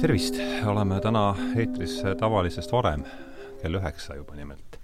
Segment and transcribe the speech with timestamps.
[0.00, 0.34] tervist,
[0.66, 3.04] oleme täna eetris tavalisest varem,
[3.62, 4.76] kell üheksa juba nimelt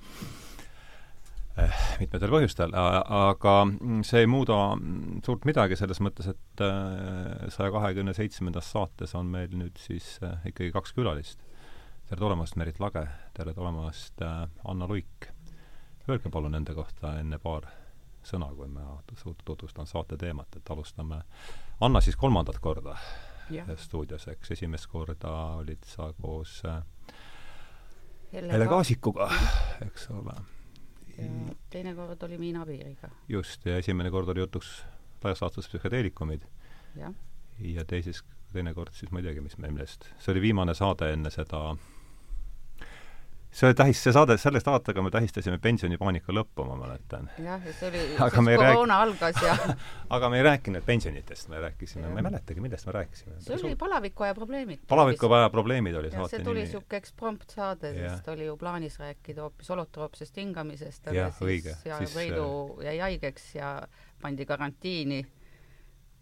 [1.61, 1.83] eh,.
[2.01, 3.55] mitmetel põhjustel, aga
[4.09, 4.59] see ei muuda
[5.27, 6.65] suurt midagi selles mõttes, et
[7.53, 11.45] saja kahekümne seitsmendas saates on meil nüüd siis eh, ikkagi kaks külalist.
[12.09, 13.07] tere tulemast, Merit Lage,
[13.37, 15.31] tere tulemast eh,, Anna Luik.
[16.09, 17.69] Öelge palun nende kohta enne paar
[18.25, 19.01] sõna, kui ma
[19.45, 21.21] tutvustan saate teemat, et alustame
[21.81, 22.97] Anna siis kolmandat korda
[23.77, 26.83] stuudios, eks esimest korda olid sa koos äh,
[28.33, 29.31] Helle Kaasikuga,
[29.87, 30.35] eks ole.
[31.17, 33.09] ja teine kord oli Miina Piiriga.
[33.29, 34.85] just, ja esimene kord oli jutuks
[35.25, 36.43] laias laastus psühhedeelikumid.
[37.59, 41.13] ja teises, teine kord siis ma ei teagi, mis me, millest, see oli viimane saade
[41.13, 41.77] enne seda
[43.57, 47.31] see tähis, see saade, selle saatega me tähistasime pensionipaanika lõppu, ma mäletan.
[47.41, 49.07] jah, ja see oli, siis koroona rääk...
[49.07, 49.77] algas ja
[50.17, 53.39] aga me ei rääkinud pensionitest, me rääkisime, ma ei mäletagi, millest me rääkisime.
[53.45, 54.83] see oli Palavikuaja probleemid.
[54.89, 56.35] palavikuaja probleemid oli saate nimi.
[56.35, 61.31] see tuli niisugune eksprompt saade, sest oli ju plaanis rääkida hoopis holotroopsest hingamisest, aga ja,
[61.31, 61.79] siis õige.
[61.89, 63.73] ja siis, Reidu äh, jäi haigeks ja
[64.23, 65.25] pandi karantiini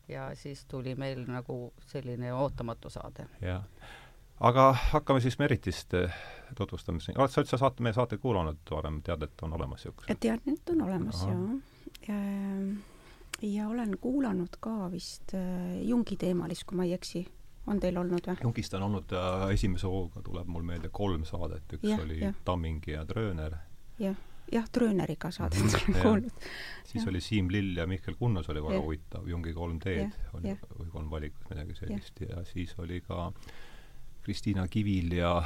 [0.08, 1.58] ja siis tuli meil nagu
[1.90, 3.26] selline ootamatu saade.
[3.42, 3.66] jah
[4.44, 6.16] aga hakkame siis Meritist eh,
[6.56, 6.98] tutvustama.
[7.16, 10.20] oled sa üldse saate, meie saateid kuulanud varem, tead, et on olemas niisugused?
[10.20, 11.38] tean, et on olemas, jaa.
[12.08, 12.18] Ja,
[13.42, 17.24] ja olen kuulanud ka vist äh, Jungi teemalist, kui ma ei eksi.
[17.66, 18.36] on teil olnud või?
[18.42, 22.34] Jungist on olnud äh, esimese hooga, tuleb mul meelde kolm saadet, üks ja, oli ja.
[22.44, 23.56] Tamming ja Trööner.
[23.98, 24.16] jah,
[24.52, 26.48] jah, Trööneriga saadet -hmm, olen kuulnud.
[26.84, 27.10] siis ja.
[27.10, 31.10] oli Siim Lill ja Mihkel Kunnus oli väga huvitav, Jungi kolm teed oli, või kolm
[31.10, 33.54] valikut, midagi sellist, ja siis oli ka äh,
[34.24, 35.36] Kristiina Kivil ja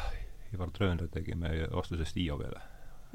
[0.54, 2.60] Ivar Tröönler tegime vastusest Iovele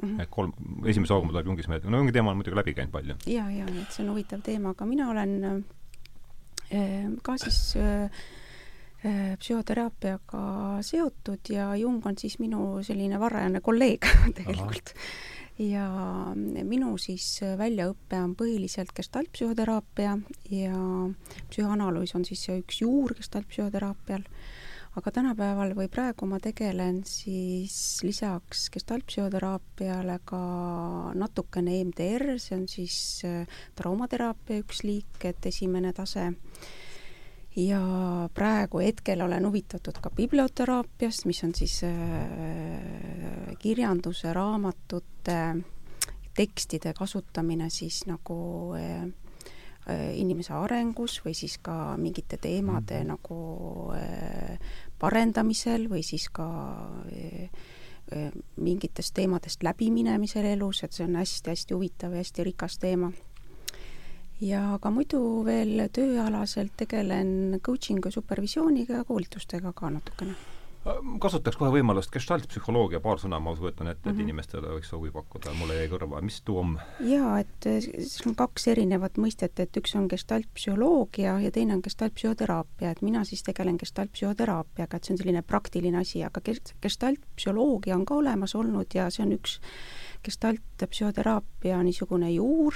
[0.02, 0.10] mm.
[0.10, 0.22] -hmm.
[0.22, 0.54] et kolm,
[0.86, 3.16] esimese hooga mul tuleb Jungis meelde, no Jungi teema on muidugi läbi käinud palju.
[3.26, 5.36] ja, ja et see on huvitav teema, aga mina olen
[6.72, 8.10] äh, ka siis äh,
[9.06, 14.06] äh, psühhoteraapiaga seotud ja Jung on siis minu selline varajane kolleeg
[14.40, 14.94] tegelikult.
[15.58, 15.88] ja
[16.64, 20.18] minu siis väljaõpe on põhiliselt gestaltpsühhoteraapia
[20.50, 20.78] ja
[21.50, 24.26] psühhoanalüüs on siis see üks juur gestaltpsühhoteraapial
[24.94, 30.42] aga tänapäeval või praegu ma tegelen siis lisaks gestaltpsühhoteraapiale ka
[31.18, 36.32] natukene EMDR, see on siis äh, traumateraapia üks liik, et esimene tase.
[37.56, 37.80] ja
[38.34, 45.42] praegu hetkel olen huvitatud ka biblioteraapiast, mis on siis äh, kirjanduse, raamatute,
[46.34, 48.38] tekstide kasutamine siis nagu
[48.78, 49.10] äh,
[50.16, 54.60] inimese arengus või siis ka mingite teemade mm nagu äh,
[55.00, 56.48] parendamisel või siis ka
[57.12, 63.12] äh, mingitest teemadest läbiminemisel elus, et see on hästi-hästi huvitav ja hästi rikas teema.
[64.42, 70.53] ja ka muidu veel tööalaselt tegelen coaching'u, supervisiooniga ja koolitustega ka natukene
[71.20, 74.24] kasutaks kohe võimalust, gestaltpsühholoogia, paar sõna ma kujutan ette, et mm -hmm.
[74.28, 76.80] inimestele võiks huvi pakkuda, mulle jäi kõrva, mis tuu on?
[77.00, 81.84] jaa, et eh, siin on kaks erinevat mõistet, et üks on gestaltpsühholoogia ja teine on
[81.84, 86.42] gestaltpsühhoteraapia, et mina siis tegelen gestaltpsühhoteraapiaga, et see on selline praktiline asi, aga
[86.82, 89.60] gestaltpsühholoogia on ka olemas olnud ja see on üks
[90.24, 92.76] gestaltpsühhoteraapia niisugune juur,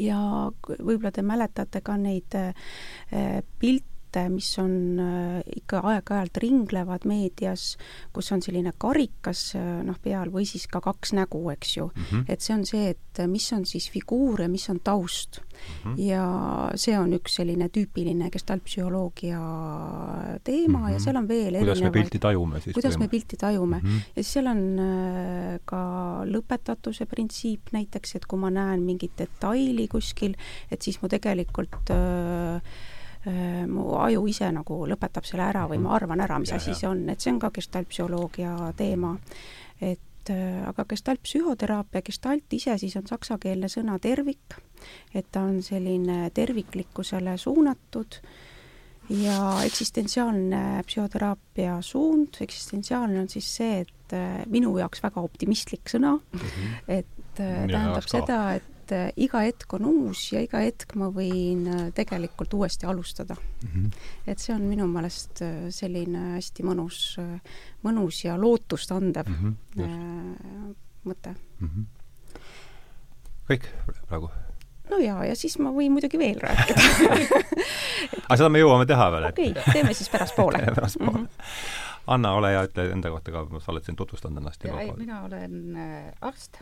[0.00, 0.18] ja
[0.68, 2.52] võib-olla te mäletate ka neid äh,
[3.58, 7.76] pilte, pilte, mis on äh, ikka aeg-ajalt ringlevad meedias,
[8.12, 12.02] kus on selline karikas äh, noh, peal või siis ka kaks nägu, eks ju mm.
[12.10, 12.24] -hmm.
[12.28, 15.94] et see on see, et mis on siis figuur ja mis on taust mm.
[15.94, 15.98] -hmm.
[15.98, 19.40] ja see on üks selline tüüpiline gestaltpsühholoogia
[20.44, 20.88] teema mm -hmm.
[20.88, 21.04] ja mhm.
[21.04, 22.74] seal on veel kuidas erinevaid, me pilti tajume siis?
[22.74, 23.88] kuidas me pilti tajume mm.
[23.88, 24.00] -hmm.
[24.16, 29.88] ja siis seal on äh, ka lõpetatuse printsiip näiteks, et kui ma näen mingit detaili
[29.88, 30.34] kuskil,
[30.70, 32.60] et siis mu tegelikult äh, Äh,
[33.68, 35.96] mu aju ise nagu lõpetab selle ära või ma mhm.
[35.98, 36.76] arvan ära, mis ja, asi ja.
[36.78, 39.16] see on, et see on ka gestaltpsühholoogia teema.
[39.80, 44.56] et äh, aga gestaltpsühhoteraapia, gestalt ise siis on saksakeelne sõna tervik,
[45.14, 48.20] et ta on selline terviklikkusele suunatud
[49.10, 56.16] ja eksistentsiaalne psühhoteraapia suund, eksistentsiaalne on siis see, et äh, minu jaoks väga optimistlik sõna
[56.16, 56.84] mm, -hmm.
[56.88, 61.66] et tähendab seda, et et äh, iga hetk on uus ja iga hetk ma võin
[61.70, 63.70] äh, tegelikult uuesti alustada mm.
[63.70, 63.90] -hmm.
[64.26, 67.18] et see on minu meelest äh, selline hästi mõnus,
[67.82, 70.74] mõnus ja lootust andev mm -hmm.
[71.04, 71.68] mõte mm.
[71.68, 71.84] -hmm.
[73.50, 73.68] kõik
[74.08, 74.30] praegu?
[74.90, 76.80] no jaa, ja siis ma võin muidugi veel rääkida
[78.26, 81.26] aga seda me jõuame teha veel, okei okay,, teeme siis pärastpoole pärastpoole mm.
[81.26, 81.88] -hmm.
[82.06, 84.64] Anna, ole hea, ütle enda kohta ka, sa oled siin tutvustanud ennast
[84.96, 85.76] mina olen
[86.20, 86.58] arst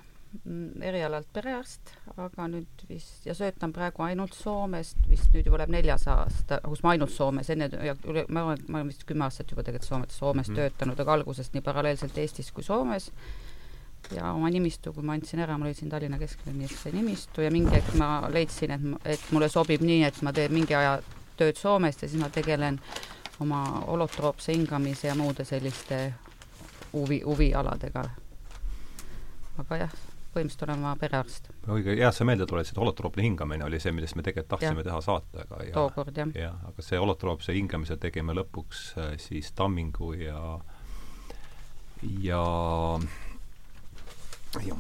[0.84, 6.04] erialalt perearst, aga nüüd vist, ja töötan praegu ainult Soomest, vist nüüd juba läheb neljas
[6.12, 9.52] aasta, kus ma ainult Soomes, enne ja üle, ma et ma olen vist kümme aastat
[9.52, 10.58] juba tegelikult Soomes, Soomes mm.
[10.60, 13.10] töötanud, aga algusest nii paralleelselt Eestis kui Soomes
[14.14, 17.96] ja oma nimistu, kui ma andsin ära, ma leidsin Tallinna Kesklinnisse nimistu ja mingi hetk
[18.00, 20.98] ma leidsin, et, et mulle sobib nii, et ma teen mingi aja
[21.40, 22.80] tööd Soomest ja siis ma tegelen
[23.40, 26.12] oma holotroopse hingamise ja muude selliste
[26.92, 28.04] huvi, huvialadega.
[29.58, 29.98] aga jah,
[30.34, 31.50] põhimõtteliselt olen ma perearst.
[31.66, 34.88] õige, hea, sa meelde tuletasid, holotroopne hingamine oli see, millest me tegelikult tahtsime ja.
[34.90, 36.34] teha saatega ja tookord, jah.
[36.36, 40.42] jah, aga see holotroopse hingamise tegime lõpuks äh, siis Tammingu ja
[42.20, 42.42] ja
[44.64, 44.76] ja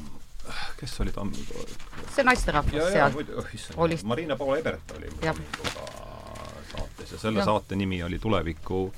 [0.80, 1.66] kes oli Tammingu?
[2.14, 3.22] see naisterahvas seal.
[3.36, 5.88] oh issand, Marina Paula Ebert oli Tamminguga
[6.68, 7.48] saates ja selle ja.
[7.48, 8.92] saate nimi oli Tuleviku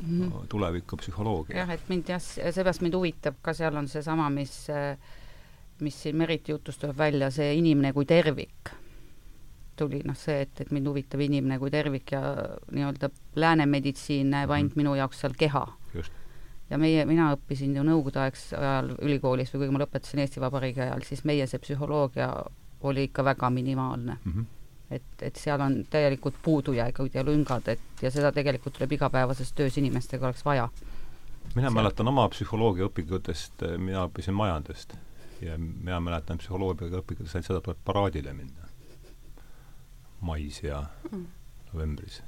[0.00, 0.46] mm -hmm.
[0.48, 1.56] tulevikupsühholoogia.
[1.56, 4.66] jah, et mind jah, seepärast mind huvitab ka, seal on seesama, mis,
[5.80, 8.74] mis siin Meriti jutust tuleb välja, see inimene kui tervik.
[9.78, 12.20] tuli noh, see, et, et mind huvitab inimene kui tervik ja
[12.74, 15.66] nii-öelda lääne meditsiin näeb ainult mm minu jaoks seal keha.
[16.70, 21.02] ja meie, mina õppisin ju nõukogudeaegse ajal ülikoolis või kui ma lõpetasin Eesti Vabariigi ajal,
[21.06, 22.28] siis meie see psühholoogia
[22.80, 24.32] oli ikka väga minimaalne mm.
[24.32, 24.54] -hmm
[24.90, 29.76] et, et seal on täielikult puudujäägid ja lüngad, et ja seda tegelikult tuleb igapäevases töös
[29.78, 30.68] inimestega oleks vaja.
[31.54, 31.74] mina seal.
[31.74, 34.96] mäletan oma psühholoogia õpikutest, mina õppisin majandust
[35.42, 38.70] ja mina mäletan psühholoogia õpikutest ainult seda, tuleb paraadile minna.
[40.20, 41.26] mais ja mm.
[41.72, 42.22] novembris.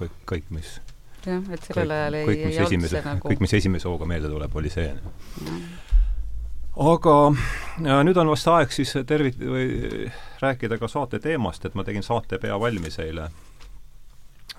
[0.00, 0.78] kõik, kõik, mis
[1.26, 4.56] jah, et sellel ajal ei, ei olnud see nagu kõik, mis esimese hooga meelde tuleb,
[4.56, 5.66] oli see mm
[6.76, 7.14] aga
[7.88, 10.10] ja nüüd on vast aeg siis tervit- või
[10.42, 13.30] rääkida ka saate teemast, et ma tegin saate pea valmis eile,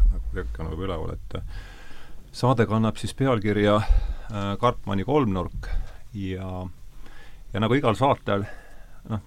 [0.10, 1.38] nagu Kerk on juba üleval, et
[2.34, 5.70] saade kannab siis pealkirja äh, Karpmani kolmnurk
[6.18, 6.66] ja
[7.54, 8.46] ja nagu igal saatel,
[9.10, 9.24] noh,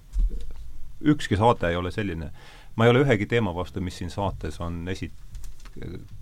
[1.00, 2.30] ükski saade ei ole selline,
[2.76, 5.12] ma ei ole ühegi teema vastu, mis siin saates on esi-,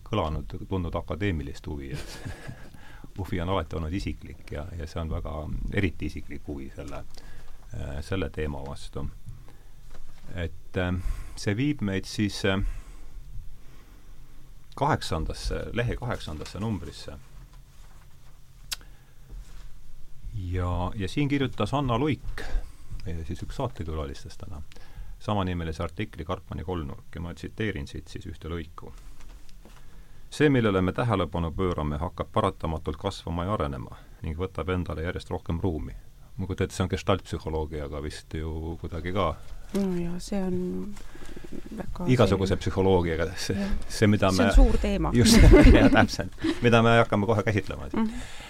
[0.09, 5.35] kõlanud, tundnud akadeemilist huvi, et huvi on alati olnud isiklik ja, ja see on väga
[5.75, 7.03] eriti isiklik huvi selle,
[7.75, 9.09] äh, selle teema vastu.
[10.35, 10.93] et äh,
[11.37, 12.61] see viib meid siis äh,
[14.79, 17.19] kaheksandasse, lehe kaheksandasse numbrisse.
[20.52, 22.43] Ja, ja siin kirjutas Anna Luik,
[23.05, 24.62] meie siis üks saatekülalistest täna,
[25.19, 28.93] samanimelise artikli Karpmani kolmnurk ja ma tsiteerin siit siis ühte lõiku
[30.31, 35.61] see, millele me tähelepanu pöörame, hakkab paratamatult kasvama ja arenema ning võtab endale järjest rohkem
[35.62, 35.94] ruumi.
[36.37, 39.32] ma kujutan ette, see on gestaltpsühholoogiaga vist ju kuidagi ka
[39.75, 40.58] no ja see on
[41.76, 42.62] väga igasuguse selline...
[42.62, 45.11] psühholoogiaga, see, see, mida me see on suur teema.
[45.14, 45.40] just,
[45.96, 46.44] täpselt.
[46.62, 48.05] mida me hakkame kohe käsitlema mm.
[48.05, 48.46] -hmm.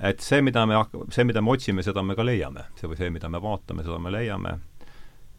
[0.00, 2.66] Et see, mida me hakk-, see, mida me otsime, seda me ka leiame.
[2.80, 4.58] see või see, mida me vaatame, seda me leiame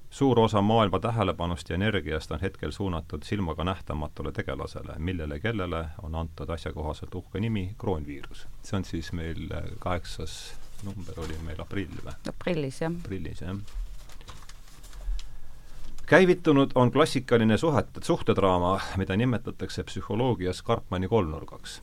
[0.10, 6.16] suur osa maailma tähelepanust ja energiast on hetkel suunatud silmaga nähtamatule tegelasele, millele, kellele on
[6.16, 8.48] antud asjakohaselt uhke nimi kroonviirus.
[8.64, 12.14] see on siis meil äh, kaheksas number oli meil aprill või?
[12.30, 12.92] aprillis, jah.
[13.06, 13.58] aprillis, jah.
[16.06, 21.82] käivitunud on klassikaline suhete, suhtedraama, mida nimetatakse psühholoogias Karpmani kolmnurgaks.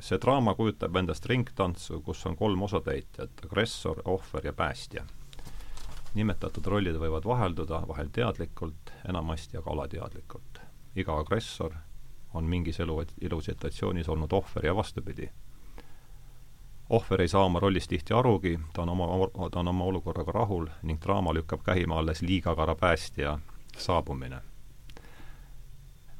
[0.00, 5.04] See draama kujutab endast ringtantsu, kus on kolm osatäitjat, agressor, ohver ja päästja
[6.14, 10.60] nimetatud rollid võivad vahelduda, vahel teadlikult, enamasti aga alateadlikult.
[10.96, 11.72] iga agressor
[12.34, 15.30] on mingis elu, elusituatsioonis olnud ohver ja vastupidi.
[16.90, 19.06] ohver ei saa oma rollist tihti arugi, ta on oma,
[19.50, 23.38] ta on oma olukorraga rahul ning draama lükkab käima alles liigakara päästja
[23.76, 24.40] saabumine.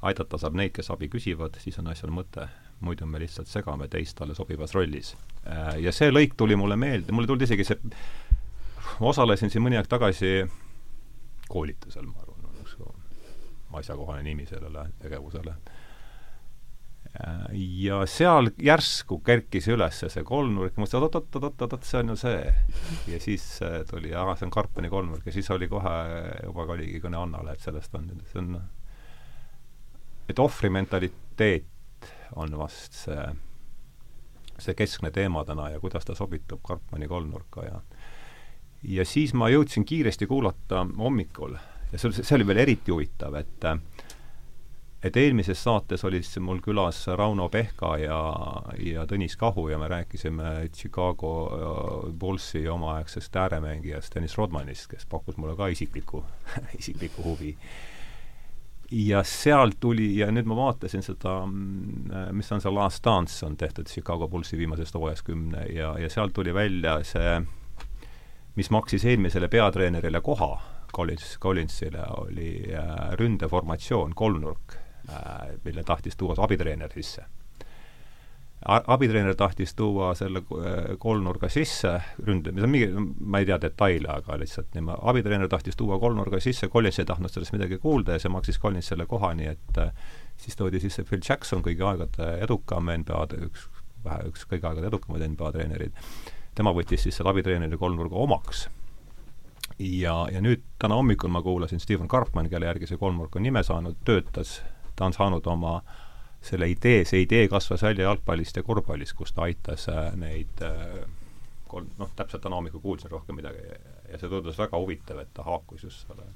[0.02, 2.48] aidata saab neid, kes abi küsivad, siis on asjal mõte,
[2.80, 5.14] muidu me lihtsalt segame teist talle sobivas rollis.
[5.46, 7.94] Äh, ja see lõik tuli mulle meelde, mulle tuli isegi see
[9.00, 10.44] ma osalesin siin mõni aeg tagasi
[11.50, 12.76] koolitusel, ma arvan, on üks
[13.80, 15.54] asjakohane nimi sellele tegevusele.
[17.54, 22.54] ja seal järsku kerkis üles see kolmnurk, ma mõtlesin, et oot-oot-oot-oot-oot, see on ju see.
[23.12, 23.44] ja siis
[23.90, 25.92] tuli, ahah, see on Karpeni kolmnurk ja siis oli kohe,
[26.42, 28.58] juba oligi kõne Annale, et sellest on, see on,
[30.30, 31.70] et ohvri mentaliteet
[32.36, 33.26] on vast see,
[34.58, 37.80] see keskne teema täna ja kuidas ta sobitub Karpmani kolmnurka ja
[38.84, 41.56] ja siis ma jõudsin kiiresti kuulata hommikul
[41.92, 43.70] ja see, see oli veel eriti huvitav, et
[45.04, 48.18] et eelmises saates oli siis mul külas Rauno Pehka ja,
[48.80, 51.32] ja Tõnis Kahu ja me rääkisime Chicago
[52.18, 56.24] Bullsi omaaegsest ääremängijast Dennis Rodmanist, kes pakkus mulle ka isiklikku
[56.80, 57.52] isiklikku huvi.
[58.90, 63.56] Ja sealt tuli, ja nüüd ma vaatasin seda, mm, mis on see Last Dance, on
[63.56, 67.38] tehtud Chicago Bullsi viimasest hooajast kümne ja, ja sealt tuli välja see
[68.54, 70.52] mis maksis eelmisele peatreenerile koha,
[70.94, 74.76] Collins, Collinsile, oli äh, ründeformatsioon, kolmnurk
[75.10, 77.24] äh,, mille tahtis tuua abitreener sisse
[78.64, 82.88] abitreener tahtis tuua selle äh, kolmnurga sisse, ründe, mis on mingi,
[83.20, 87.32] ma ei tea detaile, aga lihtsalt niimoodi, abitreener tahtis tuua kolmnurga sisse, Collins ei tahtnud
[87.32, 89.90] sellest midagi kuulda ja see maksis Collinsile koha, nii et äh,
[90.40, 93.66] siis toodi sisse Phil Jackson, kõigi aegade edukam NBA, üks,
[94.04, 96.00] vähe, üks kõigi aegade edukamaid NBA treenereid.
[96.54, 98.68] tema võttis siis selle abitreeneri kolmnurga omaks.
[99.78, 103.62] ja, ja nüüd täna hommikul ma kuulasin Steven Karpman, kelle järgi see kolmnurk on nime
[103.62, 104.62] saanud, töötas,
[104.96, 106.03] ta on saanud oma äh,
[106.44, 111.04] selle idee, see idee kasvas välja jalgpallist ja korvpallist, kus ta aitas äh, neid äh,
[111.68, 113.64] kolm, noh, täpselt täna hommikul kuulsin rohkem midagi
[114.10, 116.26] ja see tundus väga huvitav, et ta haakus just selle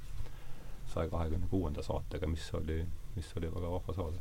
[0.88, 2.80] saja kahekümne kuuenda saatega, mis oli,
[3.16, 4.20] mis oli väga vahva saade.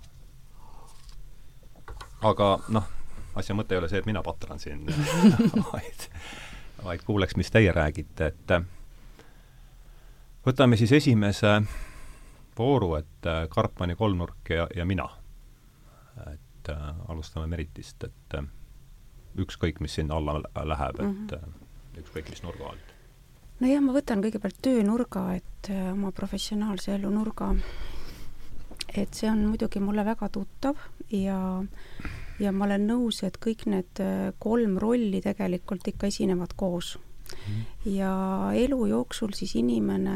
[2.27, 2.89] aga noh,
[3.39, 4.83] asja mõte ei ole see, et mina patran siin
[5.71, 6.09] vaid,
[6.83, 8.67] vaid kuuleks, mis teie räägite, et äh,
[10.45, 11.61] võtame siis esimese
[12.59, 15.07] vooru, et Karpmani kolmnurk ja, ja mina
[16.67, 18.45] et äh, alustame Meritist, et äh,
[19.37, 21.99] ükskõik, mis sinna alla läheb, et mm -hmm.
[22.01, 22.93] ükskõik, mis nurga alt.
[23.59, 27.55] nojah, ma võtan kõigepealt töönurga, et äh, oma professionaalse elu nurga,
[28.95, 30.75] et see on muidugi mulle väga tuttav
[31.11, 31.63] ja
[32.39, 36.97] ja ma olen nõus, et kõik need äh, kolm rolli tegelikult ikka esinevad koos
[37.87, 38.11] ja
[38.55, 40.15] elu jooksul siis inimene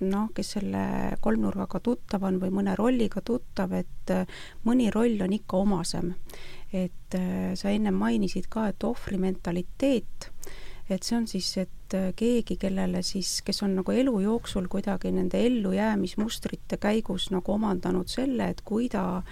[0.00, 0.84] noh, kes selle
[1.22, 6.14] kolmnurgaga tuttav on või mõne rolliga tuttav, et äh, mõni roll on ikka omasem.
[6.72, 10.30] et äh, sa ennem mainisid ka, et ohvrimentaliteet,
[10.88, 15.12] et see on siis, et äh, keegi, kellele siis, kes on nagu elu jooksul kuidagi
[15.12, 19.22] nende ellujäämismustrite käigus nagu omandanud selle, et kui ta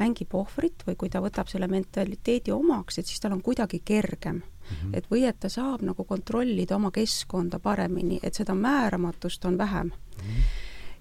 [0.00, 4.42] mängib ohvrit või kui ta võtab selle mentaliteedi omaks, et siis tal on kuidagi kergem
[4.42, 4.76] mm.
[4.76, 4.98] -hmm.
[4.98, 9.86] et või et ta saab nagu kontrollida oma keskkonda paremini, et seda määramatust on vähem
[9.86, 10.20] mm.
[10.20, 10.42] -hmm.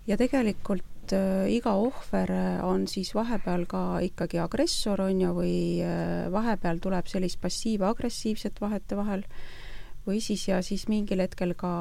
[0.08, 5.82] ja tegelikult äh, iga ohver äh, on siis vahepeal ka ikkagi agressor, on ju, või
[5.82, 9.24] äh, vahepeal tuleb sellist passiiv-agressiivset vahetevahel,
[10.08, 11.74] või siis ja siis mingil hetkel ka,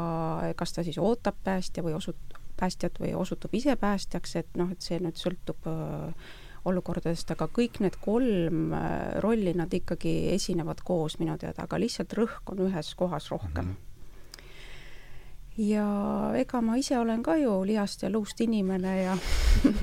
[0.57, 4.85] kas ta siis ootab päästja või osut-, päästjat või osutub ise päästjaks, et noh, et
[4.85, 6.31] see nüüd sõltub äh,
[6.64, 12.14] olukordadest, aga kõik need kolm äh, rolli, nad ikkagi esinevad koos minu teada, aga lihtsalt
[12.19, 13.73] rõhk on ühes kohas rohkem mm.
[13.73, 13.88] -hmm
[15.57, 15.87] ja
[16.37, 19.16] ega ma ise olen ka ju lihast ja luust inimene ja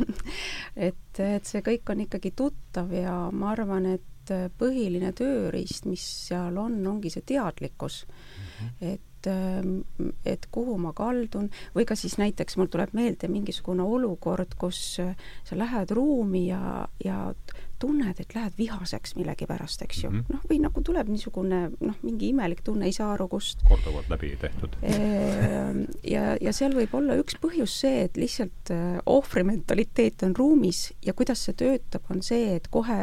[0.90, 6.58] et, et see kõik on ikkagi tuttav ja ma arvan, et põhiline tööriist, mis seal
[6.62, 8.16] on, ongi see teadlikkus mm.
[8.60, 8.94] -hmm.
[8.94, 13.84] et et, ähm, et kuhu ma kaldun või ka siis näiteks mul tuleb meelde mingisugune
[13.84, 17.34] olukord, kus äh, sa lähed ruumi ja, ja
[17.80, 20.36] tunned, et lähed vihaseks millegipärast, eks ju mm -hmm..
[20.36, 23.64] noh, või nagu tuleb niisugune noh, mingi imelik tunne, ei saa aru, kust.
[23.68, 24.76] korduvalt läbi tehtud.
[24.84, 30.94] Ehm, ja, ja seal võib olla üks põhjus see, et lihtsalt äh, ohvrimentaliteet on ruumis
[31.06, 33.00] ja kuidas see töötab, on see, et kohe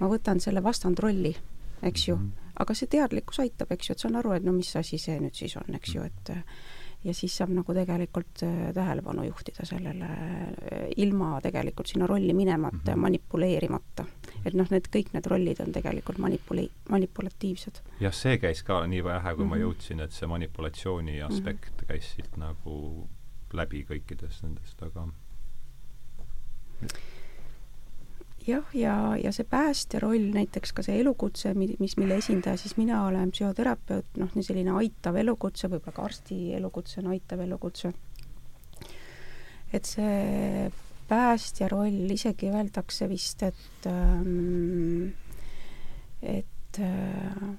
[0.00, 1.36] ma võtan selle vastandrolli,
[1.82, 2.22] eks ju mm.
[2.22, 5.18] -hmm aga see teadlikkus aitab, eks ju, et saan aru, et no mis asi see
[5.20, 6.32] nüüd siis on, eks ju, et
[7.04, 12.76] ja siis saab nagu tegelikult äh, tähelepanu juhtida sellele äh, ilma tegelikult sinna rolli minemata
[12.76, 13.00] ja mm -hmm.
[13.00, 14.04] manipuleerimata.
[14.44, 17.80] et noh, need kõik need rollid on tegelikult manipule-, manipulatiivsed.
[18.00, 19.50] jah, see käis ka nii vähe, kui mm -hmm.
[19.50, 19.64] ma mhm.
[19.64, 21.86] jõudsin, et see manipulatsiooni aspekt mm -hmm.
[21.86, 23.08] käis siit nagu
[23.52, 25.08] läbi kõikidest nendest, aga
[28.46, 33.04] jah, ja, ja see päästja roll, näiteks ka see elukutse, mis, mille esindaja siis mina
[33.06, 37.92] olen, psühhoterapeut, noh, selline aitav elukutse, võib-olla ka arsti elukutse on aitav elukutse.
[39.74, 40.70] et see
[41.08, 45.12] päästja roll, isegi öeldakse vist, et ähm,
[46.22, 47.54] et äh,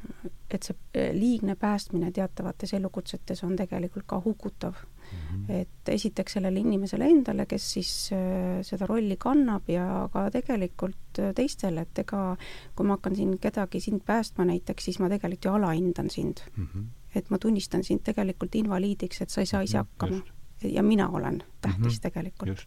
[0.49, 4.77] et see liigne päästmine teatavates elukutsetes on tegelikult ka hukutav
[5.11, 5.45] mm.
[5.45, 5.61] -hmm.
[5.61, 11.33] et esiteks sellele inimesele endale, kes siis äh, seda rolli kannab ja ka tegelikult äh,
[11.35, 12.37] teistele, et ega
[12.75, 16.67] kui ma hakkan siin kedagi, sind päästma näiteks, siis ma tegelikult ju alahindan sind mm.
[16.67, 16.85] -hmm.
[17.15, 20.83] et ma tunnistan sind tegelikult invaliidiks, et sa ei saa ise mhm, hakkama Just ja
[20.83, 22.01] mina olen tähtis mm -hmm.
[22.01, 22.65] tegelikult.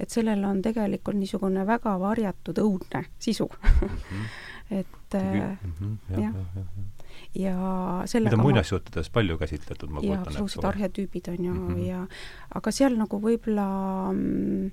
[0.00, 3.88] et sellel on tegelikult niisugune väga varjatud õudne sisu mm.
[3.88, 4.24] -hmm.
[4.80, 5.96] et mm -hmm.
[6.10, 6.97] jah ja, ja, ja
[7.34, 7.54] ja
[8.06, 10.30] sellega mida muinasjuttudes palju käsitletud, ma kujutan ette.
[10.30, 11.86] absoluutselt, arhetüübid on ju mm, -hmm.
[11.86, 12.06] ja
[12.54, 13.66] aga seal nagu võib-olla
[14.12, 14.70] mm,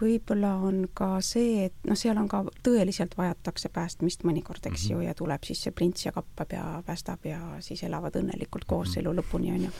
[0.00, 4.94] võib-olla on ka see, et noh, seal on ka tõeliselt vajatakse päästmist mõnikord, eks mm
[4.94, 5.02] -hmm.
[5.02, 8.88] ju, ja tuleb siis see prints ja kappab ja päästab ja siis elavad õnnelikult koos
[8.88, 9.00] mm -hmm.
[9.00, 9.70] elu lõpuni, on ju.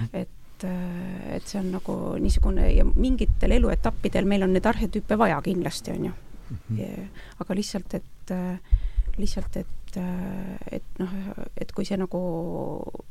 [0.00, 0.08] Mhm.
[0.12, 0.28] et
[0.60, 6.04] et see on nagu niisugune ja mingitel eluetappidel meil on neid arhetüüpe vaja kindlasti, on
[6.04, 6.12] ju.
[6.50, 7.08] -hmm.
[7.38, 8.32] aga lihtsalt, et
[9.16, 11.14] lihtsalt, et et, et noh,
[11.58, 12.20] et kui see nagu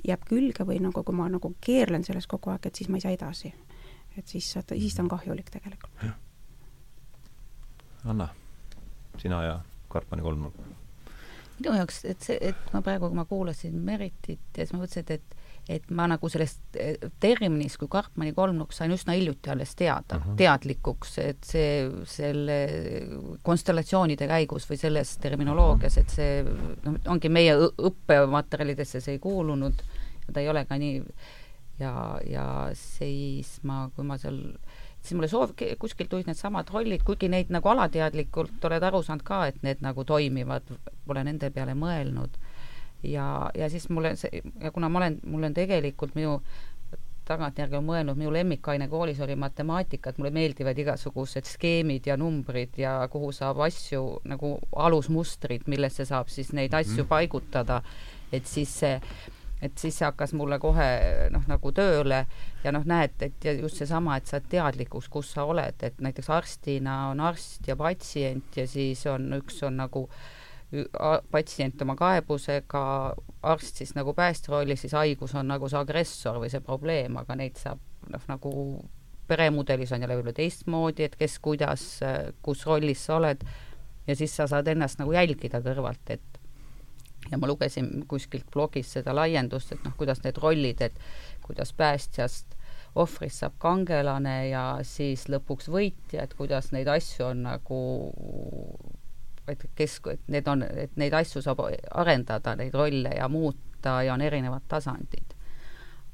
[0.06, 3.06] jääb külge või nagu kui ma nagu keerlen selles kogu aeg, et siis ma ei
[3.06, 3.54] saa edasi.
[4.18, 6.04] et siis, siis ta on kahjulik tegelikult.
[8.06, 8.30] Anna,
[9.18, 9.60] sina ja
[9.90, 10.56] Karpani kolmnurk
[11.60, 15.04] minu jaoks, et see, et ma praegu, kui ma kuulasin Meritit ja siis ma mõtlesin,
[15.04, 15.39] et, et
[15.70, 20.24] et ma nagu sellest eh, terminist kui Karpmani kolmnurk sain üsna hiljuti alles teada uh,
[20.26, 20.38] -huh.
[20.40, 22.58] teadlikuks, et see, selle
[23.46, 26.44] konstellatsioonide käigus või selles terminoloogias, et see
[26.84, 29.84] noh, ongi meie õppematerjalidesse see ei kuulunud
[30.28, 31.04] ja ta ei ole ka nii
[31.80, 31.94] ja,
[32.26, 34.42] ja siis ma, kui ma seal
[35.00, 39.46] siis mulle soov, kuskilt tulid needsamad rollid, kuigi neid nagu alateadlikult oled aru saanud ka,
[39.48, 40.68] et need nagu toimivad,
[41.08, 42.36] pole nende peale mõelnud.
[43.04, 46.40] Ja, ja siis mulle see, ja kuna ma olen, mul on tegelikult minu
[47.30, 52.80] tagantjärgi on mõelnud, minu lemmikaine koolis oli matemaatika, et mulle meeldivad igasugused skeemid ja numbrid
[52.82, 57.12] ja kuhu saab asju nagu alusmustrid, millesse saab siis neid asju mhm.
[57.12, 57.84] paigutada,
[58.34, 58.96] et siis see
[59.60, 60.86] et siis see hakkas mulle kohe
[61.34, 62.22] noh, nagu tööle
[62.64, 66.00] ja noh, näed, et ja just seesama, et sa oled teadlikkus, kus sa oled, et
[66.00, 70.06] näiteks arstina on arst ja patsient ja siis on, üks on nagu
[71.32, 72.84] patsient oma kaebusega,
[73.50, 77.38] arst siis nagu päästja rollis, siis haigus on nagu see agressor või see probleem, aga
[77.40, 78.52] neid saab noh, nagu
[79.30, 81.88] peremudelis on jälle võib-olla teistmoodi, et kes, kuidas,
[82.46, 83.46] kus rollis sa oled
[84.08, 86.40] ja siis sa saad ennast nagu jälgida kõrvalt, et
[87.32, 91.02] ja ma lugesin kuskilt blogis seda laiendust, et noh, kuidas need rollid, et
[91.46, 92.56] kuidas päästjast
[93.00, 97.82] ohvrist saab kangelane ja siis lõpuks võitja, et kuidas neid asju on nagu
[99.50, 104.14] et kes, et need on, et neid asju saab arendada, neid rolle ja muuta ja
[104.14, 105.36] on erinevad tasandid.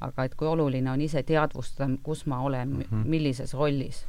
[0.00, 3.06] aga et kui oluline on ise teadvustada, kus ma olen mm, -hmm.
[3.06, 4.06] millises rollis.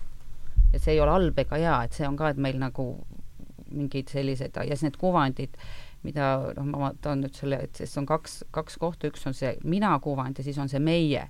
[0.74, 3.05] et see ei ole halb ega hea, et see on ka, et meil nagu
[3.72, 5.57] mingid sellised ja siis need kuvandid,
[6.03, 9.57] mida noh, ma toon nüüd selle, et siis on kaks, kaks kohta, üks on see
[9.63, 11.27] mina kuvand ja siis on see meie.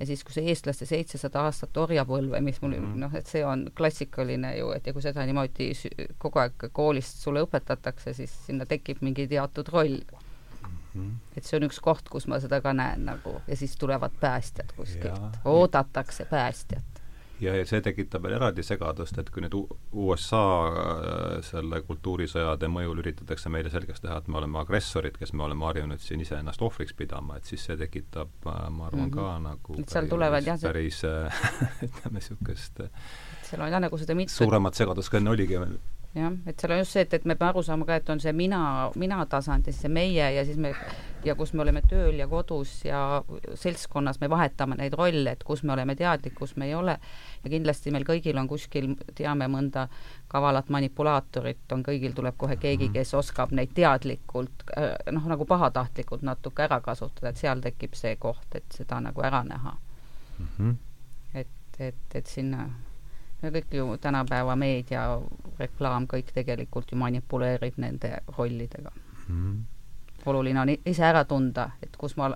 [0.00, 3.68] Ja siis, kui see eestlaste seitsesada aastat orjapõlve, mis mul mm noh, et see on
[3.76, 5.70] klassikaline ju, et ja kui seda niimoodi
[6.18, 10.00] kogu aeg koolist sulle õpetatakse, siis sinna tekib mingi teatud roll.
[10.94, 11.00] Mm.
[11.00, 11.12] -hmm.
[11.36, 13.40] et see on üks koht, kus ma seda ka näen nagu.
[13.46, 16.93] Ja siis tulevad päästjad kuskilt, oodatakse päästjat
[17.40, 23.02] ja, ja see tekitab veel eraldi segadust, et kui nüüd USA äh, selle kultuurisõjade mõjul
[23.02, 26.96] üritatakse meile selgeks teha, et me oleme agressorid, kes me oleme harjunud siin iseennast ohvriks
[26.98, 29.16] pidama, et siis see tekitab, äh, ma arvan mm, -hmm.
[29.16, 31.42] ka nagu et seal tulevad jah, päris äh,
[31.88, 32.84] ütleme, niisugust
[33.44, 35.58] seal on jah nagu seda mitut suuremat segadust kui enne oligi
[36.14, 38.20] jah, et seal on just see, et, et me peame aru saama ka, et on
[38.22, 38.60] see mina,
[39.00, 40.74] mina tasand ja siis see meie ja siis me
[41.24, 43.00] ja kus me oleme tööl ja kodus ja
[43.58, 46.98] seltskonnas me vahetame neid rolle, et kus me oleme teadlik, kus me ei ole.
[47.44, 49.88] ja kindlasti meil kõigil on kuskil, teame mõnda
[50.28, 52.94] kavalat manipulaatorit, on kõigil tuleb kohe keegi, mhm.
[52.98, 58.16] kes oskab neid teadlikult äh, noh, nagu pahatahtlikult natuke ära kasutada, et seal tekib see
[58.20, 59.76] koht, et seda nagu ära näha
[60.38, 60.48] mm.
[60.58, 60.74] -hmm.
[61.34, 62.68] et, et, et sinna
[63.54, 65.06] kõik ju tänapäeva meedia,
[65.58, 68.92] reklaam, kõik tegelikult ju manipuleerib nende rollidega
[69.28, 69.64] mm.
[70.26, 72.32] oluline on ise ära tunda, et kus ma,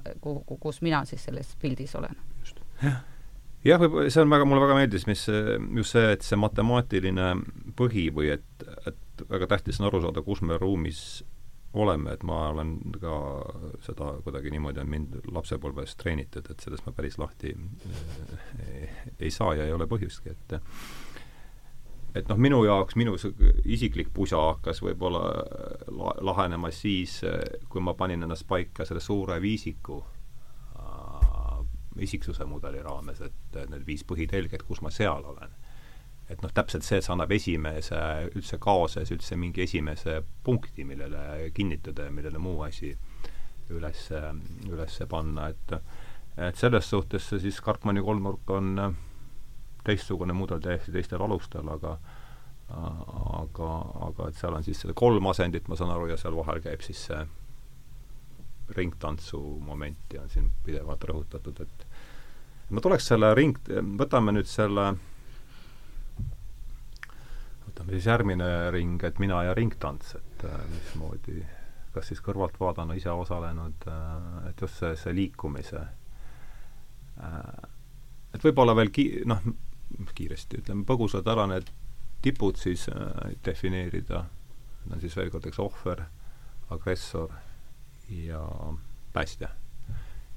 [0.49, 2.19] kus mina siis selles pildis olen.
[2.83, 3.01] jah,
[3.65, 7.33] jah, võib-olla see on väga, mulle väga meeldis, mis just see, et see matemaatiline
[7.79, 11.03] põhi või et, et väga tähtis on aru saada, kus me ruumis
[11.79, 13.15] oleme, et ma olen ka
[13.85, 17.53] seda kuidagi niimoodi on mind lapsepõlves treenitud, et sellest ma päris lahti
[18.65, 20.57] ei, ei saa ja ei ole põhjustki, et
[22.19, 23.15] et noh, minu jaoks, minu
[23.65, 25.23] isiklik pusa hakkas võib-olla
[25.95, 27.21] la, lahenema siis,
[27.71, 30.01] kui ma panin ennast paika selle suure viisiku
[30.83, 31.57] äh,
[32.05, 35.57] isiksuse mudeli raames, et need viis põhitelget, kus ma seal olen.
[36.29, 37.99] Et noh, täpselt see, et see annab esimese
[38.35, 42.93] üldse kaoses üldse mingi esimese punkti, millele kinnitada ja millele muu asi
[43.73, 44.09] üles,
[44.69, 45.79] üles panna, et
[46.39, 48.69] et selles suhtes see siis Karpmani kolmnurk on
[49.85, 51.99] teistsugune mudel täiesti teistel alustel, aga
[52.69, 53.69] aga,
[54.09, 56.83] aga et seal on siis seda kolm asendit, ma saan aru, ja seal vahel käib
[56.85, 57.21] siis see
[58.77, 61.87] ringtantsu momenti on siin pidevalt rõhutatud, et
[62.77, 63.57] ma tuleks selle ring,
[64.01, 64.91] võtame nüüd selle
[67.65, 71.39] võtame siis järgmine ring, et mina ja ringtants, et äh, mismoodi,
[71.95, 75.81] kas siis kõrvaltvaatajana ise osalenud äh,, et just see, see liikumise
[77.23, 77.65] äh,,
[78.35, 79.41] et võib-olla veel ki-, noh,
[80.15, 81.71] kiiresti ütleme põgusalt ära need
[82.23, 84.25] tipud siis äh, defineerida,
[84.85, 86.05] need on siis veel kord, eks, ohver,
[86.75, 87.33] agressor
[88.09, 88.43] ja
[89.13, 89.49] päästja.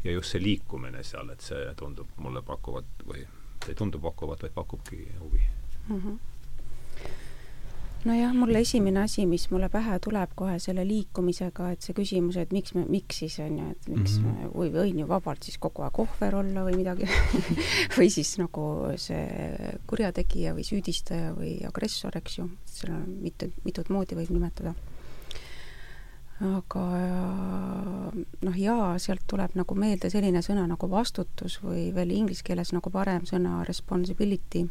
[0.04, 3.26] ja just see liikumine seal, et see tundub mulle pakuvat või
[3.68, 5.42] ei tundu pakkuvat, vaid pakubki huvi
[5.88, 5.98] mm.
[5.98, 6.20] -hmm
[8.06, 12.54] nojah, mul esimene asi, mis mulle pähe tuleb kohe selle liikumisega, et see küsimus, et
[12.56, 14.54] miks me, miks siis on ju, et miks mm -hmm.
[14.56, 17.10] või võin ju vabalt siis kogu aeg ohver olla või midagi
[17.98, 18.64] või siis nagu
[18.98, 24.74] see kurjategija või süüdistaja või agressor, eks ju, seal on mitu, mitut moodi võib nimetada.
[26.42, 26.86] aga
[28.42, 32.90] noh, jaa, sealt tuleb nagu meelde selline sõna nagu vastutus või veel inglise keeles nagu
[32.90, 34.66] parem sõna responsibility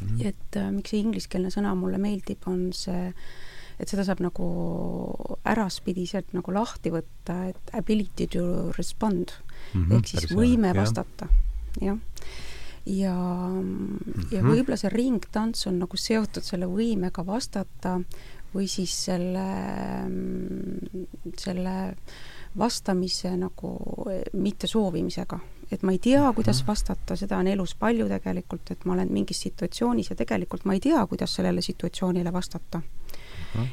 [0.00, 0.08] mm.
[0.08, 0.26] -hmm.
[0.26, 3.12] et äh, miks see ingliskeelne sõna mulle meeldib, on see,
[3.78, 4.48] et seda saab nagu
[5.46, 9.32] äraspidiselt nagu lahti võtta, et ability to respond
[9.74, 10.80] mm -hmm, ehk siis võime jah.
[10.82, 11.28] vastata,
[11.80, 11.98] jah
[12.88, 14.26] ja mm, -hmm.
[14.32, 17.98] ja võib-olla see ringtants on nagu seotud selle võimega vastata
[18.54, 19.44] või siis selle,
[21.36, 21.74] selle
[22.58, 23.74] vastamise nagu
[24.32, 25.40] mittesoovimisega
[25.72, 29.42] et ma ei tea, kuidas vastata, seda on elus palju tegelikult, et ma olen mingis
[29.46, 32.82] situatsioonis ja tegelikult ma ei tea, kuidas sellele situatsioonile vastata.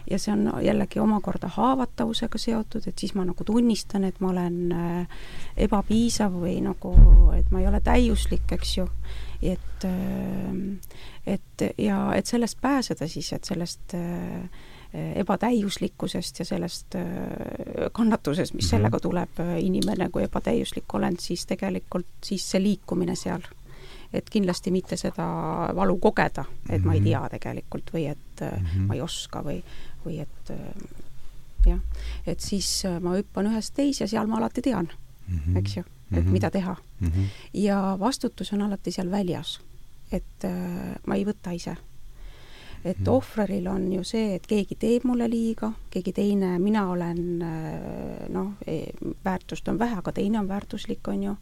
[0.10, 4.71] ja see on jällegi omakorda haavatavusega seotud, et siis ma nagu tunnistan, et ma olen
[4.71, 5.17] äh,
[5.67, 6.93] ebapiisav või nagu,
[7.36, 8.88] et ma ei ole täiuslik, eks ju.
[9.41, 10.95] et, äh,
[11.27, 14.47] et ja et sellest pääseda siis, et sellest äh,
[15.15, 17.03] ebatäiuslikkusest ja sellest äh,
[17.91, 18.69] kannatusest, mis -hmm.
[18.69, 23.41] sellega tuleb äh, inimene kui ebatäiuslik olend, siis tegelikult siis see liikumine seal.
[24.13, 25.25] et kindlasti mitte seda
[25.75, 27.08] valu kogeda, et ma ei mhm.
[27.08, 28.86] tea tegelikult või et mm -hmm.
[28.88, 29.63] ma ei oska või,
[30.05, 30.51] või et
[31.65, 31.79] jah,
[32.27, 34.88] et siis ma hüppan ühest teise ja seal ma alati tean
[35.27, 35.58] mm, -hmm.
[35.58, 36.31] eks ju, et mm -hmm.
[36.31, 37.08] mida teha mm.
[37.08, 37.25] -hmm.
[37.53, 39.60] ja vastutus on alati seal väljas.
[40.12, 41.75] et äh, ma ei võta ise
[42.86, 43.08] et mm.
[43.10, 48.52] ohvril on ju see, et keegi teeb mulle liiga, keegi teine, mina olen äh, noh,
[48.67, 48.91] e,
[49.26, 51.34] väärtust on vähe, aga teine on väärtuslik, on ju.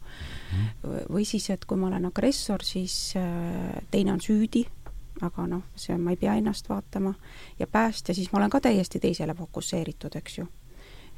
[0.54, 0.96] Mm..
[1.12, 4.64] või siis, et kui ma olen agressor, siis äh, teine on süüdi,
[5.22, 7.12] aga noh, see, ma ei pea ennast vaatama,
[7.58, 10.48] ja päästja, siis ma olen ka täiesti teisele fokusseeritud, eks ju.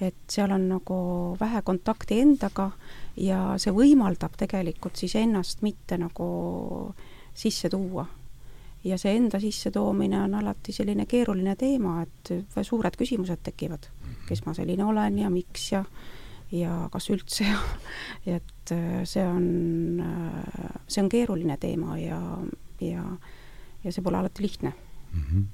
[0.03, 0.97] Et seal on nagu
[1.41, 2.73] vähe kontakti endaga
[3.17, 6.27] ja see võimaldab tegelikult siis ennast mitte nagu
[7.33, 8.05] sisse tuua
[8.87, 13.89] ja see enda sissetoomine on alati selline keeruline teema, et suured küsimused tekivad,
[14.29, 15.85] kes ma selline olen ja miks ja
[16.55, 17.47] ja kas üldse
[18.27, 22.21] ja et äh, see on, äh, see on keeruline teema ja,
[22.81, 23.05] ja,
[23.85, 25.23] ja see pole alati lihtne mm.
[25.23, 25.45] -hmm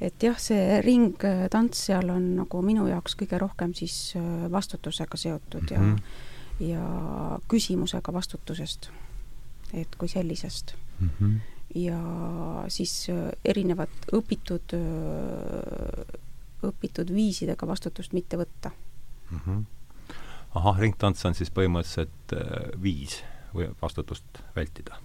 [0.00, 5.70] et jah, see ringtants seal on nagu minu jaoks kõige rohkem siis äh, vastutusega seotud
[5.70, 6.00] mm -hmm.
[6.60, 8.90] ja, ja küsimusega vastutusest,
[9.74, 11.10] et kui sellisest mm.
[11.20, 11.36] -hmm.
[11.74, 11.98] Ja
[12.68, 16.16] siis äh, erinevad õpitud, äh,
[16.66, 18.72] õpitud viisidega vastutust mitte võtta
[19.30, 19.40] mm.
[19.44, 20.16] -hmm.
[20.54, 23.22] ahah, ringtants on siis põhimõtteliselt äh, viis
[23.54, 24.98] või vastutust vältida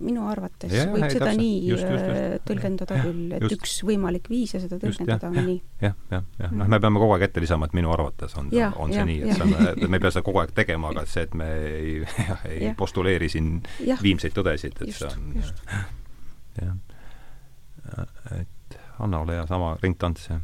[0.00, 1.40] minu arvates ja, võib ja, seda täpselt.
[1.42, 2.16] nii just, just, just.
[2.16, 3.56] Äh, tõlgendada ja, küll, et just.
[3.58, 5.56] üks võimalik viis ja seda tõlgendada just, on nii.
[5.84, 8.94] jah, jah, jah, noh, me peame kogu aeg ette lisama, et minu arvates on, on
[8.94, 9.52] see ja, nii, et see on,
[9.84, 11.96] me ei pea seda kogu aeg tegema, aga see, et me ei,
[12.48, 12.74] ei ja.
[12.78, 13.98] postuleeri siin ja.
[14.02, 15.34] viimseid tõdesid, et just, see on
[16.62, 16.78] jah.
[18.40, 20.40] et Anna, ole hea, sama ringtants, jah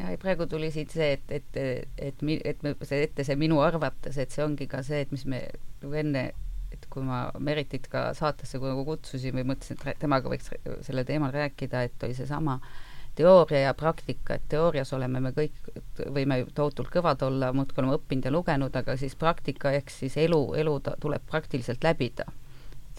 [0.00, 3.58] ja praegu tuli siit see, et, et, et, et, et, et see ette see minu
[3.60, 5.42] arvates, et see ongi ka see, et mis me
[6.00, 6.30] enne
[6.90, 10.52] kui ma Meritit ka saatesse nagu kutsusin või mõtlesin, et temaga võiks
[10.86, 12.58] sellel teemal rääkida, et oli seesama
[13.18, 15.56] teooria ja praktika, et teoorias oleme me kõik,
[16.14, 20.42] võime tohutult kõvad olla, muudkui oleme õppinud ja lugenud, aga siis praktika ehk siis elu,
[20.62, 22.28] elu tuleb praktiliselt läbida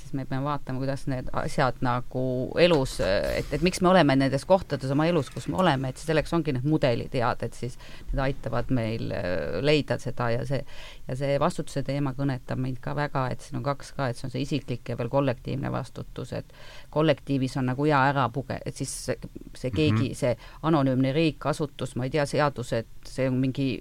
[0.02, 2.24] siis me peame vaatama, kuidas need asjad nagu
[2.60, 6.34] elus, et, et miks me oleme nendes kohtades oma elus, kus me oleme, et selleks
[6.36, 7.78] ongi need mudelid head, et siis
[8.12, 10.62] need aitavad meil äh, leida seda ja see,
[11.08, 14.28] ja see vastutuse teema kõnetab mind ka väga, et siin on kaks ka, et see
[14.30, 16.52] on see isiklik ja veel kollektiivne vastutus, et
[16.94, 20.20] kollektiivis on nagu hea ära puge-, et siis see, see keegi mm, -hmm.
[20.24, 23.72] see anonüümne riik, asutus, ma ei tea, seadused, see on mingi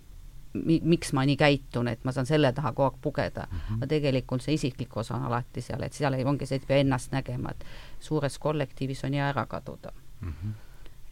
[0.52, 3.58] mi-, miks ma nii käitun, et ma saan selle taha kogu aeg pugeda mm.
[3.58, 3.76] -hmm.
[3.76, 6.82] aga tegelikult see isiklik osa on alati seal, et seal ei, ongi see, et pea
[6.84, 7.64] ennast nägema, et
[8.00, 10.32] suures kollektiivis on hea ära kaduda mm.
[10.32, 10.52] -hmm.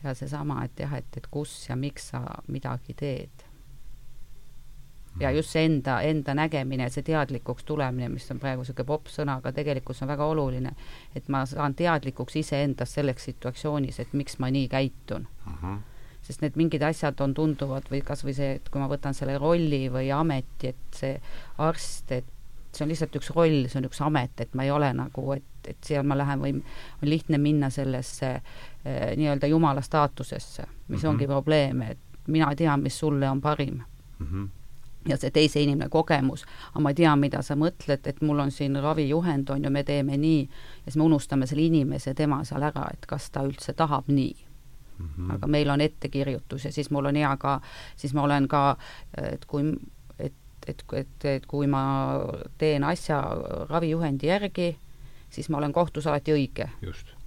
[0.05, 3.45] ja seesama, et jah, et, et kus ja miks sa midagi teed.
[5.21, 5.37] ja mhm.
[5.37, 9.53] just see enda, enda nägemine, see teadlikuks tulemine, mis on praegu niisugune popp sõna, aga
[9.53, 10.73] tegelikult see on väga oluline,
[11.15, 15.55] et ma saan teadlikuks iseendast selleks situatsioonis, et miks ma nii käitun mm.
[15.63, 15.79] -hmm
[16.29, 19.39] sest need mingid asjad on tunduvad või kas või see, et kui ma võtan selle
[19.41, 21.15] rolli või ameti, et see
[21.65, 22.29] arst, et
[22.69, 25.71] see on lihtsalt üks roll, see on üks amet, et ma ei ole nagu, et,
[25.73, 31.01] et seal ma lähen või on lihtne minna sellesse eh, nii-öelda jumala staatusesse, mis mm
[31.01, 31.09] -hmm.
[31.15, 33.81] ongi probleem, et mina tean, mis sulle on parim
[34.19, 34.27] mm.
[34.27, 34.49] -hmm
[35.09, 38.77] ja see teise inimene kogemus, aga ma tean, mida sa mõtled, et mul on siin
[38.77, 40.43] ravijuhend, on ju, me teeme nii,
[40.85, 44.48] ja siis me unustame selle inimese, tema seal ära, et kas ta üldse tahab nii
[44.99, 45.09] mm.
[45.09, 45.35] -hmm.
[45.35, 47.61] aga meil on ettekirjutus ja siis mul on hea ka,
[47.97, 48.77] siis ma olen ka,
[49.33, 49.63] et kui,
[50.19, 50.35] et,
[50.67, 51.85] et, et, et kui ma
[52.59, 53.23] teen asja
[53.69, 54.77] ravijuhendi järgi,
[55.31, 56.69] siis ma olen kohtus alati õige.
[56.83, 57.19] just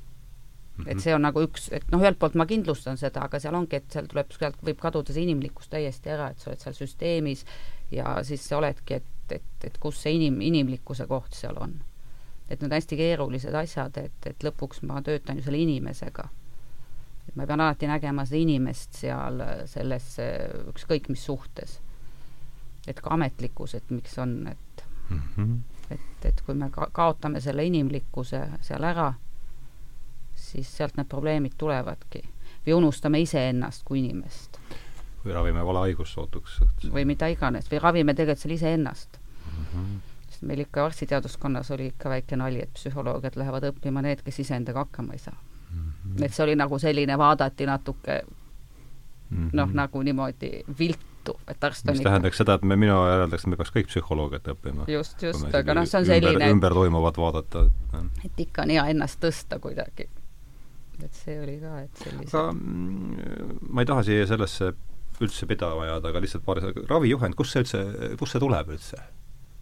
[0.78, 0.92] Mm -hmm.
[0.92, 3.76] et see on nagu üks, et noh, ühelt poolt ma kindlustan seda, aga seal ongi,
[3.76, 7.46] et seal tuleb, sealt võib kaduda see inimlikkus täiesti ära, et sa oled seal süsteemis
[7.92, 11.82] ja siis sa oledki, et, et, et kus see inim, inimlikkuse koht seal on.
[12.50, 16.30] et need hästi keerulised asjad, et, et lõpuks ma töötan ju selle inimesega.
[17.32, 20.14] Et ma pean alati nägema seda inimest seal selles
[20.74, 21.80] ükskõik mis suhtes.
[22.88, 25.58] et ka ametlikkus, et miks on, et mm, -hmm.
[25.90, 29.14] et, et kui me ka kaotame selle inimlikkuse seal ära
[30.36, 32.24] siis sealt need probleemid tulevadki.
[32.66, 34.60] või unustame iseennast kui inimest.
[35.26, 36.60] või ravime vale haigust sootuks.
[36.94, 39.66] või mida iganes, või ravime tegelikult seal iseennast mm.
[39.66, 40.00] -hmm.
[40.30, 44.86] sest meil ikka arstiteaduskonnas oli ikka väike nali, et psühholoogiad lähevad õppima need, kes iseendaga
[44.86, 45.38] hakkama ei saa.
[46.22, 49.50] Et see oli nagu selline, vaadati natuke mm -hmm.
[49.54, 53.54] noh, nagu niimoodi viltu et arst on mis tähendaks seda, et me, mina järeldaks, et
[53.54, 54.88] me peaks kõik psühholoogiat õppima.
[54.88, 57.70] just, just, aga noh, see on selline ümber, ümber toimuvat vaadata.
[58.26, 60.10] et ikka on hea ennast tõsta kuidagi
[61.06, 64.72] et see oli ka, et sellise aga mm, ma ei taha siia sellesse
[65.22, 67.82] üldse pidama jääda, aga lihtsalt paari sõnaga, ravijuhend, kust see üldse,
[68.20, 69.02] kust see tuleb üldse?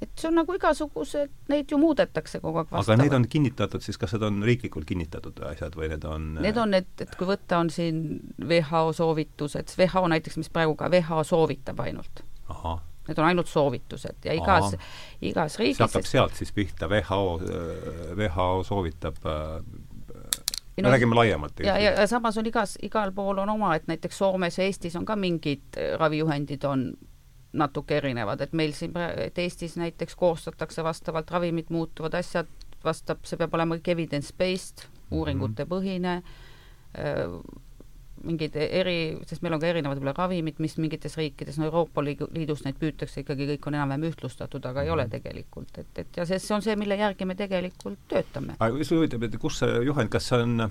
[0.01, 2.93] Et see on nagu igasugused, neid ju muudetakse kogu aeg vastavalt.
[2.93, 6.59] aga need on kinnitatud siis, kas need on riiklikult kinnitatud asjad või need on Need
[6.61, 8.03] on need, et kui võtta, on siin
[8.39, 12.23] WHO soovitused, WHO näiteks, mis praegu ka WHO soovitab ainult.
[13.09, 14.75] Need on ainult soovitused ja igas,
[15.25, 17.21] igas riigis see hakkab sealt siis pihta, WHO,
[18.19, 19.59] WHO soovitab äh,
[20.81, 21.59] me no, räägime laiemalt.
[21.59, 24.95] ja, ja, ja samas on igas, igal pool on oma, et näiteks Soomes ja Eestis
[24.95, 26.93] on ka mingid äh, ravijuhendid on
[27.53, 32.49] natuke erinevad, et meil siin, et Eestis näiteks koostatakse vastavalt ravimid muutuvad asjad,
[32.83, 37.25] vastab, see peab olema kõik evidence-based, uuringute põhine äh,,
[38.23, 42.65] mingid eri, sest meil on ka erinevad võib-olla ravimid, mis mingites riikides, no Euroopa Liidus
[42.65, 45.13] neid püütakse ikkagi, kõik on enam-vähem ühtlustatud, aga ei ole mhm.
[45.15, 48.59] tegelikult, et, et ja see, see on see, mille järgi me tegelikult töötame.
[48.59, 50.69] aga mis huvitab, et kus see juhend, kas see on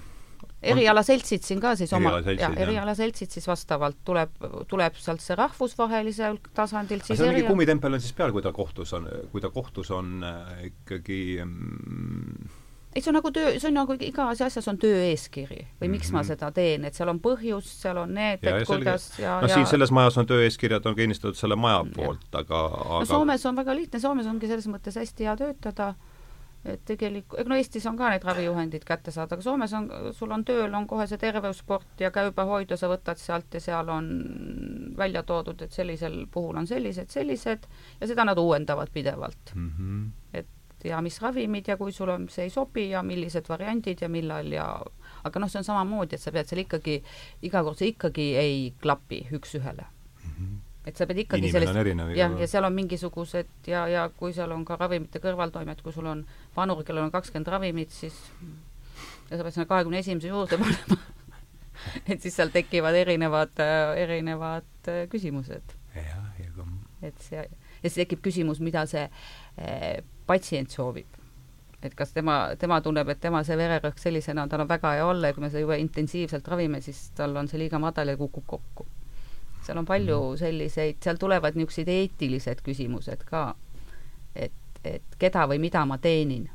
[0.62, 4.32] erialaseltsid siin ka siis oma, jah, erialaseltsid siis vastavalt tuleb,
[4.70, 8.52] tuleb sealt see rahvusvahelisel tasandil siis see on mingi kummitempel on siis peal, kui ta
[8.54, 12.48] kohtus on, kui ta kohtus on äh, ikkagi mm,
[12.94, 16.10] ei, see on nagu töö, see on nagu igas asjas on tööeeskiri või miks mm
[16.10, 16.16] -hmm.
[16.16, 16.28] ma mhm.
[16.32, 19.54] seda teen, et seal on põhjus, seal on need, et kuidas ja, no ja...
[19.54, 23.56] siin selles majas on tööeeskirjad, on kinnistatud selle maja poolt, aga, aga no Soomes on
[23.56, 25.94] väga lihtne, Soomes ongi selles mõttes hästi hea töötada,
[26.68, 30.44] et tegelikult, no Eestis on ka need ravijuhendid kätte saada, aga Soomes on, sul on
[30.48, 34.12] tööl, on kohe see terveusport ja käibehoid ja sa võtad sealt ja seal on
[34.98, 37.66] välja toodud, et sellisel puhul on sellised, sellised
[38.00, 39.72] ja seda nad uuendavad pidevalt mm.
[39.78, 40.06] -hmm.
[40.32, 40.54] et
[40.84, 44.52] ja mis ravimid ja kui sul on, see ei sobi ja millised variandid ja millal
[44.52, 44.66] ja
[45.24, 46.98] aga noh, see on samamoodi, et sa pead seal ikkagi,
[47.42, 49.86] iga kord see ikkagi ei klapi üks-ühele.
[50.88, 54.54] Et sa pead ikkagi Inimene sellest, jah, ja seal on mingisugused ja, ja kui seal
[54.54, 56.24] on ka ravimite kõrvaltoimed, kui sul on
[56.56, 58.16] vanur, kellel on kakskümmend ravimit, siis
[59.28, 60.98] ja sa pead sinna kahekümne esimese juurde panema
[62.08, 63.54] et siis seal tekivad erinevad,
[63.96, 65.76] erinevad küsimused.
[67.02, 71.16] et see, ja siis tekib küsimus, mida see eh, patsient soovib.
[71.82, 75.30] et kas tema, tema tunneb, et tema see vererõhk sellisena, tal on väga hea olla
[75.30, 78.46] ja kui me seda juba intensiivselt ravime, siis tal on see liiga madal ja kukub
[78.46, 78.86] kokku.
[79.68, 80.42] Seal on palju mhm.
[80.42, 83.50] selliseid, seal tulevad niisugused eetilised küsimused ka,
[84.34, 86.48] et, et keda või mida ma teenin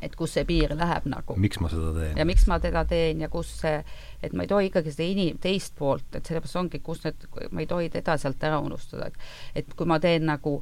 [0.00, 1.36] et kus see piir läheb nagu.
[1.36, 2.18] miks ma seda teen?
[2.18, 3.80] ja miks ma teda teen ja kus see,
[4.24, 7.64] et ma ei tohi ikkagi seda inim-, teist poolt, et sellepärast ongi, kus need, ma
[7.64, 10.60] ei tohi teda sealt ära unustada, et et kui ma teen nagu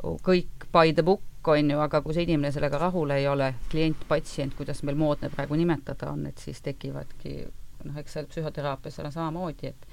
[0.00, 4.04] kõik by the book, on ju, aga kui see inimene sellega rahul ei ole, klient,
[4.08, 7.34] patsient, kuidas meil moodne praegu nimetada on, et siis tekivadki
[7.84, 9.86] noh, eks seal psühhoteraapias on samamoodi, et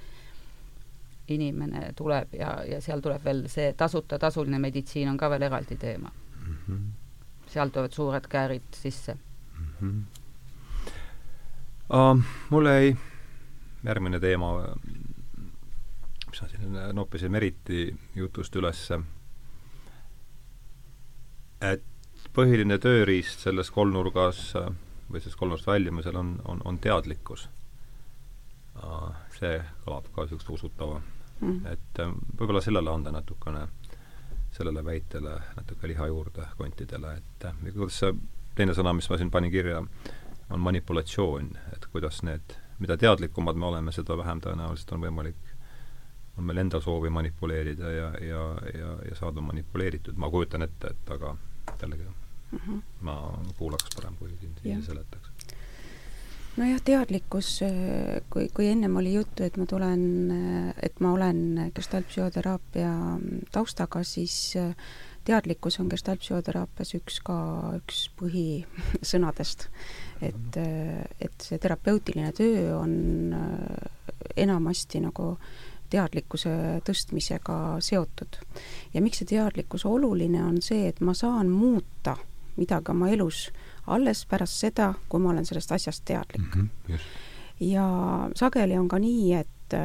[1.28, 5.78] inimene tuleb ja, ja seal tuleb veel see tasuta, tasuline meditsiin on ka veel eraldi
[5.78, 6.56] teema mm.
[6.56, 6.86] -hmm.
[7.48, 9.18] seal tulevad suured käärid sisse
[9.60, 9.68] mm.
[9.82, 10.02] -hmm.
[11.88, 12.98] Uh, mul jäi
[13.84, 14.76] järgmine teema,
[16.30, 19.00] mis ma siin noppisin Meriti jutust ülesse
[21.62, 21.84] et
[22.36, 27.48] põhiline tööriist selles kolmnurgas või sellest kolmnurgast väljumisel on, on, on teadlikkus.
[29.38, 31.02] see kõlab ka niisugust usutava
[31.40, 31.66] mm..
[31.74, 33.68] et äh, võib-olla sellele anda natukene,
[34.52, 38.14] sellele väitele natuke liha juurde kontidele, et äh, kuidas see
[38.56, 39.84] teine sõna, mis ma siin panin kirja,
[40.50, 45.54] on manipulatsioon, et kuidas need, mida teadlikumad me oleme, seda vähem tõenäoliselt on võimalik
[46.38, 48.42] on meil endal soovi manipuleerida ja, ja,
[48.78, 51.36] ja, ja saada manipuleeritud, ma kujutan ette, et aga
[51.82, 52.82] jällegi mm -hmm.
[53.02, 53.16] ma
[53.58, 54.30] kuulaks parem, kui
[54.66, 55.27] ise seletaks.
[56.58, 57.52] Nojah, teadlikkus,
[58.34, 60.04] kui, kui ennem oli juttu, et ma tulen,
[60.84, 62.92] et ma olen gestaltpsühhoteraapia
[63.54, 64.56] taustaga, siis
[65.28, 67.38] teadlikkus on gestaltpsühhoteraapias üks ka,
[67.78, 69.68] üks põhisõnadest.
[70.22, 70.60] et,
[71.22, 72.94] et see terapeutiline töö on
[74.38, 75.36] enamasti nagu
[75.92, 78.40] teadlikkuse tõstmisega seotud.
[78.94, 82.18] ja miks see teadlikkus oluline on see, et ma saan muuta
[82.58, 83.48] midagi oma elus
[83.88, 86.70] alles pärast seda, kui ma olen sellest asjast teadlik mm.
[86.88, 87.00] -hmm,
[87.60, 87.88] ja
[88.36, 89.78] sageli on ka nii, et,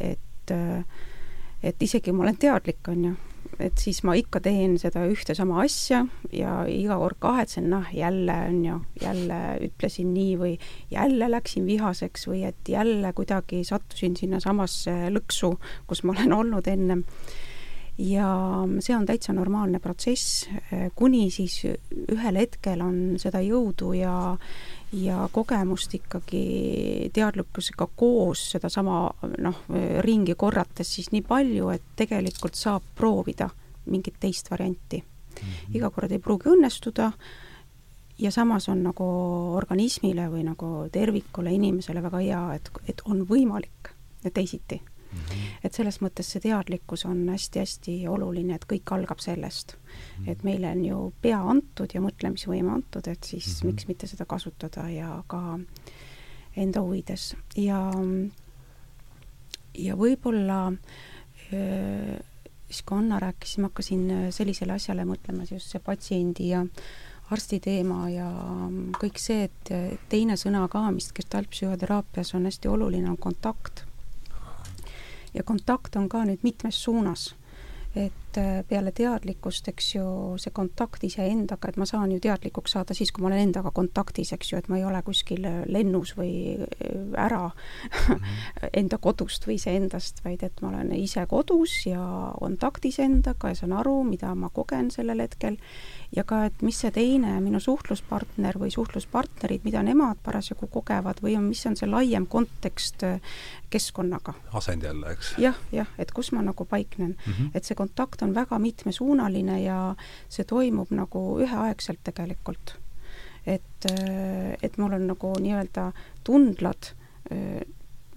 [0.00, 0.54] et,
[1.62, 3.16] et isegi ma olen teadlik, on ju,
[3.60, 8.36] et siis ma ikka teen seda ühte sama asja ja iga kord kahetsen, noh, jälle
[8.48, 10.54] on ju, jälle ütlesin nii või
[10.92, 17.04] jälle läksin vihaseks või et jälle kuidagi sattusin sinnasamasse lõksu, kus ma olen olnud ennem.
[18.00, 18.28] Ja
[18.80, 20.48] see on täitsa normaalne protsess,
[20.96, 21.60] kuni siis
[22.14, 24.14] ühel hetkel on seda jõudu ja
[24.92, 29.04] ja kogemust ikkagi teadlikkusega koos sedasama
[29.38, 29.60] noh,
[30.02, 33.46] ringi korrates siis nii palju, et tegelikult saab proovida
[33.86, 35.36] mingit teist varianti mm.
[35.46, 35.76] -hmm.
[35.76, 37.12] iga kord ei pruugi õnnestuda
[38.18, 39.06] ja samas on nagu
[39.56, 43.94] organismile või nagu tervikule inimesele väga hea, et, et on võimalik
[44.34, 44.80] teisiti.
[45.64, 50.28] Et selles mõttes see teadlikkus on hästi-hästi oluline, et kõik algab sellest mm.
[50.32, 53.72] et meile on ju pea antud ja mõtlemisvõime antud, et siis mm -hmm.
[53.72, 55.58] miks mitte seda kasutada ja ka
[56.56, 57.92] enda huvides ja
[59.74, 60.72] ja võib-olla
[62.70, 66.64] siis kui Anna rääkis, siis ma hakkasin sellisele asjale mõtlema, just see patsiendi ja
[67.30, 68.28] arsti teema ja
[68.98, 69.72] kõik see, et
[70.10, 73.84] teine sõna ka, mis gestaltpsühhoteraapias on hästi oluline, on kontakt
[75.34, 77.34] ja kontakt on ka nüüd mitmes suunas.
[77.90, 80.02] et äh, peale teadlikkust, eks ju,
[80.38, 84.30] see kontakt iseendaga, et ma saan ju teadlikuks saada siis, kui ma olen endaga kontaktis,
[84.36, 88.28] eks ju, et ma ei ole kuskil lennus või äh, ära mhm.
[88.84, 92.04] enda kodust või iseendast, vaid et ma olen ise kodus ja
[92.38, 95.58] kontaktis endaga ja saan aru, mida ma kogen sellel hetkel
[96.14, 101.36] ja ka, et mis see teine, minu suhtluspartner või suhtluspartnerid, mida nemad parasjagu kogevad või
[101.38, 103.18] on, mis on see laiem kontekst äh,
[103.70, 104.34] keskkonnaga.
[104.52, 105.42] asend jälle, eks ja,.
[105.42, 107.32] jah, jah, et kus ma nagu paiknen mm.
[107.32, 107.50] -hmm.
[107.54, 109.80] et see kontakt on väga mitmesuunaline ja
[110.28, 112.76] see toimub nagu üheaegselt tegelikult.
[113.46, 115.92] et, äh, et mul on nagu nii-öelda
[116.24, 116.92] tundlad
[117.32, 117.62] äh,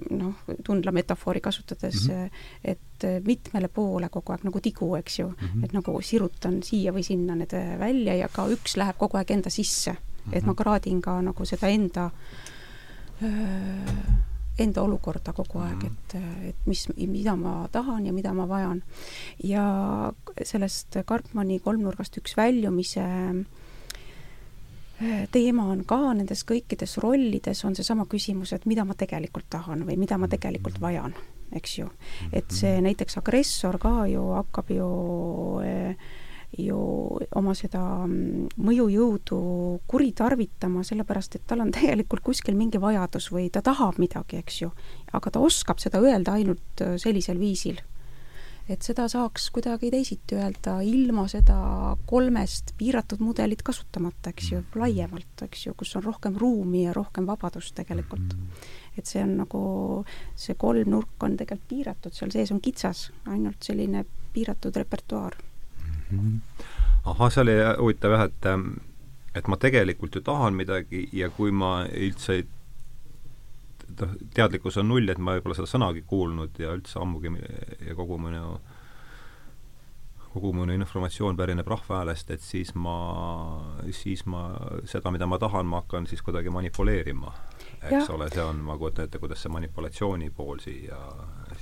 [0.10, 0.34] noh,
[0.66, 2.30] tundla metafoori kasutades mm, -hmm.
[2.64, 5.66] et mitmele poole kogu aeg nagu tigu, eks ju mm, -hmm.
[5.66, 9.50] et nagu sirutan siia või sinna need välja ja ka üks läheb kogu aeg enda
[9.50, 9.98] sisse mm.
[9.98, 10.38] -hmm.
[10.38, 12.12] et ma kraadin ka nagu seda enda
[14.60, 15.88] enda olukorda kogu aeg -hmm.
[15.88, 16.16] et,
[16.50, 18.84] et mis, mida ma tahan ja mida ma vajan.
[19.44, 20.14] ja
[20.44, 23.46] sellest Karpmani kolmnurgast üks väljumise äh,
[25.32, 29.98] teema on ka nendes kõikides rollides on seesama küsimus, et mida ma tegelikult tahan või
[29.98, 31.14] mida ma tegelikult vajan,
[31.52, 31.90] eks ju.
[32.32, 34.90] et see näiteks agressor ka ju hakkab ju
[36.58, 36.80] ju
[37.36, 39.40] oma seda mõjujõudu
[39.90, 44.72] kuritarvitama, sellepärast et tal on tegelikult kuskil mingi vajadus või ta tahab midagi, eks ju.
[45.14, 47.82] aga ta oskab seda öelda ainult sellisel viisil
[48.72, 51.58] et seda saaks kuidagi teisiti öelda ilma seda
[52.08, 54.80] kolmest piiratud mudelit kasutamata, eks ju, mm.
[54.80, 58.36] laiemalt, eks ju, kus on rohkem ruumi ja rohkem vabadust tegelikult.
[58.38, 58.70] Mm.
[58.98, 59.64] et see on nagu,
[60.40, 65.53] see kolmnurk on tegelikult piiratud, seal sees on kitsas, ainult selline piiratud repertuaar mm.
[67.04, 68.50] Ahah, see oli huvitav jah, et
[69.34, 72.46] et ma tegelikult ju tahan midagi ja kui ma üldse ei
[74.02, 77.34] noh, teadlikkus on null, et ma võib-olla seda sõnagi kuulnud ja üldse ammugi
[77.88, 78.58] ja kogu minu
[80.34, 82.96] kogu minu informatsioon pärineb rahvahäälest, et siis ma,
[83.94, 84.48] siis ma
[84.90, 87.34] seda, mida ma tahan, ma hakkan siis kuidagi manipuleerima.
[87.84, 90.98] eks ole, see on, ma kujutan ette, kuidas see manipulatsiooni pool siia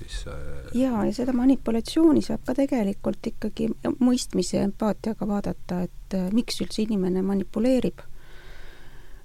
[0.01, 3.69] siis äh, jaa, ja seda manipulatsiooni saab ka tegelikult ikkagi
[4.01, 8.07] mõistmise ja empaatiaga vaadata, et äh, miks üldse inimene manipuleerib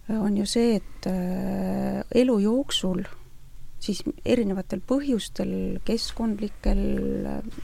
[0.09, 3.03] on ju see, et äh, elu jooksul
[3.87, 5.51] siis erinevatel põhjustel,
[5.87, 6.83] keskkondlikel,
[7.31, 7.59] äh,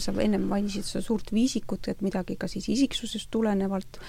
[0.00, 4.00] sa ennem mainisid seda suurt viisikut, et midagi ka siis isiksusest tulenevalt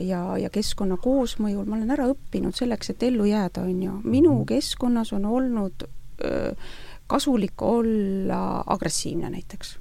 [0.00, 3.96] ja, ja keskkonna koosmõjul, ma olen ära õppinud selleks, et ellu jääda, on ju.
[4.04, 4.46] minu mhm.
[4.50, 5.86] keskkonnas on olnud
[6.24, 6.54] öö,
[7.10, 9.78] kasulik olla agressiivne näiteks.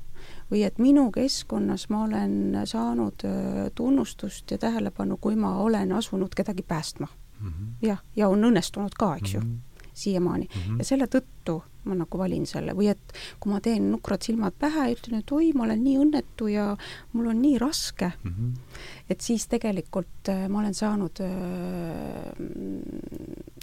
[0.51, 6.33] või et minu keskkonnas ma olen saanud öö, tunnustust ja tähelepanu, kui ma olen asunud
[6.35, 7.87] kedagi päästma mm -hmm.
[7.87, 9.45] jah, ja on õnnestunud ka, eks ju mm.
[9.47, 9.68] -hmm.
[9.99, 10.61] Siiamaani mm.
[10.61, 10.79] -hmm.
[10.79, 14.89] ja selle tõttu ma nagu valin selle või et kui ma teen nukrad silmad pähe
[14.89, 16.65] ja ütlen, et oi, ma olen nii õnnetu ja
[17.13, 18.81] mul on nii raske mm, -hmm.
[19.09, 21.29] et siis tegelikult äh, ma olen saanud äh,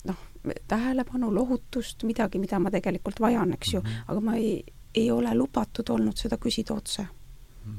[0.07, 0.24] noh,
[0.68, 4.09] tähelepanu, lohutust, midagi, mida ma tegelikult vajan, eks ju mm, -hmm.
[4.09, 4.64] aga ma ei,
[4.95, 7.07] ei ole lubatud olnud seda küsida otse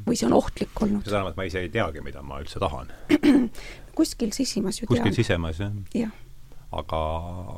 [0.08, 1.03] või see on ohtlik olnud.
[1.03, 2.91] see tähendab, et ma ise ei teagi, mida ma üldse tahan
[3.97, 5.16] kuskil sisimas ju kuskil tean.
[5.16, 5.72] sisemas, jah?
[5.95, 6.12] jah
[6.76, 6.99] aga,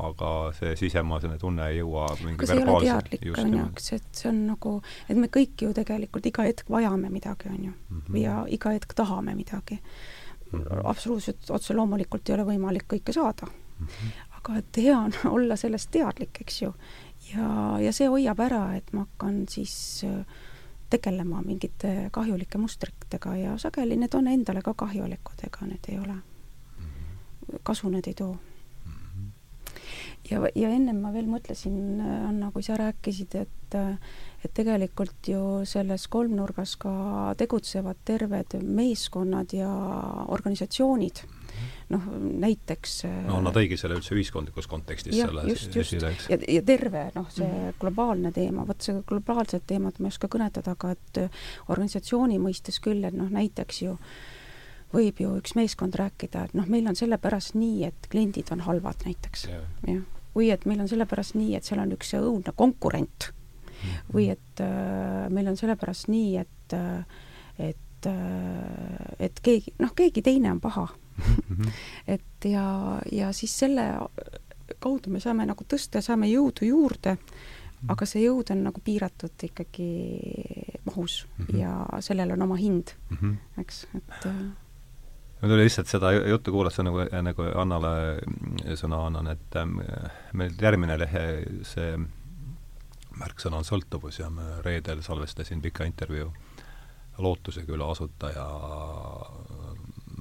[0.05, 4.10] aga see sisemine tunne ei jõua mingi see ei ole teadlik, on ju, eks, et
[4.22, 4.74] see on nagu,
[5.10, 8.01] et me kõik ju tegelikult iga hetk vajame midagi, on ju mm.
[8.01, 8.18] -hmm.
[8.22, 10.62] ja iga hetk tahame midagi mm.
[10.62, 10.82] -hmm.
[10.84, 13.88] absoluutselt, otse loomulikult ei ole võimalik kõike saada mm.
[13.88, 14.12] -hmm.
[14.38, 16.74] aga et hea on olla sellest teadlik, eks ju.
[17.34, 20.26] ja, ja see hoiab ära, et ma hakkan siis äh,
[20.89, 26.14] tegelema mingite kahjulike mustritega ja sageli need on endale ka kahjulikud, ega need ei ole,
[26.78, 27.57] mhm.
[27.64, 28.38] kasu need ei too
[30.32, 33.55] ja, ja ennem ma veel mõtlesin, Anna, kui sa rääkisid, et
[34.39, 36.91] et tegelikult ju selles kolmnurgas ka
[37.39, 39.69] tegutsevad terved meeskonnad ja
[40.32, 41.21] organisatsioonid.
[41.89, 42.05] Noh,
[42.39, 42.93] näiteks
[43.25, 46.30] no nad tõigi selle üldse ühiskondlikus kontekstis jah, selle just, just.
[46.30, 47.80] ja, ja terve noh, see mm.
[47.82, 51.19] globaalne teema, vot see globaalset teemat ma ei oska kõnetada, aga et
[51.73, 53.97] organisatsiooni mõistes küll, et noh, näiteks ju
[54.93, 59.03] võib ju üks meeskond rääkida, et noh, meil on sellepärast nii, et kliendid on halvad
[59.09, 59.49] näiteks,
[59.89, 60.07] jah
[60.40, 64.08] või et meil on sellepärast nii, et seal on üks õudne konkurent mhm.
[64.16, 67.20] või et äh, meil on sellepärast nii, et äh,
[67.60, 70.88] et äh, et keegi, noh, keegi teine on paha
[71.20, 71.70] mhm.
[72.16, 72.66] et ja,
[73.12, 73.92] ja siis selle
[74.80, 77.92] kaudu me saame nagu tõsta, saame jõudu juurde, mhm.
[77.92, 79.90] aga see jõud on nagu piiratud ikkagi
[80.86, 81.60] mahus mm -hmm.
[81.60, 83.62] ja sellel on oma hind mm, -hmm.
[83.62, 84.34] eks, et äh,
[85.42, 89.80] mul tuli lihtsalt seda juttu kuulates nagu, nagu Annale sõna annan, et ähm,
[90.34, 91.26] meil järgmine lehe,
[91.68, 91.94] see
[93.20, 96.32] märksõna on sõltuvus ja ma reedel salvestasin pika intervjuu
[97.20, 98.46] Lootuse küla asutaja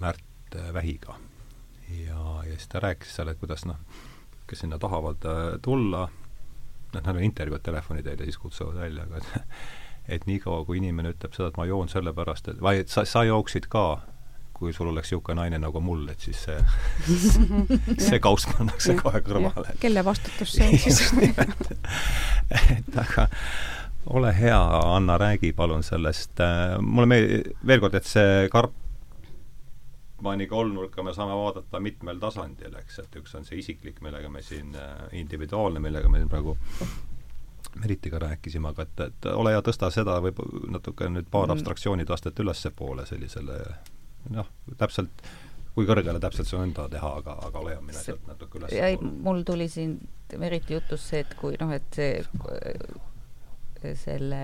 [0.01, 1.15] Märt Vähiga.
[1.89, 3.77] ja, ja siis ta rääkis seal, et kuidas noh,
[4.47, 6.09] kes sinna tahavad äh, tulla,
[6.93, 9.39] noh, nad on intervjuud telefoni teel ja siis kutsuvad välja, aga et
[10.09, 13.27] et niikaua, kui inimene ütleb seda, et ma joon sellepärast, et või et sa, sa
[13.29, 14.01] jooksid ka
[14.59, 16.59] kui sul oleks niisugune naine nagu mul, et siis see
[18.09, 19.75] see kauss pannakse kohe kõrvale.
[19.81, 21.03] kelle vastutus see on siis?
[22.77, 23.29] et aga
[24.09, 24.59] ole hea,
[24.97, 26.41] Anna, räägi palun sellest,
[26.81, 33.21] mulle meeldib, veel kord, et see Karpmani kolmnurka me saame vaadata mitmel tasandil, eks, et
[33.21, 34.73] üks on see isiklik, millega me siin,
[35.13, 36.57] individuaalne, millega me siin praegu
[37.79, 40.41] Meritiga rääkisime, aga et, et ole hea, tõsta seda võib
[40.73, 41.59] natuke nüüd paar mm.
[41.59, 43.59] abstraktsioonide astet ülespoole sellisele
[44.31, 45.27] noh, täpselt
[45.79, 48.73] kui kõrgele täpselt see on enda teha, aga, aga ole hea, mine sealt natuke üles.
[48.75, 49.99] jäi, mul tuli siin
[50.35, 52.19] eriti jutus see, et kui noh, et see
[53.95, 54.41] selle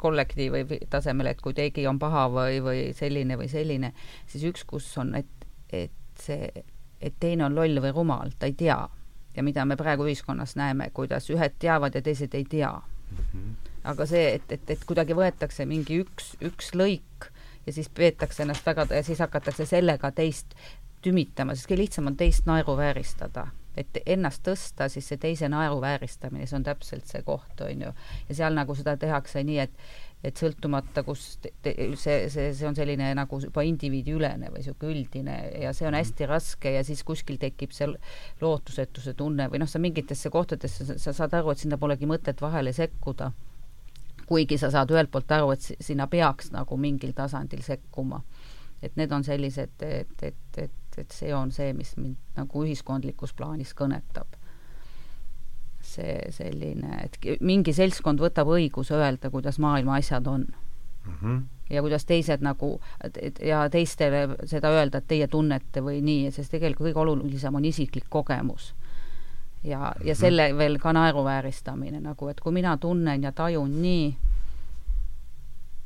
[0.00, 3.92] kollektiivi tasemel, et kui keegi on paha või, või selline või selline,
[4.30, 6.48] siis üks, kus on, et, et see,
[6.96, 8.80] et teine on loll või rumal, ta ei tea.
[9.36, 13.18] ja mida me praegu ühiskonnas näeme, kuidas ühed teavad ja teised ei tea mm.
[13.18, 13.52] -hmm.
[13.92, 17.28] aga see, et, et, et kuidagi võetakse mingi üks, üks lõik
[17.66, 20.54] ja siis peetakse ennast väga, siis hakatakse sellega teist
[21.04, 23.48] tümitama, sest kõige lihtsam on teist naeruvääristada.
[23.78, 27.92] et ennast tõsta, siis see teise naeruvääristamine, see on täpselt see koht, on ju.
[28.28, 29.70] ja seal nagu seda tehakse nii, et
[30.24, 34.92] et sõltumata, kus te, te, see, see, see on selline nagu juba indiviidiülene või niisugune
[34.92, 37.88] üldine ja see on hästi raske ja siis kuskil tekib see
[38.42, 42.74] lootusetuse tunne või noh, sa mingitesse kohtadesse, sa saad aru, et sinna polegi mõtet vahele
[42.76, 43.30] sekkuda
[44.30, 48.22] kuigi sa saad ühelt poolt aru, et sinna peaks nagu mingil tasandil sekkuma.
[48.82, 53.34] et need on sellised, et, et, et, et see on see, mis mind nagu ühiskondlikus
[53.36, 54.38] plaanis kõnetab.
[55.80, 61.16] see selline, et mingi seltskond võtab õiguse öelda, kuidas maailma asjad on mm.
[61.22, 62.80] -hmm ja kuidas teised nagu,
[63.46, 68.08] ja teistele seda öelda, et teie tunnete või nii, sest tegelikult kõige olulisem on isiklik
[68.10, 68.72] kogemus
[69.64, 70.20] ja, ja mhm.
[70.20, 74.16] selle veel ka naeruvääristamine nagu, et kui mina tunnen ja tajun nii,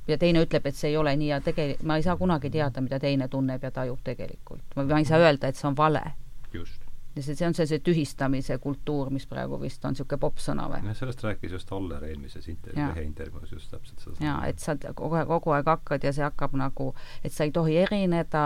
[0.09, 2.83] ja teine ütleb, et see ei ole nii ja tegelikult ma ei saa kunagi teada,
[2.85, 4.65] mida teine tunneb ja tajub tegelikult.
[4.77, 6.03] ma ei saa öelda, et see on vale.
[6.53, 6.83] just.
[7.17, 10.83] ja see, see on see, see tühistamise kultuur, mis praegu vist on niisugune popsõna või?
[10.91, 14.21] jah, sellest rääkis just Aller eelmises intervjuus, ühe intervjuus just täpselt seda.
[14.21, 16.93] jaa, et sa kogu, kogu aeg hakkad ja see hakkab nagu,
[17.25, 18.45] et sa ei tohi erineda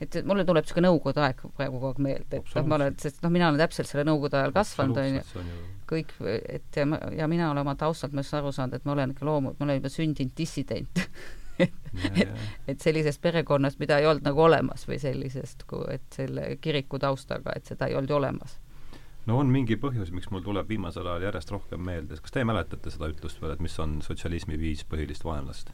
[0.00, 3.22] et mulle tuleb niisugune nõukogude aeg praegu kogu aeg meelde, et noh, ma olen, sest
[3.24, 5.56] noh, mina olen täpselt selle nõukogude ajal kasvanud, on ju,
[5.90, 6.86] kõik, et ja,
[7.22, 9.80] ja mina olen oma taustalt mõttes aru saanud, et ma olen ikka loomu-, ma olen
[9.80, 11.02] juba sündinud dissident.
[11.56, 12.32] Et,
[12.68, 17.64] et sellisest perekonnast, mida ei olnud nagu olemas või sellisest, et selle kiriku taustaga, et
[17.64, 18.58] seda ei olnud ju olemas.
[19.26, 22.92] No on mingi põhjus, miks mul tuleb viimasel ajal järjest rohkem meelde, kas teie mäletate
[22.92, 25.72] seda ütlust veel, et mis on sotsialismi viis põhilist vaenlast?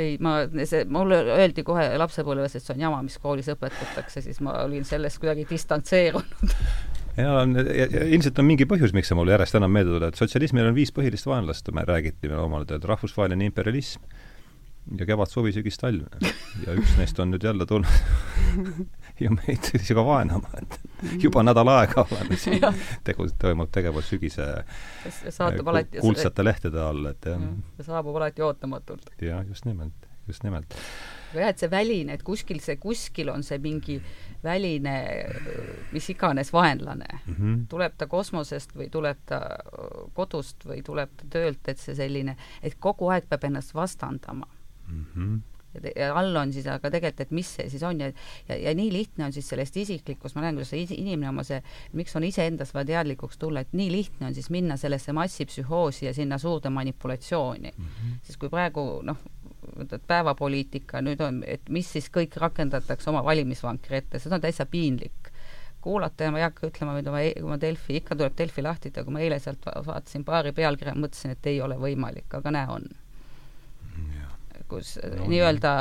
[0.00, 0.38] Ei, ma,
[0.68, 4.86] see, mulle öeldi kohe lapsepõlves, et see on jama, mis koolis õpetatakse, siis ma olin
[4.88, 6.56] sellest kuidagi distantseerunud
[7.16, 10.20] ja, ja, ja ilmselt on mingi põhjus, miks see mulle järjest enam meelde tuleb, et
[10.20, 14.04] sotsialismil on viis põhilist vaenlast, me räägiti omal ajal, rahvusvaheline imperialism
[14.98, 16.08] ja kevad, suvi, sügis, talv.
[16.64, 17.92] ja üks neist on nüüd jälle tulnud
[19.22, 20.78] ja meid siis ka vaenama, et
[21.22, 22.64] juba nädal aega oleme siin
[23.06, 24.48] tegu, toimub tegevus sügise
[25.30, 27.48] saatub alati kuldsete lehtede all, et jah.
[27.78, 29.12] ja saabub alati ootamatult.
[29.22, 30.76] jah, just nimelt, just nimelt.
[31.34, 33.98] jah, et see väline, et kuskil see, kuskil on see mingi
[34.42, 34.96] väline
[35.92, 37.34] mis iganes vaenlane mm.
[37.34, 37.60] -hmm.
[37.70, 39.40] tuleb ta kosmosest või tuleb ta
[40.14, 44.46] kodust või tuleb ta töölt, et see selline, et kogu aeg peab ennast vastandama
[44.88, 45.06] mm.
[45.14, 45.40] -hmm
[45.96, 48.10] ja all on siis aga tegelikult, et mis see siis on ja
[48.48, 51.62] ja, ja nii lihtne on siis sellest isiklikust, ma näen, kuidas see inimene oma see,
[51.98, 56.14] miks on iseendas vaja teadlikuks tulla, et nii lihtne on siis minna sellesse massipsühhoosi ja
[56.14, 57.84] sinna suurde manipulatsiooni mm.
[57.84, 58.18] -hmm.
[58.22, 59.18] sest kui praegu noh,
[60.06, 65.32] päevapoliitika nüüd on, et mis siis kõik rakendatakse oma valimisvankri ette, seda on täitsa piinlik
[65.82, 68.90] kuulata ja ma ei hakka ütlema, mida ma, kui ma Delfi, ikka tuleb Delfi lahti
[68.90, 72.68] teha, kui ma eile sealt vaatasin paari pealkirja, mõtlesin, et ei ole võimalik, aga näe,
[72.70, 72.86] on
[74.72, 75.72] kus no, nii-öelda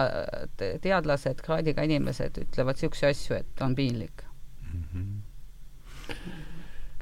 [0.83, 4.25] teadlased, kraadiga inimesed ütlevad niisuguseid asju, et on piinlik
[4.67, 4.83] mm.
[4.93, 6.17] -hmm.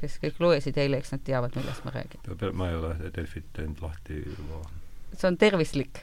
[0.02, 2.52] kes kõik lugesid eile, eks nad teavad, millest ma räägin.
[2.54, 4.64] ma ei ole Delfit teinud lahti juba
[5.16, 6.02] see on tervislik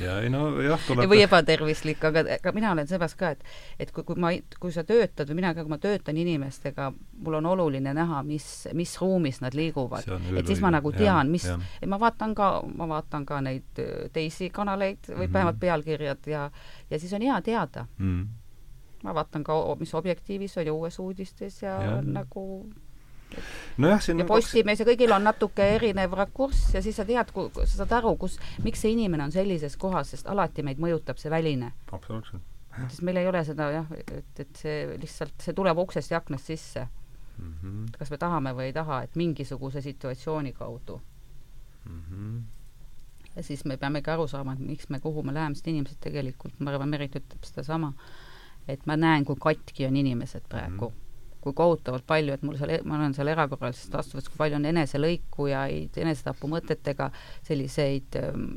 [0.00, 3.44] ja ei no jah, tuleb või ebatervislik, aga, aga mina olen seepärast ka, et
[3.80, 4.30] et kui, kui ma,
[4.60, 6.90] kui sa töötad või mina ka, kui ma töötan inimestega,
[7.24, 8.46] mul on oluline näha, mis,
[8.76, 10.06] mis ruumis nad liiguvad.
[10.38, 11.48] et siis ma nagu tean, mis,
[11.80, 15.32] et ma vaatan ka, ma vaatan ka neid äh, teisi kanaleid või mm -hmm.
[15.32, 16.50] vähemalt pealkirjad ja,
[16.90, 18.22] ja siis on hea teada mm.
[18.22, 18.28] -hmm.
[19.04, 22.02] ma vaatan ka, mis Objektiivis on ja Uues uudistes ja, ja.
[22.02, 22.70] nagu
[23.78, 27.66] nojah, siin ja Postimees ja kõigil on natuke erinev rakurss ja siis sa tead, sa
[27.70, 31.72] saad aru, kus, miks see inimene on sellises kohas, sest alati meid mõjutab see väline.
[31.92, 32.42] absoluutselt.
[32.88, 36.50] sest meil ei ole seda jah, et, et see lihtsalt, see tuleb uksest ja aknast
[36.50, 36.86] sisse
[37.38, 37.54] mm.
[37.62, 37.86] -hmm.
[37.98, 41.00] kas me tahame või ei taha, et mingisuguse situatsiooni kaudu
[41.84, 42.02] mm.
[42.10, 42.42] -hmm.
[43.36, 46.60] ja siis me peamegi aru saama, et miks me, kuhu me läheme, sest inimesed tegelikult,
[46.60, 47.92] ma arvan, Merit ütleb sedasama,
[48.68, 50.94] et ma näen, kui katki on inimesed praegu mm.
[50.94, 51.03] -hmm
[51.44, 54.70] kui kohutavalt palju, et mul seal, e-, ma olen seal erakorralises taastuvas, kui palju on
[54.72, 57.10] eneselõikujaid, enesetapumõtetega,
[57.46, 58.48] selliseid ähm,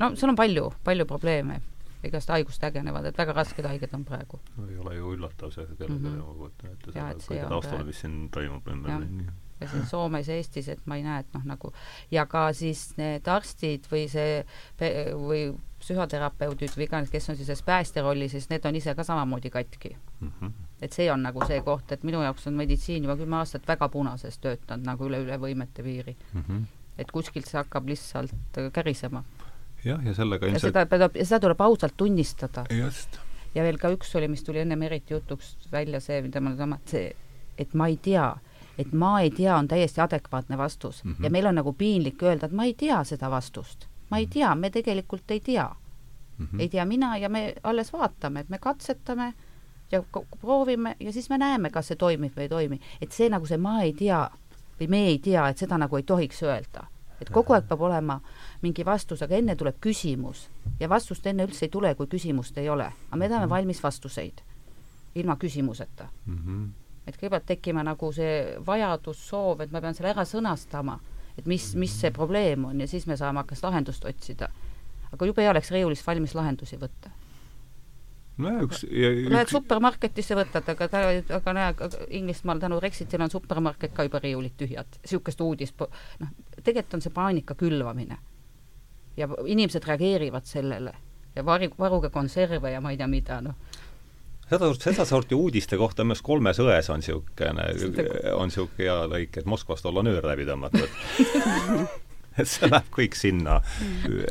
[0.00, 1.60] no seal on palju, palju probleeme
[2.04, 4.40] igast haigust ägenevad, et väga rasked haiged on praegu.
[4.56, 6.26] no ei ole ju üllatav see, kellele mm -hmm.
[6.26, 9.26] ma kujutan ette seda kõige taustale, mis siin toimub ümberringi.
[9.60, 11.72] ja siin Soomes ja Eestis, et ma ei näe, et noh, nagu
[12.10, 14.44] ja ka siis need arstid või see
[15.14, 19.04] või psühhoterapeudid või iganes, kes on siis selles päästja rollis, siis need on ise ka
[19.04, 20.32] samamoodi katki mm.
[20.40, 23.66] -hmm et see on nagu see koht, et minu jaoks on meditsiin juba kümme aastat
[23.68, 26.40] väga punases töötanud nagu üle, üle võimete piiri mm.
[26.40, 26.64] -hmm.
[26.98, 29.24] et kuskilt see hakkab lihtsalt kärisema.
[29.84, 32.66] jah, ja sellega ilmselt seda tuleb, seda tuleb ausalt tunnistada.
[33.54, 36.78] ja veel ka üks oli, mis tuli ennem eriti jutuks välja, see, mida ma oma,
[36.86, 37.14] see,
[37.58, 38.34] et ma ei tea,
[38.78, 41.12] et ma ei tea, on täiesti adekvaatne vastus mm.
[41.12, 41.24] -hmm.
[41.24, 43.88] ja meil on nagu piinlik öelda, et ma ei tea seda vastust.
[44.10, 45.74] ma ei tea, me tegelikult ei tea
[46.38, 46.46] mm.
[46.46, 46.60] -hmm.
[46.60, 49.34] ei tea mina ja me alles vaatame, et me katsetame
[49.94, 50.02] ja
[50.40, 52.80] proovime ja siis me näeme, kas see toimib või ei toimi.
[53.00, 54.24] et see nagu see ma ei tea
[54.80, 56.86] või me ei tea, et seda nagu ei tohiks öelda.
[57.20, 58.18] et kogu aeg peab olema
[58.62, 60.48] mingi vastus, aga enne tuleb küsimus
[60.80, 62.90] ja vastust enne üldse ei tule, kui küsimust ei ole.
[63.08, 64.42] aga me tahame valmis vastuseid
[65.14, 66.38] ilma küsimuseta mm.
[66.38, 66.68] -hmm.
[67.06, 70.98] et kõigepealt tekkima nagu see vajadus, soov, et ma pean selle ära sõnastama,
[71.38, 74.48] et mis, mis see probleem on ja siis me saame hakata lahendust otsida.
[75.12, 77.10] aga jube hea oleks riiulist valmis lahendusi võtta
[78.42, 79.30] nojah, üks ja üks...
[79.32, 81.02] Lähed supermarketisse, võtad, aga ta,
[81.38, 85.00] aga näe, Inglismaal tänu Brexitile on supermarket ka juba riiulid tühjad.
[85.02, 85.86] niisugust uudist,
[86.20, 88.18] noh, tegelikult on see paanika külvamine.
[89.16, 90.94] ja inimesed reageerivad sellele
[91.36, 93.54] ja vari, varuge konserve ja ma ei tea mida, noh
[94.50, 97.66] seda, sedasorti uudiste kohta minu arust Kolmes ões on niisugune,
[98.34, 100.88] on niisugune hea lõik, et Moskvast olla nöör läbi tõmmatud
[102.40, 103.60] et see läheb kõik sinna,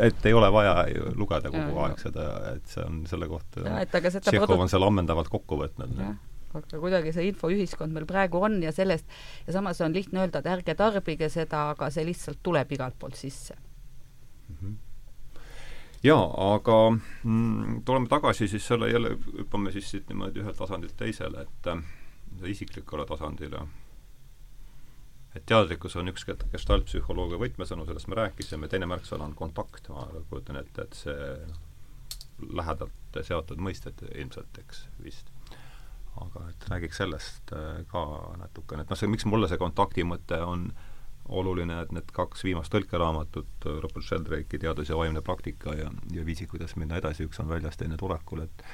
[0.04, 0.76] et ei ole vaja
[1.16, 3.64] lugeda kogu ja, aeg seda, et see on selle kohta,
[4.20, 6.00] Tšehhov on selle ammendavalt kokku võtnud.
[6.54, 9.08] aga kuidagi see infoühiskond meil praegu on ja sellest,
[9.48, 13.20] ja samas on lihtne öelda, et ärge tarbige seda, aga see lihtsalt tuleb igalt poolt
[13.20, 13.56] sisse.
[14.50, 14.58] Mm.
[14.62, 14.82] -hmm
[16.04, 16.78] jaa, aga
[17.24, 21.80] mm, tuleme tagasi siis selle jälle, hüppame siis siit niimoodi ühelt tasandilt teisele, et äh,
[22.52, 23.64] isiklikule tasandile
[25.36, 30.60] et teadlikkus on üks gestaltpsühholoogia võtmesõnu, sellest me rääkisime, teine märksõna on kontakt, ma kujutan
[30.62, 31.62] ette, et see noh,
[32.60, 35.30] lähedalt seotud mõisted ilmselt, eks, vist.
[36.22, 38.04] aga et räägiks sellest äh, ka
[38.38, 40.68] natukene, et noh, see, miks mulle see kontakti mõte on
[41.34, 46.48] oluline, et need kaks viimast tõlkeraamatut, Robert Sheldrake'i Teadus ja vaimne praktika ja, ja Viisi,
[46.52, 48.66] kuidas minna edasi, üks on väljas, teine tulekul, et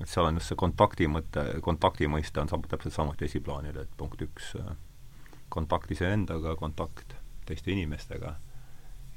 [0.00, 3.90] et seal on just see kontakti mõte, kontakti mõiste on sam-, täpselt samuti esiplaanil, et
[4.00, 4.54] punkt üks,
[5.50, 7.14] kontakt iseendaga, kontakt
[7.46, 8.34] teiste inimestega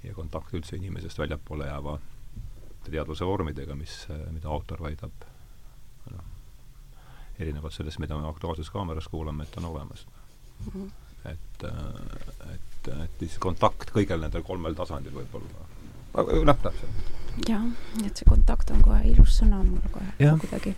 [0.04, 2.00] ja kontakt üldse inimesest väljapoole jääva
[2.90, 3.94] teadvuse vormidega, mis,
[4.32, 5.28] mida autor väidab,
[6.12, 6.26] noh,
[7.40, 10.06] erinevalt sellest, mida me Aktuaalses Kaameras kuuleme, et on olemas
[10.66, 10.72] mm.
[10.74, 10.92] -hmm.
[11.32, 11.64] et,
[12.54, 15.68] et, et siis kontakt kõigil nendel kolmel tasandil võib-olla.
[16.46, 17.14] noh, täpselt.
[17.48, 17.64] jah,
[18.06, 20.76] et see kontakt on kohe ilus sõna mul kohe kuidagi.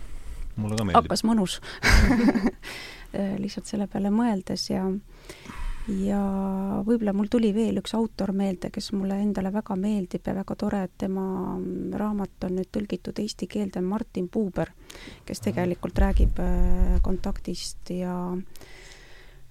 [0.56, 1.02] mulle ka meeldib.
[1.02, 1.60] hakkas mõnus
[3.42, 4.86] lihtsalt selle peale mõeldes ja
[5.88, 6.20] ja
[6.86, 10.82] võib-olla mul tuli veel üks autor meelde, kes mulle endale väga meeldib ja väga tore,
[10.88, 11.26] et tema
[11.98, 14.72] raamat on nüüd tõlgitud eesti keelde, Martin Puuber,
[15.26, 18.16] kes tegelikult räägib äh, kontaktist ja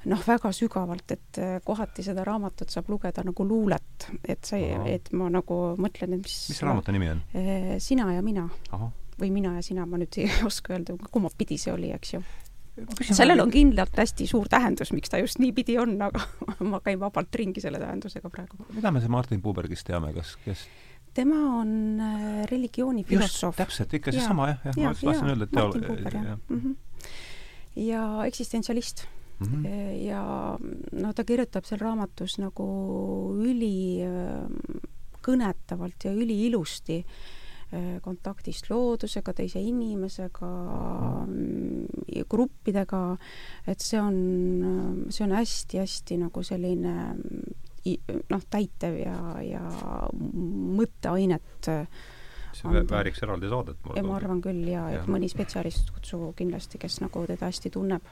[0.05, 5.11] noh, väga sügavalt, et äh, kohati seda raamatut saab lugeda nagu luulet, et see, et
[5.15, 7.23] ma nagu mõtlen, et mis mis raamatu nimi on?
[7.33, 8.49] Äh, sina ja mina.
[9.15, 12.25] või Mina ja sina, ma nüüd ei oska öelda, kumma pidi see oli, eks ju
[13.01, 16.19] sellel on kindlalt hästi suur tähendus, miks ta just niipidi on, aga
[16.71, 18.55] ma käin vabalt ringi selle tähendusega praegu.
[18.73, 20.59] mida me see Martin Puubergist teame, kas, kes
[21.15, 21.69] tema on
[22.03, 23.55] äh, religioonifilosoof.
[23.55, 26.37] täpselt, ikka seesama jah, jah, ma just tahtsin öelda, et Martin Puuber, jah.
[26.49, 26.73] Mm -hmm.
[27.85, 28.97] ja eksistentsialist
[29.39, 29.47] mm.
[29.47, 29.67] -hmm.
[30.07, 30.21] ja
[30.91, 32.67] no ta kirjutab seal raamatus nagu
[33.39, 37.44] ülikõnetavalt ja üliilusti Äh,
[38.01, 40.49] kontaktist loodusega, teise inimesega,
[41.25, 43.01] mm, gruppidega,
[43.67, 46.93] et see on, see on hästi-hästi nagu selline
[48.31, 49.63] noh, täitev ja, ja
[50.15, 51.71] mõtteainet
[52.55, 53.81] see vääriks eraldi saadet.
[53.83, 55.09] ma arvan küll ja, et ja.
[55.11, 58.05] mõni spetsialist kutsugu kindlasti, kes nagu teda hästi tunneb.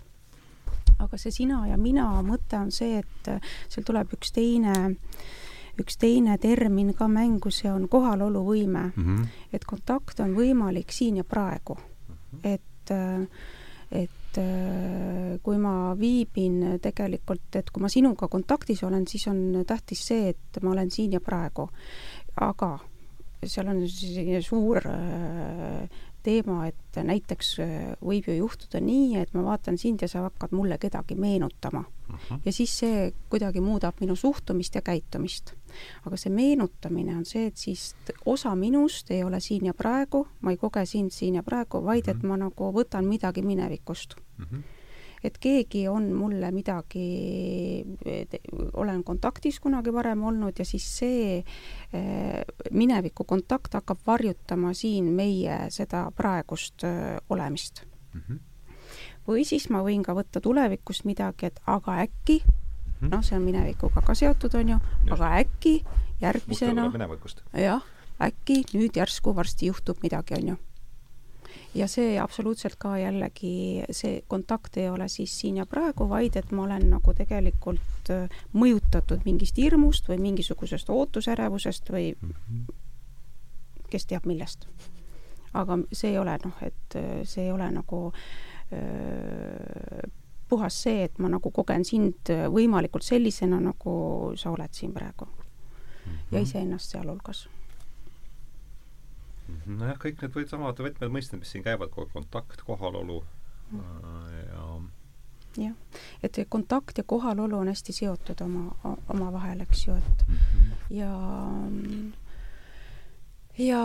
[0.99, 3.32] aga see sina ja mina mõte on see, et
[3.72, 5.43] seal tuleb üks teine äh,
[5.80, 9.03] üks teine termin ka mängu, see on kohaloluvõime mm.
[9.03, 9.28] -hmm.
[9.53, 12.15] et kontakt on võimalik siin ja praegu mm.
[12.15, 12.39] -hmm.
[12.43, 12.91] et,
[13.91, 14.39] et
[15.43, 20.61] kui ma viibin tegelikult, et kui ma sinuga kontaktis olen, siis on tähtis see, et
[20.61, 21.69] ma olen siin ja praegu.
[22.41, 22.80] aga
[23.45, 24.82] seal on selline suur
[26.24, 27.71] teema, et näiteks äh,
[28.01, 32.15] võib ju juhtuda nii, et ma vaatan sind ja sa hakkad mulle kedagi meenutama uh.
[32.15, 32.39] -huh.
[32.45, 35.53] ja siis see kuidagi muudab minu suhtumist ja käitumist.
[36.05, 37.95] aga see meenutamine on see, et siis
[38.26, 42.07] osa minust ei ole siin ja praegu, ma ei koge sind siin ja praegu, vaid
[42.07, 42.17] uh -huh.
[42.17, 42.28] et mhm.
[42.28, 44.45] ma nagu võtan midagi minevikust uh.
[44.45, 44.63] -huh
[45.24, 47.03] et keegi on mulle midagi,
[48.74, 55.69] olen kontaktis kunagi varem olnud ja siis see eh, mineviku kontakt hakkab varjutama siin meie
[55.74, 58.21] seda praegust eh, olemist mm.
[58.21, 58.39] -hmm.
[59.28, 62.51] või siis ma võin ka võtta tulevikust midagi, et aga äkki mm
[63.01, 64.80] -hmm., noh, see on minevikuga ka seotud, on ju,
[65.11, 65.84] aga äkki
[66.21, 66.91] järgmisena
[67.53, 67.84] jah,
[68.19, 70.57] äkki nüüd järsku varsti juhtub midagi, on ju
[71.76, 76.51] ja see absoluutselt ka jällegi, see kontakt ei ole siis siin ja praegu, vaid et
[76.51, 82.65] ma olen nagu tegelikult äh, mõjutatud mingist hirmust või mingisugusest ootusärevusest või mhm.
[83.89, 84.67] kes teab millest.
[85.53, 88.03] aga see ei ole noh, et äh, see ei ole nagu
[88.74, 90.11] öö, äh,
[90.49, 93.93] puhas see, et ma nagu kogen sind võimalikult sellisena, nagu
[94.38, 95.28] sa oled siin praegu.
[96.05, 96.43] ja mhm.
[96.43, 97.47] iseennast sealhulgas.
[99.66, 103.22] Nojah, kõik need või samad võtmed mõisted, mis siin käivad, kontakt, kohalolu
[103.76, 104.68] äh, ja
[105.58, 105.76] jah,
[106.24, 110.76] et kontakt ja kohalolu on hästi seotud oma, omavahel, eks ju, et -hmm.
[110.89, 111.12] ja
[113.58, 113.82] ja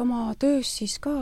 [0.00, 1.12] oma töös siis ka,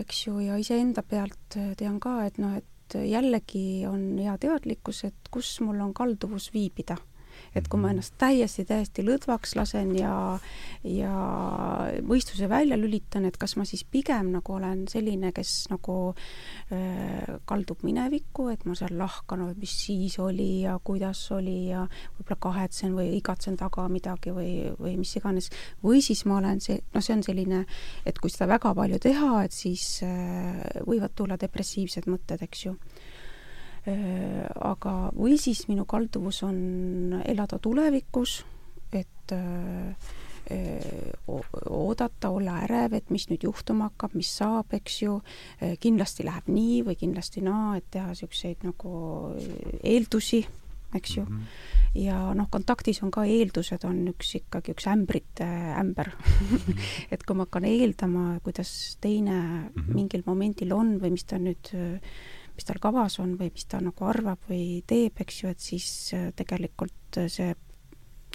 [0.00, 5.28] eks ju, ja iseenda pealt tean ka, et noh, et jällegi on hea teadlikkus, et
[5.30, 6.96] kus mul on kalduvus viibida
[7.56, 10.12] et kui ma ennast täiesti, täiesti lõdvaks lasen ja,
[10.84, 11.12] ja
[12.06, 17.84] mõistuse välja lülitan, et kas ma siis pigem nagu olen selline, kes nagu äh, kaldub
[17.86, 21.86] minevikku, et ma seal lahkan, mis siis oli ja kuidas oli ja
[22.18, 25.50] võib-olla kahetsen või igatsen taga midagi või, või mis iganes,
[25.84, 27.64] või siis ma olen see, noh, see on selline,
[28.06, 32.76] et kui seda väga palju teha, et siis äh, võivad tulla depressiivsed mõtted, eks ju
[33.86, 38.40] aga, või siis minu kalduvus on elada tulevikus,
[38.92, 39.94] et äh,
[40.50, 41.14] äh,
[41.70, 45.16] oodata, olla ärev, et mis nüüd juhtuma hakkab, mis saab, eks ju,
[45.82, 48.92] kindlasti läheb nii või kindlasti naa, et teha niisuguseid nagu
[49.82, 50.44] eeldusi,
[50.94, 51.36] eks ju mm.
[51.36, 52.02] -hmm.
[52.02, 55.46] ja noh, kontaktis on ka eeldused, on üks ikkagi üks ämbrite
[55.80, 56.12] ämber.
[56.14, 56.78] -hmm.
[57.12, 59.94] et kui ma hakkan eeldama, kuidas teine mm -hmm.
[59.94, 61.74] mingil momendil on või mis ta nüüd
[62.56, 65.88] mis tal kavas on või mis ta nagu arvab või teeb, eks ju, et siis
[66.16, 67.54] äh, tegelikult see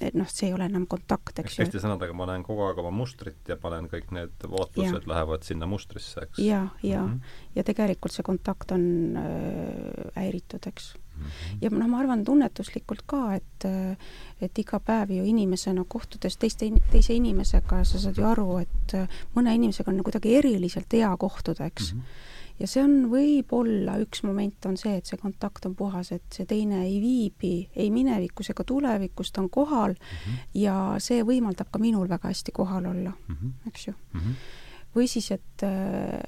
[0.08, 1.62] et noh, see ei ole enam kontakt, eks ju.
[1.62, 5.70] teiste sõnadega, ma näen kogu aeg oma mustrit ja panen kõik need vaatlused lähevad sinna
[5.70, 6.42] mustrisse, eks?
[6.42, 7.38] ja, ja mm, -hmm.
[7.56, 8.84] ja tegelikult see kontakt on
[9.22, 11.22] äh, häiritud, eks mm.
[11.22, 11.62] -hmm.
[11.62, 13.98] ja noh, ma arvan tunnetuslikult ka, et äh,
[14.42, 19.22] et iga päev ju inimesena kohtudes teiste, teise inimesega, sa saad ju aru, et äh,
[19.36, 22.00] mõne inimesega on kuidagi eriliselt hea kohtuda, eks mm.
[22.00, 22.30] -hmm
[22.62, 26.48] ja see on võib-olla, üks moment on see, et see kontakt on puhas, et see
[26.50, 30.50] teine ei viibi ei minevikus ega tulevikus, ta on kohal mm -hmm.
[30.62, 33.68] ja see võimaldab ka minul väga hästi kohal olla mm, -hmm.
[33.68, 34.20] eks ju mm.
[34.20, 34.60] -hmm
[34.96, 36.20] või siis, et äh,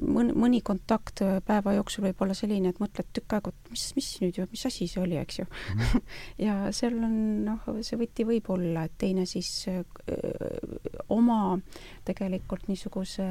[0.00, 4.08] mõni, mõni kontakt päeva jooksul võib olla selline, et mõtled tükk aega, et mis, mis
[4.20, 5.80] nüüd mis asi see oli, eks ju mm.
[5.80, 6.02] -hmm.
[6.46, 11.58] ja seal on noh, see võti võib olla, et teine siis öö, äh, oma
[12.04, 13.24] tegelikult niisuguse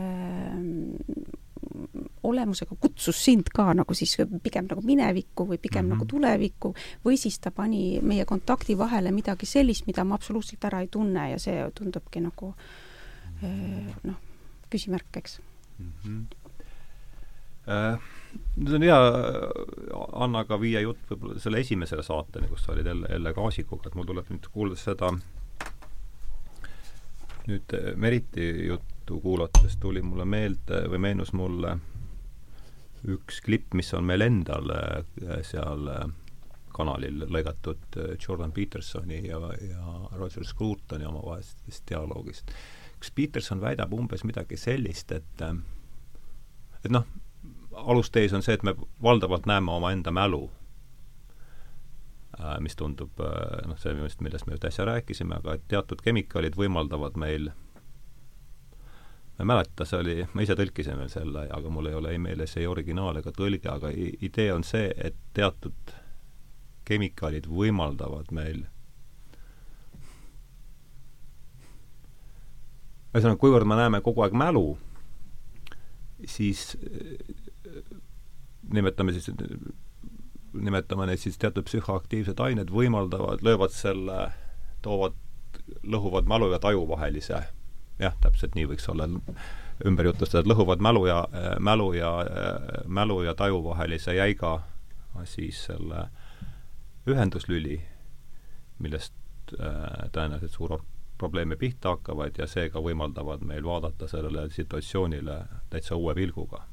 [2.24, 5.98] olemusega kutsus sind ka nagu siis pigem nagu minevikku või pigem mm -hmm.
[5.98, 6.74] nagu tulevikku
[7.06, 11.30] või siis ta pani meie kontakti vahele midagi sellist, mida ma absoluutselt ära ei tunne
[11.32, 12.54] ja see tundubki nagu
[13.44, 14.16] eh, noh,
[14.70, 15.40] küsimärk, eks
[15.80, 15.92] mm.
[16.04, 16.26] -hmm.
[17.64, 18.00] Äh,
[18.58, 18.98] nüüd on hea
[20.14, 24.06] Annaga viia jutt võib-olla selle esimesele saateni, kus sa olid Elle, Elle Kaasikuga, et mul
[24.10, 25.14] tuleb nüüd kuuldes seda
[27.48, 31.78] nüüd Meriti juttu kuulates tuli mulle meelde või meenus mulle
[33.08, 36.06] üks klipp, mis on meil endal äh, seal äh,
[36.74, 42.56] kanalil lõigatud äh, Jordan Petersoni ja, ja Roger Scrutoni omavahelisest dialoogist.
[43.00, 45.42] kas Peterson väidab umbes midagi sellist, et
[46.84, 47.06] et noh,
[47.72, 50.46] alustees on see, et me valdavalt näeme omaenda mälu,
[52.60, 57.52] mis tundub noh, see, millest me just äsja rääkisime, aga et teatud kemikaalid võimaldavad meil
[59.34, 62.22] ma ei mäleta, see oli, ma ise tõlkisin veel selle, aga mul ei ole ei
[62.22, 65.94] meeles ei originaal ega tõlge, aga idee on see, et teatud
[66.86, 68.66] kemikaalid võimaldavad meil
[73.14, 74.76] ühesõnaga, kuivõrd me näeme kogu aeg mälu,
[76.30, 76.76] siis
[78.74, 79.30] nimetame siis,
[80.54, 84.28] nimetame neid siis teatud psühhoaktiivsed ained võimaldavad, löövad selle,
[84.86, 85.18] toovad,
[85.86, 87.44] lõhuvad mälu ja taju vahelise
[88.04, 89.08] jah, täpselt nii võiks olla
[89.88, 91.24] ümber jutustada, et lõhuvad mälu ja,
[91.60, 92.12] mälu ja,
[92.88, 94.60] mälu ja taju vahelise jäiga
[95.30, 96.08] siis selle
[97.10, 97.78] ühenduslüli,
[98.84, 99.14] millest
[99.60, 100.78] äh, tõenäoliselt suur
[101.18, 105.38] probleeme pihta hakkavad ja seega võimaldavad meil vaadata sellele situatsioonile
[105.70, 106.64] täitsa uue pilguga.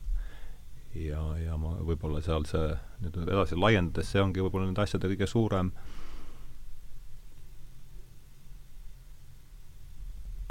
[0.94, 5.28] ja, ja ma võib-olla seal see, nüüd edasi laiendades, see ongi võib-olla nende asjade kõige
[5.30, 5.89] suurem äh,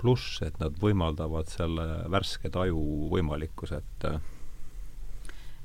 [0.01, 2.83] pluss, et nad võimaldavad selle värske taju
[3.13, 4.21] võimalikkuse, et äh,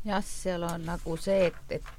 [0.04, 1.92] jah, seal on nagu see, et, et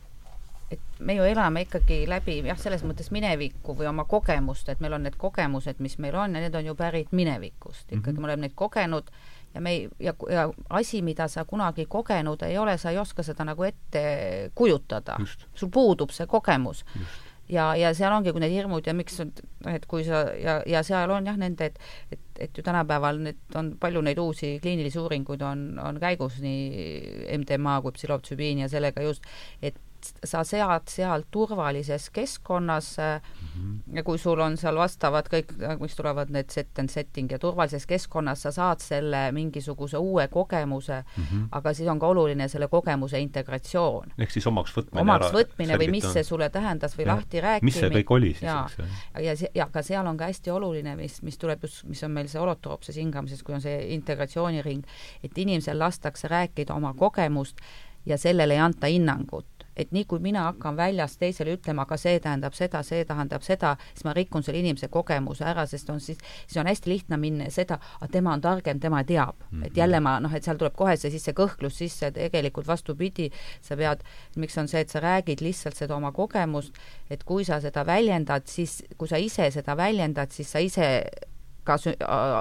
[0.71, 4.95] et me ju elame ikkagi läbi jah, selles mõttes minevikku või oma kogemust, et meil
[4.97, 8.21] on need kogemused, mis meil on ja need on ju pärit minevikust, ikkagi mm -hmm.
[8.21, 9.11] me oleme neid kogenud
[9.53, 13.23] ja me ei, ja, ja asi, mida sa kunagi kogenud ei ole, sa ei oska
[13.23, 15.17] seda nagu ette kujutada.
[15.55, 16.85] sul puudub see kogemus.
[17.49, 19.19] Ja, ja seal ongi, kui need hirmud ja miks,
[19.69, 21.81] et kui sa ja, ja seal on jah, nende, et,
[22.11, 27.29] et et ju tänapäeval nüüd on palju neid uusi kliinilisi uuringuid on, on käigus nii
[27.37, 29.23] MDMA kui psühhotsübiin ja sellega just,
[29.63, 29.77] et
[30.23, 33.19] sa sead seal turvalises keskkonnas mm
[33.61, 33.95] -hmm.
[33.97, 37.85] ja kui sul on seal vastavad kõik, mis tulevad need set and setting ja turvalises
[37.85, 41.47] keskkonnas sa saad selle mingisuguse uue kogemuse mm, -hmm.
[41.51, 44.13] aga siis on ka oluline selle kogemuse integratsioon.
[44.17, 47.15] ehk siis omaks võtmine omaks võtmine või mis see sulle tähendas või ja.
[47.15, 47.65] lahti rääkimine.
[47.65, 48.85] mis see kõik oli siis, eks ju.
[49.13, 52.11] ja, ja, ja ka seal on ka hästi oluline, mis, mis tuleb just, mis on
[52.11, 54.85] meil see holotroopses hingamises, kui on see integratsiooniring,
[55.23, 57.61] et inimesel lastakse rääkida oma kogemust
[58.05, 62.19] ja sellele ei anta hinnangut et nii kui mina hakkan väljas teisele ütlema, aga see
[62.23, 66.19] tähendab seda, see tähendab seda, siis ma rikun selle inimese kogemuse ära, sest on siis,
[66.45, 69.59] siis on hästi lihtne minna seda, aga tema on targem, tema teab mm.
[69.59, 69.67] -hmm.
[69.67, 73.77] et jälle ma noh, et seal tuleb kohe see sisse kõhklus sisse, tegelikult vastupidi, sa
[73.77, 74.03] pead,
[74.35, 76.73] miks on see, et sa räägid lihtsalt seda oma kogemust,
[77.09, 81.03] et kui sa seda väljendad, siis kui sa ise seda väljendad, siis sa ise
[81.63, 81.77] ka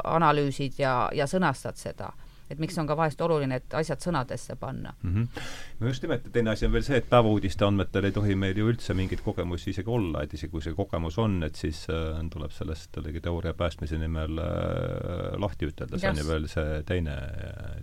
[0.05, 2.13] analüüsid ja, ja sõnastad seda
[2.51, 5.15] et miks on ka vahest oluline, et asjad sõnadesse panna mm.
[5.15, 5.45] -hmm.
[5.81, 8.69] no just nimelt, teine asi on veel see, et päevauudiste andmetel ei tohi meil ju
[8.73, 12.53] üldse mingeid kogemusi isegi olla, et isegi kui see kogemus on, et siis äh, tuleb
[12.53, 17.17] sellest jällegi teooria päästmise nimel äh, lahti ütelda, see on ju veel see teine,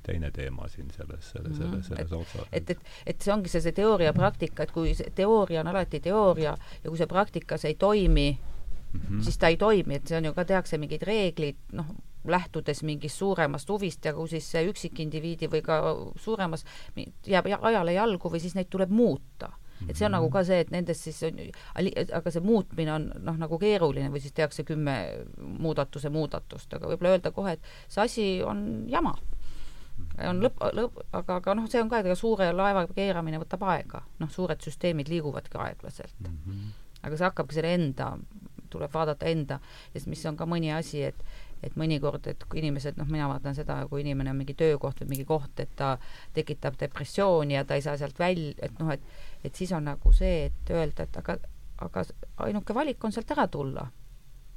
[0.03, 1.84] teine teema siin selles, selles mm, -hmm.
[1.88, 2.47] selles, otsas.
[2.51, 5.99] et, et, et see ongi see, see teooria praktika, et kui see teooria on alati
[5.99, 8.39] teooria ja kui see praktikas ei toimi
[8.93, 9.24] mm, -hmm.
[9.24, 11.86] siis ta ei toimi, et see on ju ka, tehakse mingeid reeglid, noh,
[12.28, 15.82] lähtudes mingist suuremast huvist ja kui siis see üksikindiviidi või ka
[16.22, 16.65] suuremas
[17.28, 19.51] jääb ajale jalgu või siis neid tuleb muuta
[19.89, 21.39] et see on nagu ka see, et nendest siis on,
[22.17, 24.95] aga see muutmine on noh, nagu keeruline või siis tehakse kümme
[25.41, 29.15] muudatuse muudatust, aga võib-olla öelda kohe, et see asi on jama.
[30.28, 33.65] on lõpp, lõpp, aga, aga noh, see on ka, et ega suure laeva keeramine võtab
[33.69, 36.38] aega, noh, suured süsteemid liiguvadki aeglaselt mm.
[36.45, 36.72] -hmm.
[37.01, 38.11] aga see hakkabki selle enda,
[38.69, 39.59] tuleb vaadata enda,
[39.93, 41.26] sest mis on ka mõni asi, et
[41.64, 45.14] et mõnikord, et kui inimesed, noh, mina vaatan seda, kui inimene on mingi töökoht või
[45.14, 45.93] mingi koht, et ta
[46.34, 49.01] tekitab depressiooni ja ta ei saa sealt välja, et noh, et
[49.43, 51.38] et siis on nagu see, et öelda, et aga,
[51.82, 52.03] aga
[52.45, 53.88] ainuke valik on sealt ära tulla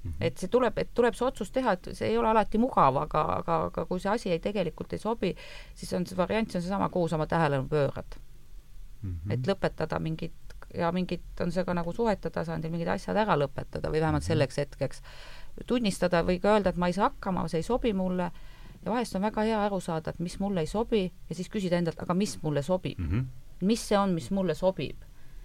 [0.05, 0.11] mm.
[0.11, 0.27] -hmm.
[0.27, 3.23] et see tuleb, et tuleb see otsus teha, et see ei ole alati mugav, aga,
[3.39, 5.35] aga, aga kui see asi ei, tegelikult ei sobi,
[5.75, 8.19] siis on see variant, see on seesama, kuhu sa oma tähelepanu pöörad
[9.03, 9.11] mm.
[9.11, 9.33] -hmm.
[9.33, 10.33] et lõpetada mingid
[10.75, 14.29] ja mingid, on see ka nagu suhete tasandil, mingid asjad ära lõpetada või vähemalt mhm.
[14.33, 15.03] selleks hetkeks
[15.67, 18.31] tunnistada või ka öelda, et ma ei saa hakkama, see ei sobi mulle
[18.85, 21.79] ja vahest on väga hea aru saada, et mis mulle ei sobi ja siis küsida
[21.79, 23.11] endalt, aga mis mulle sobib mm.
[23.11, 23.25] -hmm
[23.65, 24.97] mis see on, mis mulle sobib.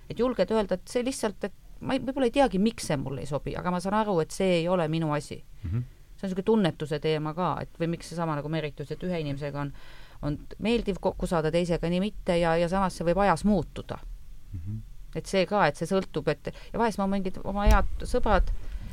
[0.09, 1.53] et julged öelda, et see lihtsalt, et
[1.85, 4.33] ma ei, võib-olla ei teagi, miks see mulle ei sobi, aga ma saan aru, et
[4.33, 5.69] see ei ole minu asi mm.
[5.69, 5.83] -hmm.
[6.15, 9.19] see on niisugune tunnetuse teema ka, et või miks seesama nagu Merit ütles, et ühe
[9.21, 9.73] inimesega on,
[10.21, 14.59] on meeldiv kokku saada, teisega nii mitte ja, ja samas see võib ajas muutuda mm.
[14.59, 14.81] -hmm.
[15.15, 18.49] et see ka, et see sõltub, et ja vahest ma mingid oma head sõbrad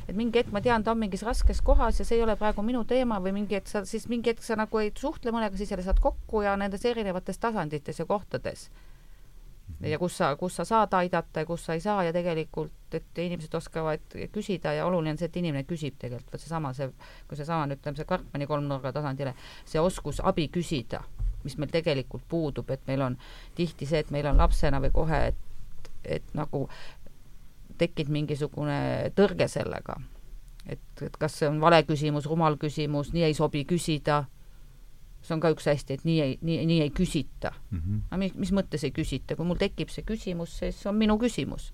[0.06, 2.62] et mingi hetk ma tean, ta on mingis raskes kohas ja see ei ole praegu
[2.62, 5.72] minu teema või mingi hetk sa, siis mingi hetk sa nagu ei suhtle mõnega, siis
[5.72, 8.68] jälle saad kokku ja nendes erinevates tasandites ja kohtades.
[9.82, 13.18] Ja kus sa, kus sa saad aidata ja kus sa ei saa ja tegelikult, et
[13.18, 16.86] inimesed oskavad küsida ja oluline on see, et inimene küsib tegelikult, vot seesama, see,
[17.26, 19.34] kui seesama, ütleme, see Karpmani kolmnurga tasandile,
[19.66, 21.02] see oskus abi küsida,
[21.42, 23.18] mis meil tegelikult puudub, et meil on
[23.58, 26.68] tihti see, et meil on lapsena või kohe, et, et nagu
[27.78, 29.96] tekib mingisugune tõrge sellega.
[30.66, 34.24] et, et kas see on vale küsimus, rumal küsimus, nii ei sobi küsida
[35.26, 37.78] see on ka üks hästi, et nii ei, nii, nii ei küsita mm.
[37.80, 38.04] -hmm.
[38.10, 41.18] aga mis, mis mõttes ei küsita, kui mul tekib see küsimus, siis see on minu
[41.18, 41.72] küsimus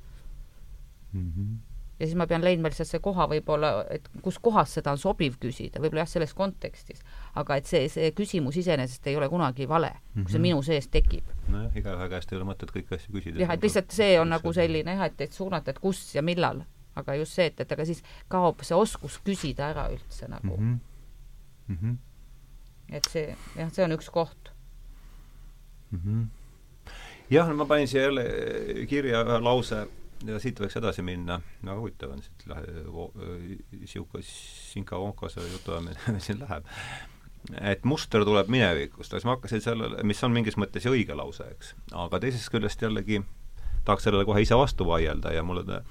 [1.12, 1.28] mm.
[1.28, 1.57] -hmm.
[1.98, 5.38] ja siis ma pean leidma lihtsalt see koha võib-olla, et kus kohas seda on sobiv
[5.40, 7.05] küsida, võib-olla jah, selles kontekstis,
[7.35, 10.24] aga et see, see küsimus iseenesest ei ole kunagi vale mm, -hmm.
[10.24, 10.43] kui see mhm.
[10.43, 11.24] minu sees tekib.
[11.49, 13.41] nojah, igaühe käest ei ole mõtet kõiki asju küsida.
[13.41, 16.62] jah, et lihtsalt see on nagu selline jah, et, et suunata, et kus ja millal,
[16.95, 20.72] aga just see, et, et aga siis kaob see oskus küsida ära üldse nagu mm.
[20.72, 20.78] -hmm.
[21.68, 21.99] Mm -hmm
[22.93, 24.53] et see, jah, see on üks koht
[25.91, 26.01] mm.
[26.05, 26.93] -hmm.
[27.30, 28.24] jah, ma panin siia jälle
[28.89, 29.87] kirja ühe lause
[30.26, 32.45] ja siit võiks edasi minna, väga huvitav on siit
[33.80, 36.68] niisugune Sinka-Vonkase jutuajamine siin läheb.
[37.61, 41.47] Et muster tuleb minevikust, siis ma hakkasin sellele, mis on mingis mõttes ju õige lause,
[41.57, 41.74] eks,
[42.05, 43.22] aga teisest küljest jällegi
[43.84, 45.82] tahaks sellele kohe ise vastu vaielda ja mulle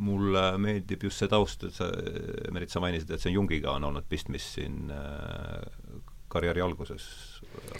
[0.00, 1.88] mulle meeldib just see taust, et sa,
[2.54, 4.92] Merit, sa mainisid, et see Jungiga on olnud pistmist siin
[6.30, 7.04] karjääri alguses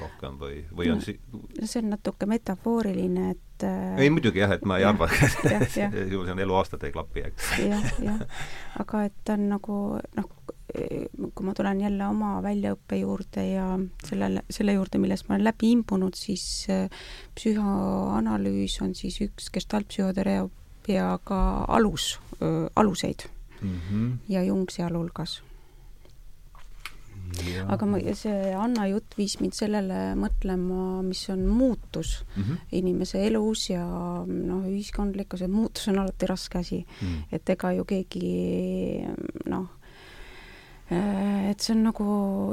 [0.00, 1.20] rohkem või, või on si-?
[1.62, 5.70] see on natuke metafooriline, et äh, ei muidugi jah, et ma ei ja, arva, et
[5.74, 7.50] see on eluaastate ei klapi, eks.
[7.64, 8.22] jah, jah.
[8.82, 9.78] aga et on nagu
[10.18, 10.30] noh,
[10.70, 13.66] kui ma tulen jälle oma väljaõppe juurde ja
[14.06, 16.86] sellele, selle juurde, millest ma olen läbi imbunud, siis äh,
[17.38, 22.14] psühhoanalüüs on siis üks gestaltpsühhoteraapiaga alus,
[22.76, 23.26] aluseid
[23.60, 23.78] mm.
[23.78, 24.12] -hmm.
[24.28, 25.40] ja Jung sealhulgas
[27.68, 32.62] aga ma, see Anna jutt viis mind sellele mõtlema, mis on muutus mm -hmm.
[32.80, 33.84] inimese elus ja
[34.26, 37.06] noh, ühiskondlikkus, et muutus on alati raske asi mm.
[37.06, 37.22] -hmm.
[37.32, 39.04] et ega ju keegi
[39.46, 39.68] noh,
[40.90, 42.06] et see on nagu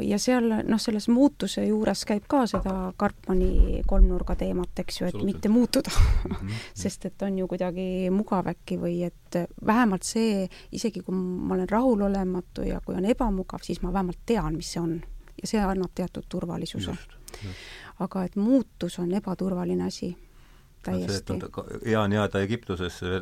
[0.05, 5.17] ja seal noh, selles muutuse juures käib ka seda Karpmani kolmnurga teemat, eks ju, et
[5.25, 5.89] mitte muutuda.
[5.97, 6.51] -hmm.
[6.73, 11.69] sest et on ju kuidagi mugav äkki või et vähemalt see, isegi kui ma olen
[11.69, 15.01] rahulolematu ja kui on ebamugav, siis ma vähemalt tean, mis see on.
[15.41, 16.95] ja see annab teatud turvalisuse.
[17.99, 20.17] aga et muutus on ebaturvaline asi
[20.88, 21.38] täiesti.
[21.85, 23.21] hea on jääda Egiptusesse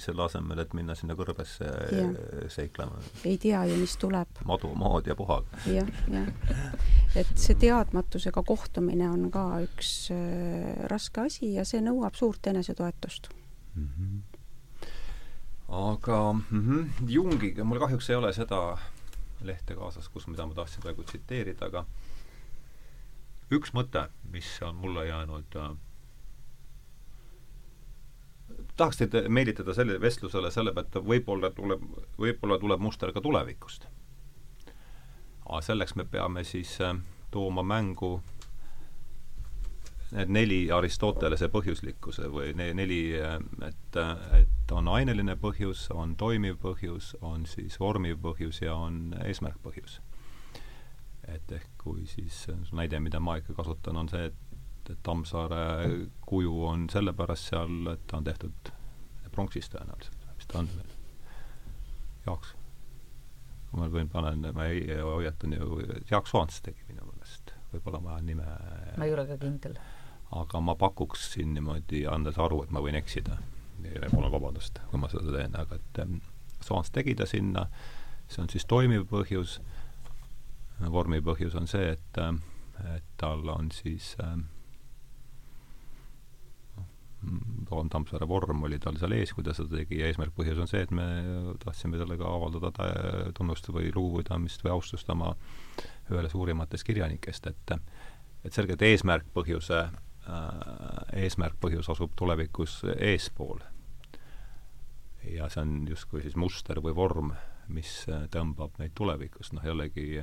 [0.00, 2.06] selle asemel, et minna sinna kõrbesse ja.
[2.52, 3.00] seiklema.
[3.28, 4.42] ei tea ju, mis tuleb.
[4.48, 5.48] madu, maad ja puhag.
[5.68, 6.30] jah, jah.
[7.16, 13.30] et see teadmatusega kohtumine on ka üks äh, raske asi ja see nõuab suurt enesetoetust
[13.74, 13.88] mm.
[13.88, 14.20] -hmm.
[15.68, 18.78] aga mm -hmm, Jungiga, mul kahjuks ei ole seda
[19.40, 21.84] lehte kaasas, kus, mida ma tahtsin praegu tsiteerida, aga
[23.54, 25.76] üks mõte, mis on mulle jäänud äh,
[28.78, 31.84] tahaks teid meelitada selle vestlusele selle pealt, et võib-olla tuleb,
[32.18, 33.88] võib-olla tuleb muster ka tulevikust.
[35.48, 36.96] aga selleks me peame siis äh,
[37.30, 38.18] tooma mängu
[40.12, 43.98] need neli Aristotelese põhjuslikkuse või ne, neli, äh, et,
[44.40, 50.00] et on aineline põhjus, on toimiv põhjus, on siis vormiv põhjus ja on eesmärkpõhjus.
[51.28, 54.47] et ehk kui siis näide, mida ma ikka kasutan, on see, et,
[54.90, 55.88] et Tammsaare
[56.26, 58.72] kuju on sellepärast seal, et ta on tehtud
[59.32, 60.94] pronksist tõenäoliselt, mis ta on veel,
[62.26, 62.54] Jaaks.
[63.72, 65.78] ma võin, panen, ma ei, hoiatan ju,
[66.10, 68.48] Jaak Soants tegi minu meelest, võib-olla ma nime
[68.96, 69.78] ma ei ole ka kindel.
[70.42, 73.38] aga ma pakuks siin niimoodi, andes aru, et ma võin eksida.
[74.10, 76.00] Pole vabandust, kui ma seda teen, aga et
[76.66, 77.68] Soants tegi ta sinna,
[78.26, 79.60] see on siis toimiv põhjus
[80.86, 82.20] vormi põhjus on see, et,
[82.94, 84.14] et tal on siis
[87.70, 90.70] Roland Tammsaare vorm oli tal seal ees, kui ta seda tegi ja eesmärk, põhjus on
[90.70, 91.06] see, et me
[91.62, 92.86] tahtsime sellega avaldada ta
[93.34, 95.32] tunnustust või lugupidamist või austust oma
[96.12, 97.74] ühele suurimatest kirjanikest, et
[98.46, 103.58] et selgelt eesmärk, põhjuse äh,, eesmärk, põhjus asub tulevikus eespool.
[105.28, 107.32] ja see on justkui siis muster või vorm,
[107.68, 110.22] mis tõmbab meid tulevikus, noh jällegi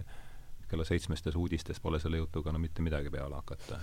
[0.70, 3.80] kella seitsmestes uudistes pole selle jutuga no mitte midagi peale hakata.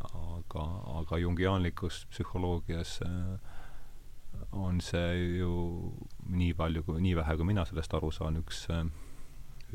[0.00, 0.64] Aga,
[1.00, 3.38] aga jungiaanlikus psühholoogias äh,
[4.52, 5.54] on see ju
[6.28, 8.84] nii palju kui, nii vähe, kui mina sellest aru saan, üks äh,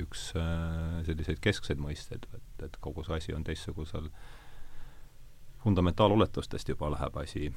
[0.02, 4.12] üks äh, selliseid keskseid mõisteid, et, et kogu see asi on teistsugusel
[5.64, 7.50] fundamentaaloletustest juba läheb asi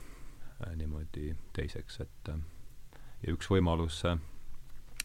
[0.77, 2.31] niimoodi teiseks, et
[3.23, 4.01] ja üks võimalus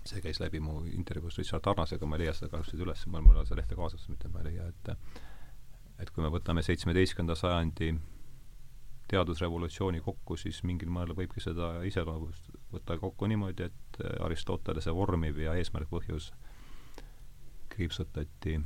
[0.05, 3.39] see käis läbi mu intervjuust Richard Tarnasega, ma ei leia seda kahjuks üles, mul, mul
[3.41, 4.91] on see lehte kaasas, mitte ma ei leia, et
[5.99, 7.93] et kui me võtame seitsmeteistkümnenda sajandi
[9.07, 15.53] teadusrevolutsiooni kokku, siis mingil määral võibki seda iseloomust võtta kokku niimoodi, et Aristotelese vormiv ja
[15.59, 16.31] eesmärk-põhjus
[17.69, 18.57] kriipsutati,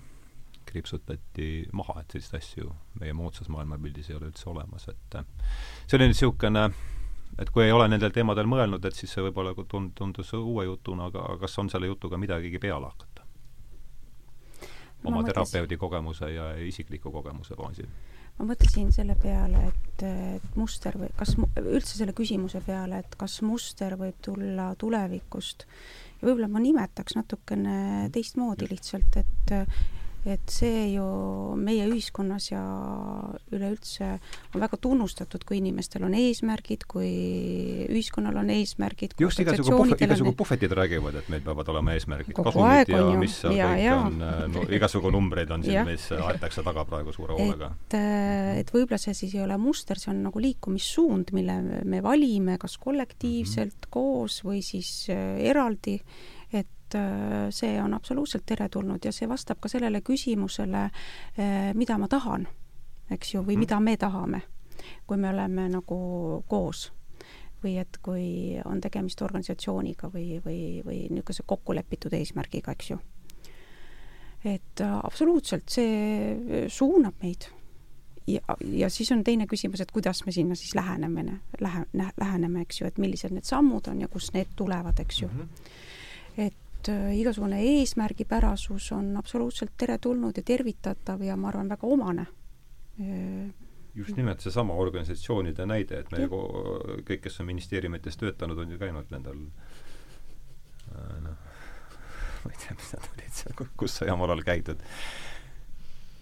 [0.70, 2.72] kriipsutati maha, et selliseid asju
[3.02, 6.70] meie moodsas maailmapildis ei ole üldse olemas, et see oli nüüd niisugune
[7.40, 11.10] et kui ei ole nendel teemadel mõelnud, et siis see võib-olla tund-, tundus uue jutuna,
[11.12, 13.09] aga kas on selle jutuga midagigi peale hakata?
[15.08, 17.88] Oma terapeudi kogemuse ja isikliku kogemuse baasil.
[18.40, 23.42] ma mõtlesin selle peale, et, et muster või kas üldse selle küsimuse peale, et kas
[23.44, 25.66] muster võib tulla tulevikust
[26.20, 29.56] ja võib-olla ma nimetaks natukene teistmoodi lihtsalt, et
[30.28, 31.06] et see ju
[31.60, 32.62] meie ühiskonnas ja
[33.56, 34.10] üleüldse
[34.54, 37.10] on väga tunnustatud, kui inimestel on eesmärgid, kui
[37.88, 39.16] ühiskonnal on eesmärgid.
[39.20, 42.36] just, igasugu puhvet, igasugu puhvetid räägivad, et meil peavad olema eesmärgid.
[42.36, 43.98] kasumid ja mis seal ja, kõik ja.
[44.06, 44.18] on
[44.56, 47.72] no,, igasugu numbreid on siin, mis aetakse taga praegu suure hoolega.
[47.88, 48.00] et,
[48.64, 52.78] et võib-olla see siis ei ole muster, see on nagu liikumissuund, mille me valime kas
[52.78, 53.94] kollektiivselt mm -hmm.
[53.96, 56.00] koos või siis äh, eraldi
[56.54, 60.86] et äh, see on absoluutselt teretulnud ja see vastab ka sellele küsimusele,
[61.40, 62.48] äh, mida ma tahan,
[63.12, 63.60] eks ju, või mm.
[63.60, 64.42] mida me tahame,
[65.08, 66.00] kui me oleme nagu
[66.48, 66.90] koos
[67.64, 73.00] või et kui on tegemist organisatsiooniga või, või, või niisuguse kokkulepitud eesmärgiga, eks ju.
[74.48, 77.50] et äh, absoluutselt, see suunab meid.
[78.28, 82.82] ja, ja siis on teine küsimus, et kuidas me sinna siis läheneme, lähe-, läheneme, eks
[82.82, 85.40] ju, et millised need sammud on ja kust need tulevad, eks ju mm.
[85.40, 86.46] -hmm.
[86.46, 92.26] et et äh, igasugune eesmärgipärasus on absoluutselt teretulnud ja tervitatav ja ma arvan, väga omane.
[93.96, 96.40] Just nimelt seesama organisatsioonide näide, et me ju
[97.08, 99.42] kõik, kes on ministeeriumites töötanud, on ju käinud nendel
[100.94, 101.40] äh, noh,
[102.44, 104.84] ma ei tea, mis nad olid seal, kus sai omal ajal käidud,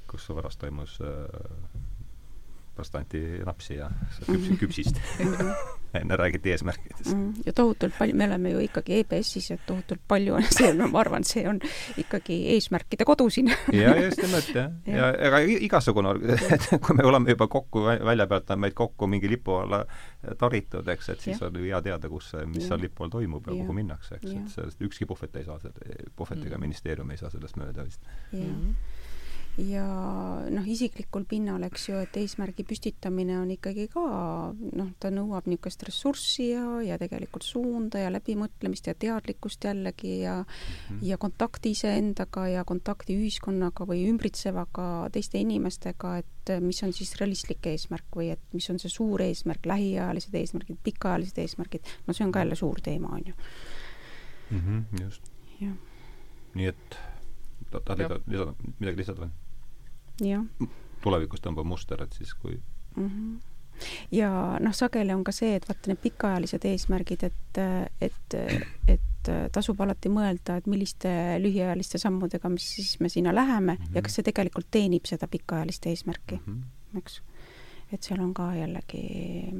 [0.09, 1.86] kus pärast toimus äh,
[2.77, 4.61] pärast anti napsi ja küps, mhm.
[4.61, 5.01] küpsist
[5.97, 7.33] enne räägiti eesmärkidest mm.
[7.33, 7.41] -hmm.
[7.45, 11.23] ja tohutult palju, me oleme ju ikkagi EBS-is ja tohutult palju on see, ma arvan,
[11.23, 11.59] see on
[11.97, 16.13] ikkagi eesmärkide kodu siin ja just nimelt jah ja, ja ega igasugune,
[16.51, 19.85] et kui me oleme juba kokku, välja pealt on meid kokku mingi lipu alla
[20.37, 21.47] taritud, eks, et siis ja.
[21.47, 22.67] on ju hea teada, kus, mis ja.
[22.67, 25.59] seal lipu all toimub ja, ja kuhu minnakse, eks, et sellest ükski puhvet ei saa,
[26.15, 26.61] puhvetiga mm.
[26.61, 28.01] ministeerium ei saa sellest mööda vist.
[28.31, 28.96] mm -hmm
[29.57, 29.85] ja
[30.53, 34.03] noh, isiklikul pinnal, eks ju, et eesmärgi püstitamine on ikkagi ka
[34.53, 40.35] noh, ta nõuab niisugust ressurssi ja, ja tegelikult suunda ja läbimõtlemist ja teadlikkust jällegi ja
[40.43, 40.99] mm -hmm.
[41.09, 47.65] ja kontakti iseendaga ja kontakti ühiskonnaga või ümbritsevaga teiste inimestega, et mis on siis realistlik
[47.65, 52.31] eesmärk või et mis on see suur eesmärk, lähiajalised eesmärgid, pikaajalised eesmärgid, no see on
[52.31, 53.33] ka jälle suur teema, on ju
[54.51, 54.59] mm.
[54.59, 55.31] -hmm, just.
[56.53, 56.97] nii et
[57.71, 59.46] tahad lisada, lisada, midagi lisada või?
[61.03, 62.59] Tulevikus tõmbab muster, et siis kui
[62.95, 63.37] mm -hmm
[64.11, 67.59] ja noh, sageli on ka see, et vaata need pikaajalised eesmärgid, et,
[68.01, 68.37] et,
[68.87, 71.09] et tasub alati mõelda, et milliste
[71.43, 73.95] lühiajaliste sammudega, mis siis me sinna läheme mm -hmm.
[73.95, 76.97] ja kas see tegelikult teenib seda pikaajalist eesmärki mm, -hmm.
[76.97, 77.21] eks.
[77.93, 79.53] et seal on ka jällegi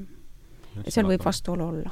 [0.86, 1.92] ja seal võib vastuolu olla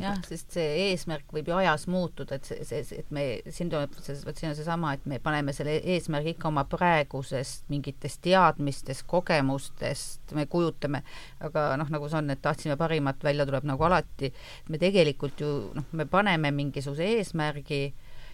[0.00, 3.92] jah, sest see eesmärk võib ju ajas muutuda, et see, see, et me, siin tuleb,
[3.96, 10.34] vot siin on seesama, et me paneme selle eesmärgi ikka oma praegusest mingitest teadmistest, kogemustest,
[10.38, 11.02] me kujutame,
[11.44, 14.32] aga noh, nagu see on, et tahtsime parimat, välja tuleb nagu alati,
[14.70, 17.84] me tegelikult ju noh, me paneme mingisuguse eesmärgi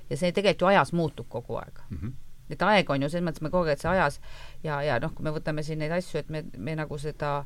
[0.09, 1.84] ja see tegelikult ju ajas muutub kogu aeg.
[1.91, 2.16] Mhm.
[2.49, 4.14] et aeg on ju selles mõttes, me kogu aeg see ajas
[4.64, 7.43] ja, ja noh, kui me võtame siin neid asju, et me, me nagu seda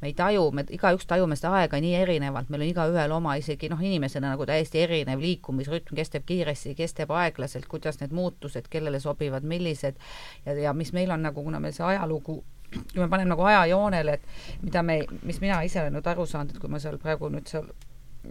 [0.00, 3.70] me ei taju, me igaüks tajume seda aega nii erinevalt, meil on igaühel oma isegi
[3.72, 8.68] noh, inimesena nagu täiesti erinev liikumisrütm, kes teeb kiiresti, kes teeb aeglaselt, kuidas need muutused,
[8.72, 9.96] kellele sobivad, millised.
[10.44, 14.16] Ja, ja mis meil on nagu, kuna meil see ajalugu kui me paneme nagu ajajoonele,
[14.18, 17.30] et mida me, mis mina ise olen nüüd aru saanud, et kui ma seal praegu
[17.32, 17.68] nüüd seal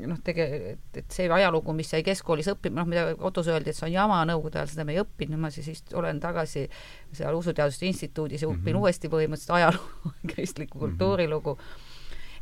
[0.08, 3.88] noh, tege-, et, see ajalugu, mis sai keskkoolis õppima, noh, mida kodus öeldi, et see
[3.88, 6.68] on jama Nõukogude ajal, seda me ei õppinud, ma siis ist- olen tagasi
[7.14, 8.76] seal Usuteaduste Instituudis ja õpin mm Mhm.
[8.76, 8.82] -hmm.
[8.82, 11.58] uuesti põhimõtteliselt ajalugu, kristlikku kultuurilugu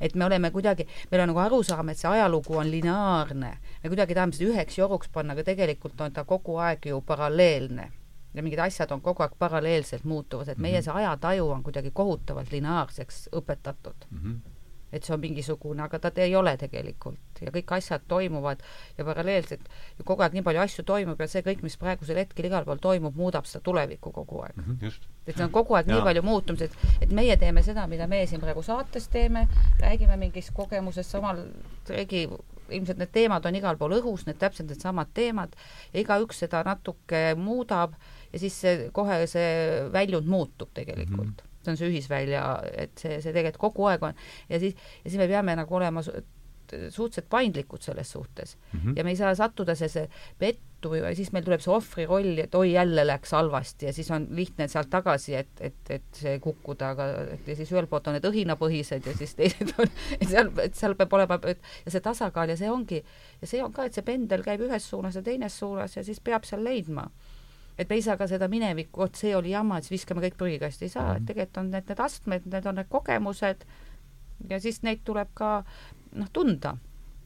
[0.02, 4.14] et me oleme kuidagi, meil on nagu arusaam, et see ajalugu on lineaarne, me kuidagi
[4.14, 7.92] tahame seda üheks joruks panna, aga tegelikult on ta kogu aeg ju paralleelne
[8.34, 10.84] ja mingid asjad on kogu aeg paralleelselt muutuvas, et meie Mhm.
[10.84, 14.36] see ajataju on kuidagi kohutavalt lineaarseks õpetatud Mhm.
[14.94, 18.62] Et see on mingisugune, aga ta ei ole tegelikult ja kõik asjad toimuvad
[18.98, 19.68] ja paralleelselt
[19.98, 22.82] ja kogu aeg nii palju asju toimub ja see kõik, mis praegusel hetkel igal pool
[22.84, 24.56] toimub, muudab seda tulevikku kogu aeg.
[24.58, 24.80] Mhm.
[24.82, 25.10] just.
[25.28, 26.08] et see on kogu aeg nii Jaa.
[26.10, 29.48] palju muutumised, et meie teeme seda, mida meie siin praegu saates teeme,
[29.80, 31.46] räägime mingist kogemusest, samal
[31.90, 32.28] regi
[32.74, 35.56] ilmselt need teemad on igal pool õhus, need täpselt needsamad teemad
[35.94, 37.96] ja igaüks seda natuke muudab
[38.32, 41.34] ja siis see kohe see väljund muutub tegelikult mm.
[41.34, 41.53] -hmm.
[41.64, 42.44] See on see ühisvälja,
[42.86, 44.16] et see, see tegelikult kogu aeg on.
[44.50, 46.16] Ja siis, ja siis me peame nagu olema su-
[46.90, 48.56] suhteliselt paindlikud selles suhtes.
[48.74, 48.94] Mhm.
[48.98, 50.08] ja me ei saa sattuda sellesse
[50.40, 54.10] pettu või siis meil tuleb see ohvri roll, et oi, jälle läks halvasti ja siis
[54.12, 57.06] on lihtne sealt tagasi, et, et, et see kukkuda, aga
[57.36, 59.88] et ja siis ühelt poolt on need õhinapõhised ja siis teised on,
[60.22, 63.04] et seal, et seal peab olema et, ja see tasakaal ja see ongi,
[63.42, 66.20] ja see on ka, et see pendel käib ühes suunas ja teines suunas ja siis
[66.20, 67.06] peab seal leidma
[67.78, 70.86] et me ei saa ka seda minevikku, vot see oli jama, siis viskame kõik prügikasti,
[70.86, 73.66] ei saa, et tegelikult on need, need astmed, need on need kogemused
[74.50, 75.64] ja siis neid tuleb ka
[76.14, 76.78] noh, tunda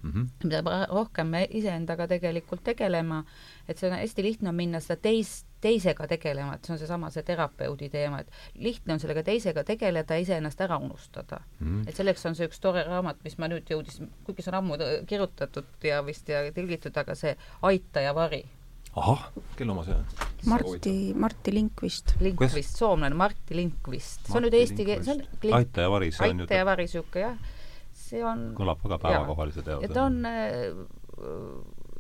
[0.04, 0.26] Mhm.
[0.44, 3.24] mida pa- rohkem me iseendaga tegelikult tegelema,
[3.68, 7.10] et see on hästi lihtne on minna seda teist, teisega tegelema, et see on seesama
[7.10, 11.40] see terapeudi teema, et lihtne on sellega teisega tegeleda ja iseennast ära unustada.
[11.60, 11.88] Mhm.
[11.88, 14.78] et selleks on see üks tore raamat, mis ma nüüd jõudis, kuigi see on ammu
[15.08, 18.46] kirjutatud ja vist ja tõlgitud, aga see Aita ja vari.
[18.98, 19.28] ahah,
[19.58, 20.06] kelle oma see on?
[20.48, 22.16] Marti, Marti Linkvist.
[22.24, 25.58] Linkvist, soomlane Martti Linkvist, see on nüüd eesti keel, see on Linkvist.
[25.60, 27.36] Aita ja vari, see on ju Aita ja vari niisugune jah,
[28.08, 29.88] see on kõlab väga päevakohalise teosena.
[29.88, 31.92] ja ta on äh,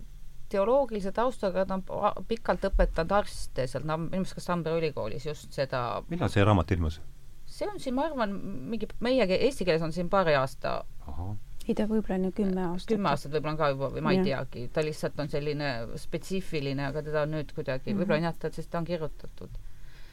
[0.53, 5.53] teoloogilise taustaga, ta on pikalt õpetanud arste seal Nam-, minu meelest kas Tammere ülikoolis just
[5.55, 7.01] seda, millal see raamat ilmus?
[7.47, 8.33] see on siin, ma arvan,
[8.71, 11.35] mingi meie eesti keeles on siin paari aasta, ahah,
[11.67, 12.93] ei ta võib-olla on ju kümme aastat.
[12.93, 14.27] kümme aastat võib-olla on ka juba või ma ei Jah.
[14.29, 18.01] teagi, ta lihtsalt on selline spetsiifiline, aga teda on nüüd kuidagi mm -hmm.
[18.01, 19.61] võib-olla on jah, ta, sest ta on kirjutatud mm.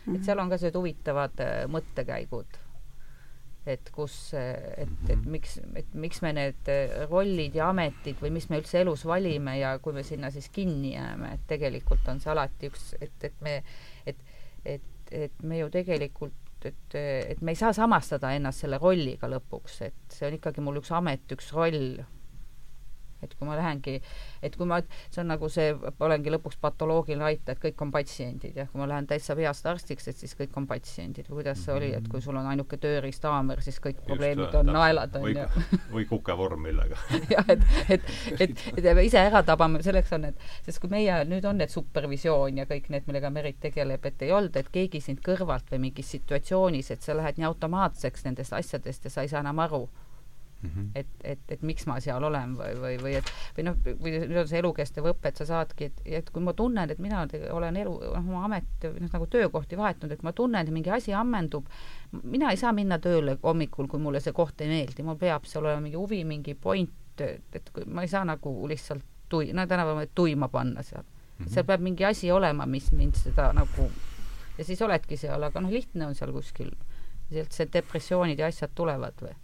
[0.06, 0.16] -hmm.
[0.16, 2.58] et seal on ka sellised huvitavad äh, mõttekäigud,
[3.66, 8.50] et kus, et, et miks, et miks me need äh, rollid ja ametid või mis
[8.50, 12.32] me üldse elus valime ja kui me sinna siis kinni jääme, et tegelikult on see
[12.32, 13.62] alati üks, et, et me,
[14.06, 14.16] et,
[14.64, 19.80] et, et me ju tegelikult et, et me ei saa samastada ennast selle rolliga lõpuks,
[19.86, 21.98] et see on ikkagi mul üks amet, üks roll
[23.24, 23.96] et kui ma lähengi,
[24.44, 25.72] et kui ma, see on nagu see,
[26.04, 30.08] olengi lõpuks patoloogiline aita, et kõik on patsiendid ja kui ma lähen täitsa peast arstiks,
[30.10, 31.28] et siis kõik on patsiendid.
[31.30, 35.16] Või kuidas see oli, et kui sul on ainuke tööriisthaamer, siis kõik probleemid on naelad
[35.20, 35.48] on ju.
[35.94, 36.98] või kukevorm millega.
[37.34, 41.20] jah, et, et, et, et me ise ära tabame, selleks on need, sest kui meie,
[41.28, 45.02] nüüd on need supervisioon ja kõik need, millega Merit tegeleb, et ei olnud, et keegi
[45.04, 49.32] sind kõrvalt või mingis situatsioonis, et sa lähed nii automaatseks nendest asjadest ja sa ei
[49.32, 49.84] saa enam aru
[50.64, 50.90] Mhm.
[50.94, 54.38] et, et, et miks ma seal olen või, või, või et või noh, või nüüd
[54.42, 57.80] on see elukestev õpe, et sa saadki, et, et kui ma tunnen, et mina olen
[57.82, 61.12] elu, noh, oma amet, noh nagu töökohti vahetanud, et kui ma tunnen, et mingi asi
[61.12, 61.68] ammendub,
[62.22, 65.66] mina ei saa minna tööle hommikul, kui mulle see koht ei meeldi, mul peab seal
[65.66, 70.10] olema mingi huvi, mingi point, et kui ma ei saa nagu lihtsalt tui-, no tänapäeval
[70.14, 71.44] tuima panna seal mm.
[71.44, 71.54] -hmm.
[71.54, 73.90] seal peab mingi asi olema, mis mind seda nagu
[74.58, 76.70] ja siis oledki seal, aga noh, lihtne on seal kuskil,
[77.32, 79.34] sealt see depressioonid ja asjad tulevad või.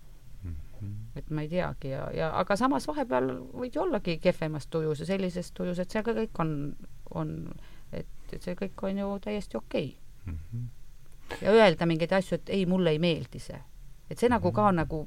[1.16, 5.06] Et ma ei teagi ja, ja aga samas vahepeal võid ju ollagi kehvemas tujus ja
[5.06, 6.52] sellises tujus, et see ka kõik on,
[7.10, 7.34] on,
[7.92, 9.96] et, et see kõik on ju täiesti okei
[10.26, 10.64] Mhm.
[11.26, 11.38] okay..
[11.42, 13.58] ja öelda mingeid asju, et ei, mulle ei meeldi see.
[14.10, 15.04] et see nagu ka nagu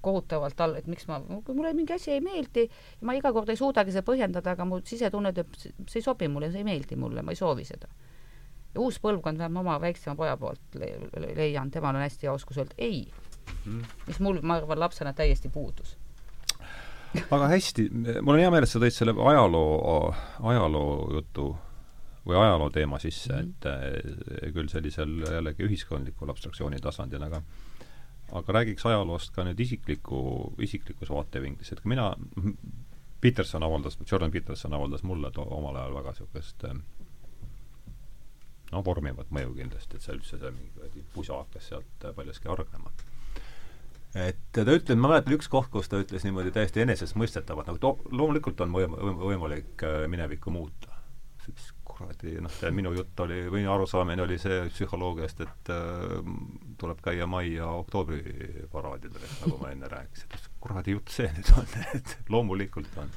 [0.00, 2.68] kohutavalt all, et miks ma, kui mulle mingi asi ei meeldi
[3.02, 6.52] ma iga kord ei suudagi seda põhjendada, aga mu sisetunne ütleb, see ei sobi mulle,
[6.52, 7.90] see ei meeldi mulle, ma ei soovi seda.
[8.78, 12.32] uus põlvkond, vähemalt ma oma väiksema poja poolt le le leian, temal on hästi hea
[12.32, 13.02] oskus öelda ei,
[13.46, 13.82] Mhm.
[14.06, 15.96] mis mul, ma arvan, lapsena täiesti puudus
[17.30, 17.88] aga hästi,
[18.22, 20.10] mul on hea meel, et sa tõid selle ajaloo,
[20.52, 21.46] ajaloo jutu
[22.26, 24.18] või ajaloo teema sisse mm, -hmm.
[24.26, 27.42] et eh, küll sellisel jällegi ühiskondlikul abstraktsiooni tasandil, aga
[28.34, 30.18] aga räägiks ajaloost ka nüüd isikliku,
[30.58, 32.10] isiklikus vaatevinklis, et kui mina,
[33.20, 36.80] Peterson avaldas, Jordan Peterson avaldas mulle to, omal ajal väga niisugust eh,
[38.72, 42.90] no vormivat mõju kindlasti, et see üldse see mingi pusa hakkas sealt paljuski hargnema
[44.16, 48.12] et ta ütles, ma mäletan üks koht, kus ta ütles niimoodi täiesti enesestmõistetavalt, nagu to-,
[48.12, 50.94] loomulikult on võim-, võimalik äh, minevikku muuta.
[51.44, 56.32] siis kuradi, noh, minu jutt oli, või arusaamine oli see psühholoogiast, et äh,
[56.80, 60.48] tuleb käia majja oktoobriparaadidel, nagu ma enne rääkisin.
[60.60, 63.14] kuradi jutt see nüüd on, et loomulikult on,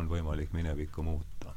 [0.00, 1.54] on võimalik minevikku muuta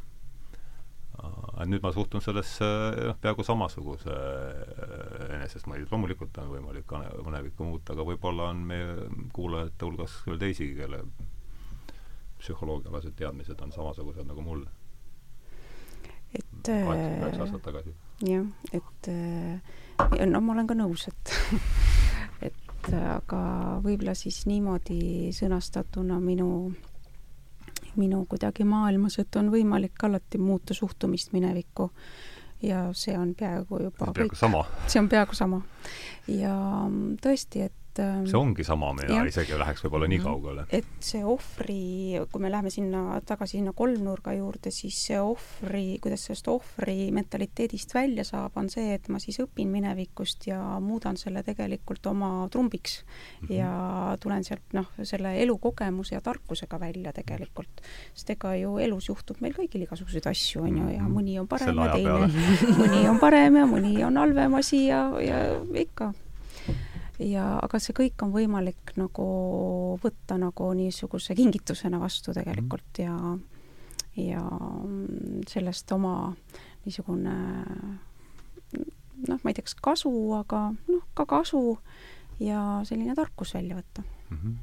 [1.65, 2.67] nüüd ma suhtun sellesse
[3.07, 6.93] noh, peaaegu samasuguse äh, enesestmõistetavalt, loomulikult on võimalik
[7.25, 11.01] minevikku muuta, aga võib-olla on meie kuulajate hulgas veel teisigi, kelle
[12.37, 14.65] psühholoogialased teadmised on samasugused nagu mul.
[16.35, 17.95] et üheksa aastat tagasi.
[18.27, 21.33] jah, et äh, no ma olen ka nõus, et
[22.51, 23.41] et aga
[23.83, 26.49] võib-olla siis niimoodi sõnastatuna minu
[27.97, 31.91] minu kuidagi maailmas, et on võimalik alati muuta suhtumist minevikku
[32.63, 34.37] ja see on peaaegu juba peaaegu kõik.
[34.39, 34.63] sama.
[34.87, 35.61] see on peaaegu sama.
[36.27, 36.55] ja
[37.21, 39.25] tõesti, et et ähm, see ongi sama, mina ja.
[39.27, 40.27] isegi läheks võib-olla nii mhm.
[40.27, 40.65] kaugele.
[40.73, 46.27] et see ohvri, kui me läheme sinna tagasi sinna kolmnurga juurde, siis see ohvri, kuidas
[46.27, 51.43] sellest ohvri mentaliteedist välja saab, on see, et ma siis õpin minevikust ja muudan selle
[51.47, 53.47] tegelikult oma trumbiks mm.
[53.47, 53.55] -hmm.
[53.57, 57.81] ja tulen sealt noh, selle elukogemuse ja tarkusega välja tegelikult.
[58.13, 61.13] sest ega ju elus juhtub meil kõigil igasuguseid asju, on ju, ja mhm.
[61.13, 62.29] mõni on parem ja teine,
[62.81, 65.43] mõni on parem ja mõni on halvem asi ja, ja
[65.73, 66.13] ikka
[67.19, 69.27] ja aga see kõik on võimalik nagu
[70.01, 73.15] võtta nagu niisuguse kingitusena vastu tegelikult ja
[74.17, 74.43] ja
[75.49, 76.33] sellest oma
[76.85, 77.35] niisugune
[79.27, 81.77] noh, ma ei tea, kas kasu, aga noh, ka kasu
[82.41, 84.37] ja selline tarkus välja võtta mm.
[84.37, 84.57] -hmm.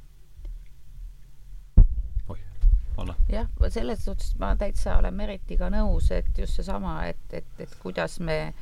[2.94, 3.14] Anna.
[3.26, 8.20] jah, selles suhtes ma täitsa olen Meritiga nõus, et just seesama, et, et, et kuidas
[8.20, 8.54] me äh,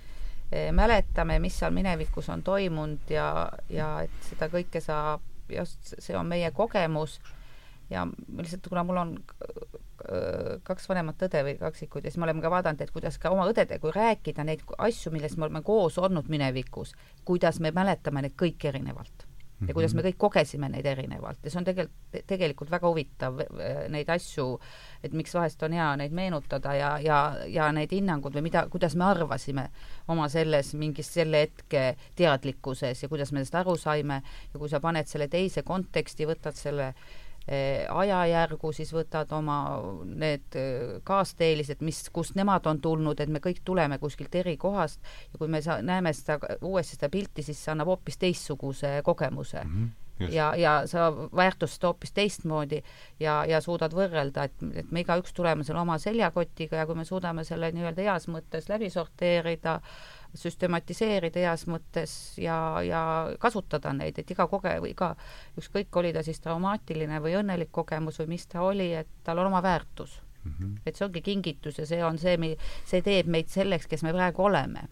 [0.72, 3.26] mäletame, mis seal minevikus on toimunud ja,
[3.72, 7.20] ja et seda kõike saab, just see on meie kogemus.
[7.92, 9.16] Ja lihtsalt, kuna mul on
[10.64, 13.44] kaks vanemat õde või kaksikuid ja siis me oleme ka vaadanud, et kuidas ka oma
[13.50, 16.96] õdedega, kui rääkida neid asju, milles me oleme koos olnud minevikus,
[17.28, 19.26] kuidas me mäletame neid kõiki erinevalt
[19.68, 21.40] ja kuidas me kõik kogesime neid erinevalt.
[21.44, 23.42] Ja see on tegelikult, tegelikult väga huvitav
[23.92, 24.46] neid asju,
[25.02, 27.18] et miks vahest on hea neid meenutada ja, ja,
[27.48, 29.68] ja need hinnangud või mida, kuidas me arvasime
[30.12, 31.84] oma selles mingis selle hetke
[32.18, 34.22] teadlikkuses ja kuidas me sellest aru saime.
[34.52, 39.56] Ja kui sa paned selle teise konteksti, võtad selle Eh, ajajärgu, siis võtad oma
[40.06, 45.00] need eh, kaasteelised, mis, kust nemad on tulnud, et me kõik tuleme kuskilt eri kohast
[45.32, 49.64] ja kui me sa-, näeme seda, uuesti seda pilti, siis see annab hoopis teistsuguse kogemuse
[49.64, 49.74] mm.
[49.74, 50.34] -hmm Just.
[50.34, 52.82] ja, ja sa väärtustad hoopis teistmoodi
[53.20, 57.04] ja, ja suudad võrrelda, et, et me igaüks tuleme selle oma seljakotiga ja kui me
[57.08, 59.80] suudame selle nii-öelda heas mõttes läbi sorteerida,
[60.34, 63.02] süstematiseerida heas mõttes ja, ja
[63.40, 65.12] kasutada neid, et iga koge-, iga,
[65.60, 69.50] ükskõik, oli ta siis traumaatiline või õnnelik kogemus või mis ta oli, et tal on
[69.52, 70.52] oma väärtus mm.
[70.52, 70.76] -hmm.
[70.86, 74.44] et see ongi kingitus ja see on see, see teeb meid selleks, kes me praegu
[74.44, 74.88] oleme.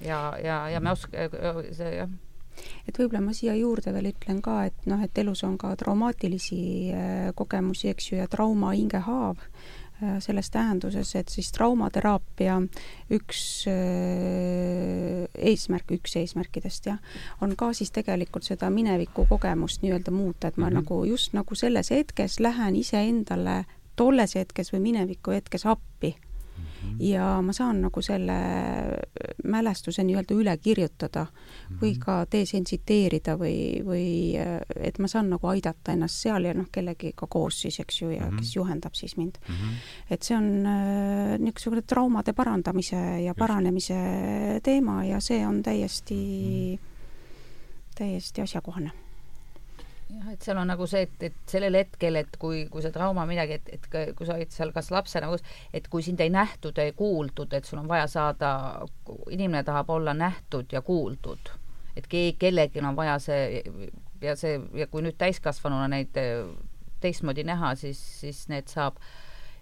[0.00, 1.16] ja, ja, ja me osk-,
[1.72, 2.08] see jah
[2.88, 6.60] et võib-olla ma siia juurde veel ütlen ka, et noh, et elus on ka traumaatilisi
[6.92, 9.42] äh, kogemusi, eks ju, ja trauma hingehaav
[10.20, 12.58] selles tähenduses, et siis traumateraapia
[13.16, 13.40] üks
[13.70, 16.98] äh, eesmärk, üks eesmärkidest jah,
[17.40, 20.74] on ka siis tegelikult seda mineviku kogemust nii-öelda muuta, et ma mm -hmm.
[20.74, 23.64] nagu just nagu selles hetkes lähen iseendale
[23.96, 26.16] tolles hetkes või mineviku hetkes appi.
[27.00, 28.36] Ja ma saan nagu selle
[29.44, 31.78] mälestuse nii-öelda üle kirjutada -hmm.
[31.82, 34.08] või ka desensiteerida või, või
[34.76, 38.26] et ma saan nagu aidata ennast seal ja noh, kellegiga koos siis, eks ju, ja
[38.26, 38.38] -hmm.
[38.38, 39.38] kes juhendab siis mind.
[40.10, 46.80] Et see on äh, niisugune traumade parandamise ja paranemise teema ja see on täiesti
[47.94, 49.05] täiesti asjakohane
[50.10, 53.26] jah, et seal on nagu see, et, et sellel hetkel, et kui, kui see trauma
[53.28, 55.30] midagi, et, et kui sa olid seal kas lapsena,
[55.74, 58.50] et kui sind ei nähtud, ei kuuldud, et sul on vaja saada,
[59.34, 61.52] inimene tahab olla nähtud ja kuuldud.
[61.96, 63.62] et keegi, kellelgi on vaja see
[64.20, 66.18] ja see, ja kui nüüd täiskasvanuna neid
[67.00, 69.00] teistmoodi näha, siis, siis need saab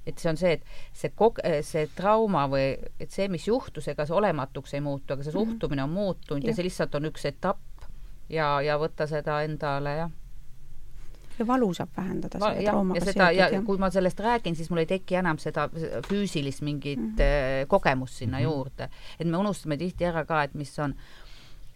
[0.04, 4.04] et see on see, et see kog-, see trauma või et see, mis juhtus, ega
[4.04, 5.54] see olematuks ei muutu, aga see mhm.
[5.54, 7.88] suhtumine on muutunud ja, ja see lihtsalt on üks etapp
[8.28, 10.12] ja, ja võtta seda endale, jah
[11.39, 13.66] ja valu saab vähendada Ma- selle traumaga ja seda ja seotud, jah.
[13.66, 15.69] kui ma sellest räägin, siis mul ei teki enam seda
[16.09, 17.15] füüsilist mingit mm.
[17.16, 17.66] -hmm.
[17.69, 18.44] kogemust sinna mm -hmm.
[18.44, 18.89] juurde.
[19.20, 20.94] et me unustame tihti ära ka, et mis on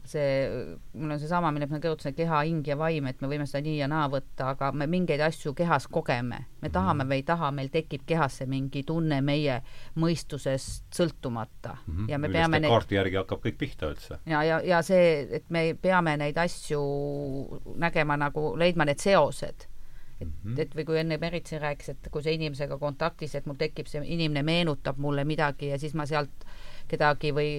[0.09, 3.61] see, mul on seesama, millest ma kirjutasin, keha, hing ja vaim, et me võime seda
[3.67, 6.45] nii ja naa võtta, aga me mingeid asju kehas kogeme.
[6.63, 9.61] me tahame või ei taha, meil tekib kehasse mingi tunne meie
[9.97, 12.09] mõistusest sõltumata Mhm.
[12.09, 14.19] ja me millest peame neid kaardi järgi hakkab kõik pihta üldse.
[14.27, 16.81] ja, ja, ja see, et me peame neid asju
[17.79, 19.67] nägema nagu, leidma need seosed.
[20.21, 20.55] et mm, Mhm.
[20.55, 20.61] -hmm.
[20.61, 23.87] et või kui enne Merit siin rääkis, et kui see inimesega kontaktis, et mul tekib
[23.87, 26.45] see inimene meenutab mulle midagi ja siis ma sealt
[26.89, 27.53] kedagi või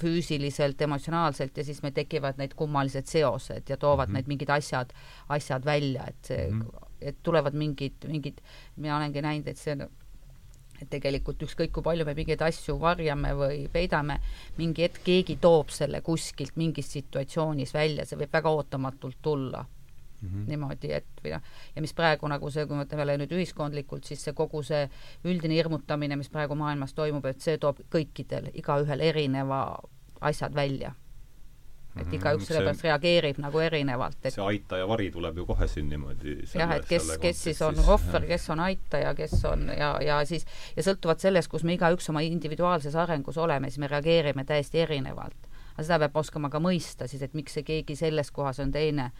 [0.00, 4.12] füüsiliselt, emotsionaalselt ja siis meil tekivad need kummalised seosed ja toovad mm.
[4.12, 4.16] -hmm.
[4.16, 4.92] need mingid asjad,
[5.28, 6.62] asjad välja, et see mm.
[6.62, 6.88] -hmm.
[7.00, 8.42] et tulevad mingid, mingid,
[8.76, 9.88] mina olengi näinud, et see on
[10.82, 14.18] et tegelikult ükskõik, kui palju me mingeid asju varjame või peidame,
[14.58, 19.64] mingi hetk keegi toob selle kuskilt mingis situatsioonis välja, see võib väga ootamatult tulla
[20.26, 20.48] Mm -hmm.
[20.48, 21.42] niimoodi, et või noh,
[21.76, 24.88] ja mis praegu nagu see, kui me mõtleme jälle nüüd ühiskondlikult, siis see kogu see
[25.24, 29.78] üldine hirmutamine, mis praegu maailmas toimub, et see toob kõikidel, igaühel erineva
[30.20, 30.92] asjad välja.
[31.96, 32.14] et Mhm.
[32.14, 36.34] igaüks sellepärast reageerib nagu erinevalt, et see aita ja vari tuleb ju kohe siin niimoodi
[36.54, 40.44] jah, et kes, kes siis on ohver, kes on aitaja, kes on ja, ja siis
[40.76, 45.48] ja sõltuvalt sellest, kus me igaüks oma individuaalses arengus oleme, siis me reageerime täiesti erinevalt.
[45.76, 49.10] aga seda peab oskama ka mõista siis, et miks see keegi selles kohas on teine.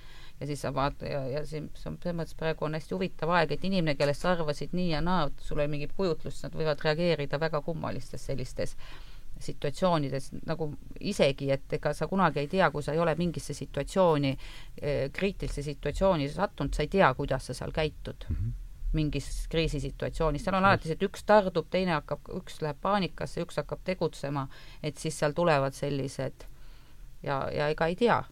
[0.41, 3.31] Ja siis sa vaata ja, ja siin see on selles mõttes praegu on hästi huvitav
[3.39, 6.83] aeg, et inimene, kellest sa arvasid nii ja naa, sul oli mingi kujutlus, nad võivad
[6.85, 8.77] reageerida väga kummalistes sellistes
[9.41, 14.31] situatsioonides nagu isegi, et ega sa kunagi ei tea, kui sa ei ole mingisse situatsiooni,
[15.13, 18.55] kriitilisse situatsiooni sattunud, sa ei tea, kuidas sa seal käitud Mhm.
[18.97, 23.59] mingis kriisisituatsioonis, seal on alati see, et üks tardub, teine hakkab, üks läheb paanikasse, üks
[23.61, 24.47] hakkab tegutsema,
[24.83, 26.47] et siis seal tulevad sellised
[27.23, 28.23] ja, ja ega ei tea,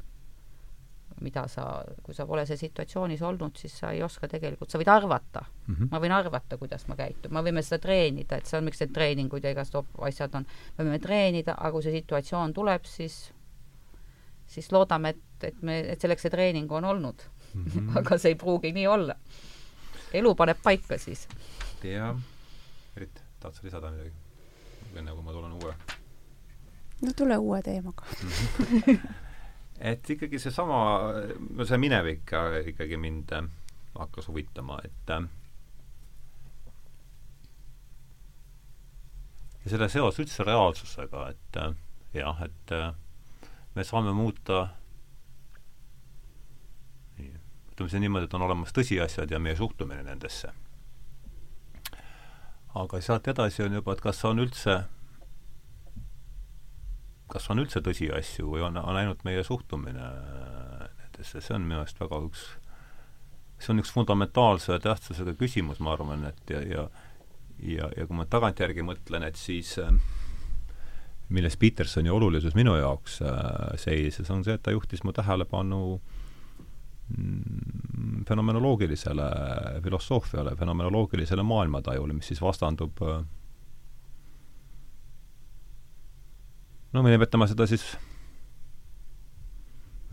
[1.20, 4.90] mida sa, kui sa pole see situatsioonis olnud, siis sa ei oska tegelikult, sa võid
[4.90, 5.74] arvata mm.
[5.74, 5.88] -hmm.
[5.90, 8.92] ma võin arvata, kuidas ma käitun, me võime seda treenida, et see on, miks need
[8.94, 9.74] treeningud ja igast
[10.08, 10.46] asjad on,
[10.78, 13.32] me võime treenida, aga kui see situatsioon tuleb, siis
[14.46, 17.22] siis loodame, et, et me, et selleks see treening on olnud
[17.54, 17.64] mm.
[17.64, 17.90] -hmm.
[17.98, 19.16] aga see ei pruugi nii olla.
[20.12, 21.28] elu paneb paika siis.
[21.82, 22.16] jah.
[22.96, 24.12] Erit, tahad sa lisada midagi?
[24.96, 25.74] enne kui ma tulen uue
[27.02, 28.04] no tule uue teemaga
[29.85, 30.77] et ikkagi seesama,
[31.56, 32.32] no see minevik
[32.70, 33.48] ikkagi mind äh,
[33.98, 35.27] hakkas huvitama, et äh,
[39.65, 41.77] ja selle seos üldse reaalsusega, et äh,
[42.16, 42.74] jah, et
[43.74, 44.66] me saame muuta
[47.74, 50.52] ütleme see niimoodi, et on olemas tõsiasjad ja meie suhtumine nendesse.
[52.74, 54.85] aga sealt edasi on juba, et kas on üldse
[57.32, 60.10] kas on üldse tõsiasju või on, on ainult meie suhtumine
[60.98, 62.44] nendesse, see on minu meelest väga üks,
[63.59, 66.86] see on üks fundamentaalse tähtsusega küsimus, ma arvan, et ja, ja
[67.62, 69.76] ja, ja kui ma tagantjärgi mõtlen, et siis
[71.34, 73.20] milles Petersoni olulisus minu jaoks
[73.80, 75.80] seisis, on see, et ta juhtis mu tähelepanu
[77.16, 79.28] mm, fenomenoloogilisele
[79.84, 83.22] filosoofiale, fenomenoloogilisele maailmatajule, mis siis vastandub äh,
[86.94, 87.84] no me nimetame seda siis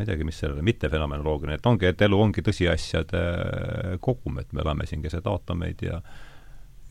[0.02, 3.22] ma ei teagi, mis sellele mittefenomenoloogiline, et ongi, et elu ongi tõsiasjade
[4.02, 6.02] kogum, et me elame siin keset aatomeid ja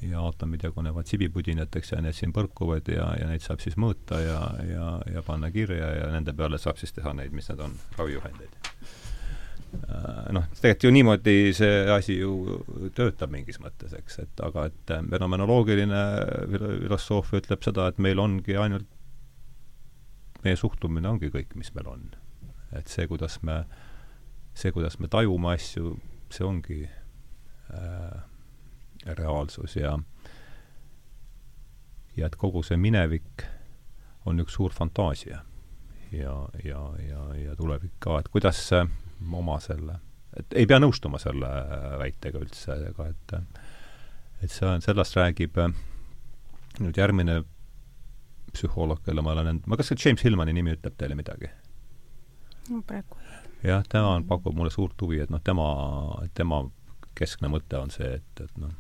[0.01, 4.39] ja aatomid jagunevad sibipudinateks ja need siin põrkuvad ja, ja neid saab siis mõõta ja,
[4.65, 8.57] ja, ja panna kirja ja nende peale saab siis teha neid, mis need on, ravijuhendeid.
[10.35, 16.01] Noh, tegelikult ju niimoodi see asi ju töötab mingis mõttes, eks, et aga et fenomenoloogiline
[16.49, 18.89] filosoofia ütleb seda, et meil ongi ainult
[20.45, 22.11] meie suhtumine ongi kõik, mis meil on.
[22.73, 23.65] et see, kuidas me,
[24.55, 25.97] see, kuidas me tajume asju,
[26.31, 28.21] see ongi äh,
[29.19, 29.97] reaalsus ja
[32.17, 33.47] ja et kogu see minevik
[34.29, 35.43] on üks suur fantaasia.
[36.13, 40.01] ja, ja, ja, ja tulevik ka, et kuidas oma selle,
[40.37, 41.51] et ei pea nõustuma selle
[42.01, 43.37] väitega üldse, aga et
[44.41, 45.59] et see on, sellest räägib
[46.81, 47.43] nüüd järgmine
[48.55, 51.51] psühholoog, kelle ma olen, ma kas see James Hillmani nimi ütleb teile midagi?
[52.71, 53.19] no praegu
[53.65, 55.67] jah, tema on, pakub mulle suurt huvi, et noh, tema,
[56.35, 56.63] tema
[57.19, 58.73] keskne mõte on see, et, et noh,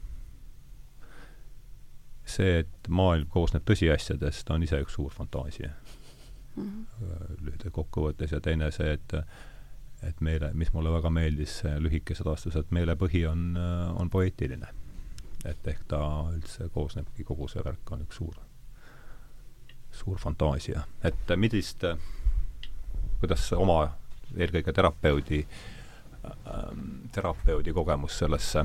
[2.25, 5.73] see, et maailm koosneb tõsiasjadest, on ise üks suur fantaasia
[6.57, 7.41] mm -hmm.
[7.41, 9.17] lühidalt kokkuvõttes ja teine see, et
[10.03, 13.57] et meile, mis mulle väga meeldis, lühike sedastus, et meele põhi on,
[13.97, 14.69] on poeetiline.
[15.45, 15.99] et ehk ta
[16.35, 18.35] üldse koosnebki, kogu see värk on üks suur,
[20.01, 20.83] suur fantaasia.
[21.05, 21.85] et millist,
[23.21, 23.83] kuidas oma
[24.37, 25.41] eelkõige terapeudi
[26.25, 28.65] ähm, terapeudi kogemus sellesse,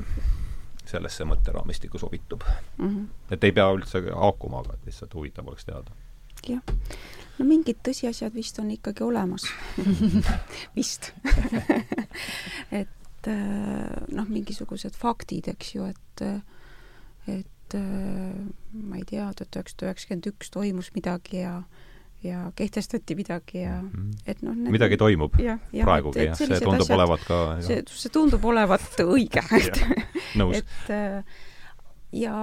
[0.86, 2.44] sellesse mõtteraamistikku sobitub
[2.78, 2.88] mm.
[2.88, 3.06] -hmm.
[3.30, 5.90] et ei pea üldse haakuma, aga lihtsalt huvitav oleks teada.
[6.48, 6.62] jah,
[7.38, 9.48] no mingid tõsiasjad vist on ikkagi olemas
[10.78, 11.12] vist
[12.80, 16.24] et äh, noh, mingisugused faktid, eks ju, et
[17.26, 21.62] et ma ei tea, tuhat üheksasada üheksakümmend üks toimus midagi ja
[22.24, 24.14] ja kehtestati midagi ja -hmm.
[24.26, 28.12] et noh midagi toimub ja, ja, praegugi jah, see tundub asjad, olevat ka see, see
[28.12, 29.82] tundub olevat õige et
[30.40, 30.56] nõus.
[30.56, 31.24] et äh,
[32.12, 32.36] ja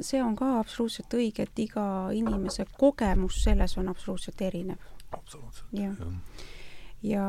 [0.00, 4.82] see on ka absoluutselt õige, et iga inimese kogemus selles on absoluutselt erinev.
[5.12, 6.12] absoluutselt, jah ja.
[7.02, 7.24] Ja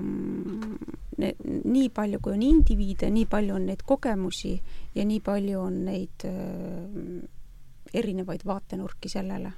[0.00, 0.76] mm,
[1.18, 1.32] ne,
[1.64, 4.54] nii palju, kui on indiviide, nii palju on neid kogemusi
[4.94, 9.52] ja nii palju on neid äh, erinevaid vaatenurki sellele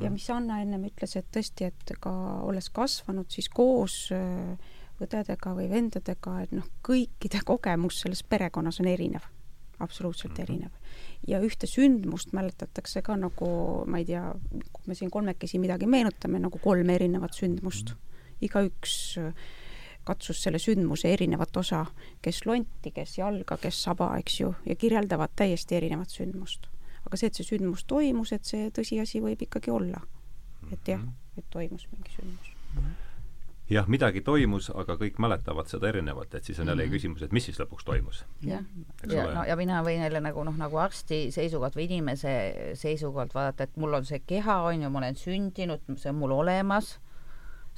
[0.00, 0.12] ja mm.
[0.12, 2.12] mis Anna ennem ütles, et tõesti, et ka
[2.46, 8.90] olles kasvanud siis koos äh, õdedega või vendadega, et noh, kõikide kogemus selles perekonnas on
[8.90, 9.26] erinev,
[9.78, 10.42] absoluutselt mm -hmm.
[10.42, 10.70] erinev.
[11.28, 13.48] ja ühte sündmust mäletatakse ka nagu,
[13.86, 14.34] ma ei tea,
[14.72, 17.94] kui me siin kolmekesi midagi meenutame, nagu kolme erinevat sündmust mm.
[17.94, 18.09] -hmm.
[18.40, 19.32] Igaüks äh,
[20.04, 21.84] katsus selle sündmuse erinevat osa,
[22.22, 26.70] kes lonti, kes jalga, kes saba, eks ju, ja kirjeldavad täiesti erinevat sündmust
[27.06, 30.02] aga see, et see sündmus toimus, et see tõsiasi võib ikkagi olla.
[30.70, 31.38] et jah, mhm.
[31.40, 32.50] et toimus mingi sündmus.
[33.70, 36.92] jah, midagi toimus, aga kõik mäletavad seda erinevalt, et siis on jälle mm -hmm.
[36.92, 38.24] küsimus, et mis siis lõpuks toimus.
[38.46, 38.64] jah,
[39.08, 43.64] ja no ja mina võin jälle nagu noh, nagu arsti seisukohalt või inimese seisukohalt vaadata,
[43.64, 47.00] et mul on see keha, on ju, ma olen sündinud, see on mul olemas,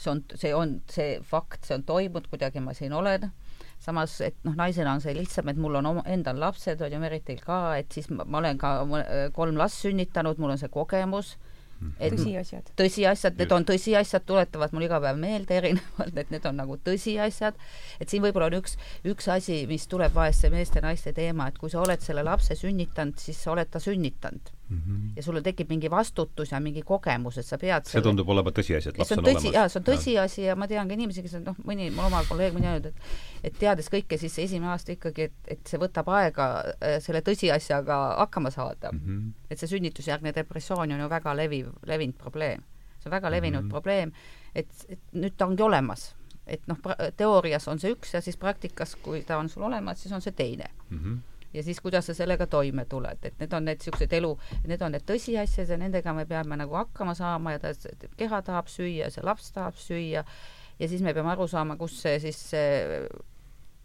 [0.03, 3.31] see on, see on see fakt, see on toimunud, kuidagi ma siin olen
[3.83, 7.01] samas, et noh, naisena on see lihtsam, et mul on oma, endal lapsed, on ju,
[7.03, 8.77] Meritil ka, et siis ma, ma olen ka
[9.35, 11.35] kolm last sünnitanud, mul on see kogemus
[11.99, 12.73] et tõsiasjad.
[12.79, 17.59] tõsiasjad, need on tõsiasjad, tuletavad mul iga päev meelde erinevalt, et need on nagu tõsiasjad.
[18.01, 18.77] et siin võib-olla on üks,
[19.09, 23.19] üks asi, mis tuleb vahest see meeste-naiste teema, et kui sa oled selle lapse sünnitanud,
[23.19, 24.83] siis sa oled ta sünnitanud mm.
[24.87, 25.13] -hmm.
[25.17, 28.09] ja sul tekib mingi vastutus ja mingi kogemus, et sa pead see selle...
[28.09, 29.55] tundub olevat tõsiasi, et laps on, on tõsi, olemas.
[29.55, 30.47] jaa, see on tõsiasi ja.
[30.53, 32.97] ja ma tean ka inimesi, kes on noh, mõni, mul oma kolleeg on öelnud, et
[33.43, 37.99] et teades kõike, siis esimene aasta ikkagi, et, et see võtab aega äh, selle tõsiasjaga
[38.23, 39.01] hakkama saada mm.
[39.07, 39.33] -hmm.
[39.51, 42.63] et see sünnitusjärgne depressioon on ju väga leviv, levinud probleem.
[42.99, 43.71] see on väga levinud mm -hmm.
[43.71, 44.13] probleem,
[44.55, 46.15] et, et nüüd ta ongi olemas.
[46.47, 46.79] et noh,
[47.17, 50.33] teoorias on see üks ja siis praktikas, kui ta on sul olemas, siis on see
[50.33, 50.99] teine mm.
[50.99, 54.33] -hmm ja siis kuidas sa sellega toime tuled, et need on need niisugused elu,
[54.69, 57.73] need on need tõsiasjad ja nendega me peame nagu hakkama saama ja ta,
[58.17, 60.25] keha tahab süüa, see laps tahab süüa.
[60.81, 62.41] Ja siis me peame aru saama, kus see siis,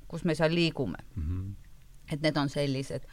[0.07, 1.03] kus me seal liigume.
[1.15, 1.23] Mm.
[1.23, 1.53] -hmm.
[2.14, 3.03] et need on sellised.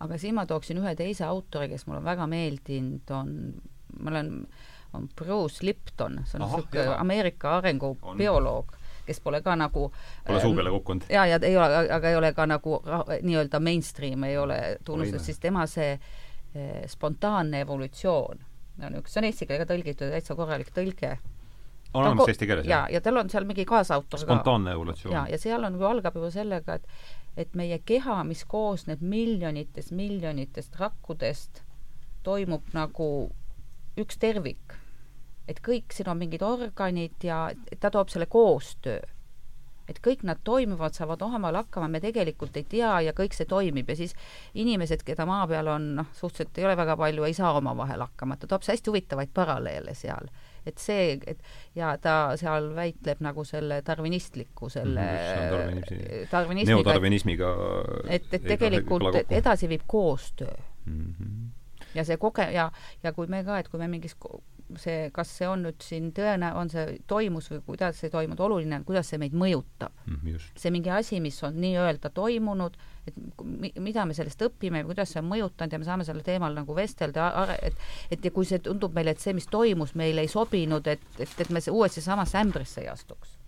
[0.00, 3.54] aga siin ma tooksin ühe teise autori, kes mulle väga meeldinud on,
[4.00, 4.46] ma olen,
[4.92, 8.74] on Bruce Lipton, see on niisugune Ameerika arengubioloog
[9.06, 9.90] kes pole ka nagu
[10.26, 11.08] Pole suu peale kukkunud?
[11.12, 12.80] jaa, ja ei ole, aga ei ole ka nagu
[13.22, 18.44] nii-öelda mainstream ei ole tunnustatud, siis tema see eh, spontaanne evolutsioon
[18.82, 21.16] on üks, see on eesti keelega tõlgitud, täitsa korralik tõlge
[21.94, 22.66] on olemas eesti keeles?
[22.66, 24.24] jaa, ja tal on seal mingi kaasautor ka.
[24.24, 25.14] spontaanne evolutsioon.
[25.14, 26.88] jaa, ja seal on, algab juba sellega, et
[27.36, 31.64] et meie keha, mis koosneb miljonitest, miljonitest rakkudest,
[32.22, 33.08] toimub nagu
[33.98, 34.76] üks tervik.
[35.48, 37.50] Et kõik, siin on mingid organid ja
[37.80, 39.00] ta toob selle koostöö
[39.88, 43.90] et kõik nad toimivad, saavad omamoodi hakkama, me tegelikult ei tea ja kõik see toimib
[43.92, 44.14] ja siis
[44.56, 48.38] inimesed, keda maa peal on, noh, suhteliselt ei ole väga palju, ei saa omavahel hakkama,
[48.40, 50.30] ta toob hästi huvitavaid paralleele seal
[50.64, 51.42] et see, et
[51.76, 57.50] ja ta seal väitleb nagu selle darwinistliku selle mm, darwinismiga, neodarwinismiga
[58.08, 60.54] et, et tegelikult edasi viib koostöö
[60.86, 61.14] mm.
[61.18, 61.84] -hmm.
[61.94, 62.70] ja see koge- ja,
[63.02, 64.16] ja kui me ka, et kui me mingis
[64.80, 68.80] see, kas see on nüüd siin tõene, on see toimus või kuidas see toimunud, oluline
[68.80, 70.48] on, kuidas see meid mõjutab mm,.
[70.60, 72.76] see mingi asi, mis on nii-öelda toimunud,
[73.08, 73.18] et
[73.82, 77.30] mida me sellest õpime, kuidas see on mõjutanud ja me saame sellel teemal nagu vestelda,
[77.60, 77.80] et
[78.10, 81.40] et ja kui see tundub meile, et see, mis toimus, meile ei sobinud, et, et,
[81.40, 83.38] et me uuesti samasse ämbrisse ei astuks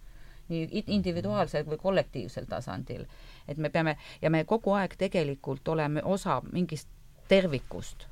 [0.46, 3.06] nii individuaalsel või kollektiivsel tasandil.
[3.48, 6.88] et me peame ja me kogu aeg tegelikult oleme osa mingist
[7.28, 8.06] tervikust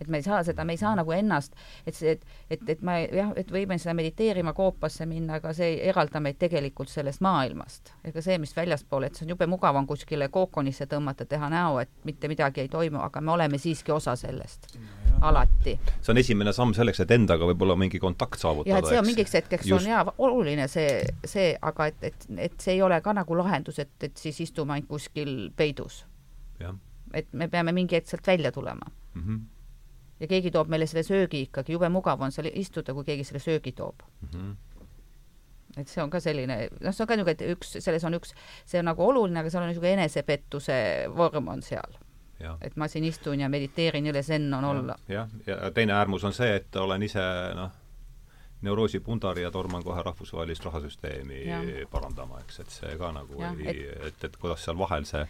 [0.00, 1.56] et me ei saa seda, me ei saa nagu ennast,
[1.86, 5.74] et see, et, et, et ma jah, et võime seda mediteerima koopasse minna, aga see
[5.74, 7.92] ei eralda meid tegelikult sellest maailmast.
[8.04, 11.78] ega see, mis väljaspool, et see on jube mugav on kuskile kookonisse tõmmata, teha näo,
[11.82, 15.76] et mitte midagi ei toimu, aga me oleme siiski osa sellest no, alati.
[16.00, 18.72] see on esimene samm selleks, et endaga võib-olla mingi kontakt saavutada.
[18.72, 19.84] jah, et see on mingiks hetkeks Just.
[19.84, 23.78] on jaa oluline see, see, aga et, et, et see ei ole ka nagu lahendus,
[23.82, 26.04] et, et siis istume ainult kuskil peidus.
[27.14, 29.22] et me peame mingi hetk sealt välja tulema mm.
[29.22, 29.59] -hmm
[30.20, 33.40] ja keegi toob meile selle söögi ikkagi, jube mugav on seal istuda, kui keegi selle
[33.42, 34.28] söögi toob mm.
[34.34, 35.80] -hmm.
[35.80, 38.34] et see on ka selline, noh, see on ka niisugune, üks, selles on üks,
[38.66, 40.78] see on nagu oluline, aga seal on niisugune enesepettuse
[41.16, 41.98] vorm on seal.
[42.60, 44.96] et ma siin istun ja mediteerin, jõle zen on olla.
[45.08, 47.24] jah, ja teine äärmus on see, et olen ise
[47.54, 47.70] noh,
[48.62, 51.60] neuroosi pundari ja torman kohe rahvusvahelist rahasüsteemi ja.
[51.90, 55.24] parandama, eks, et see ka nagu ja, ei, et, et, et kuidas seal vahel see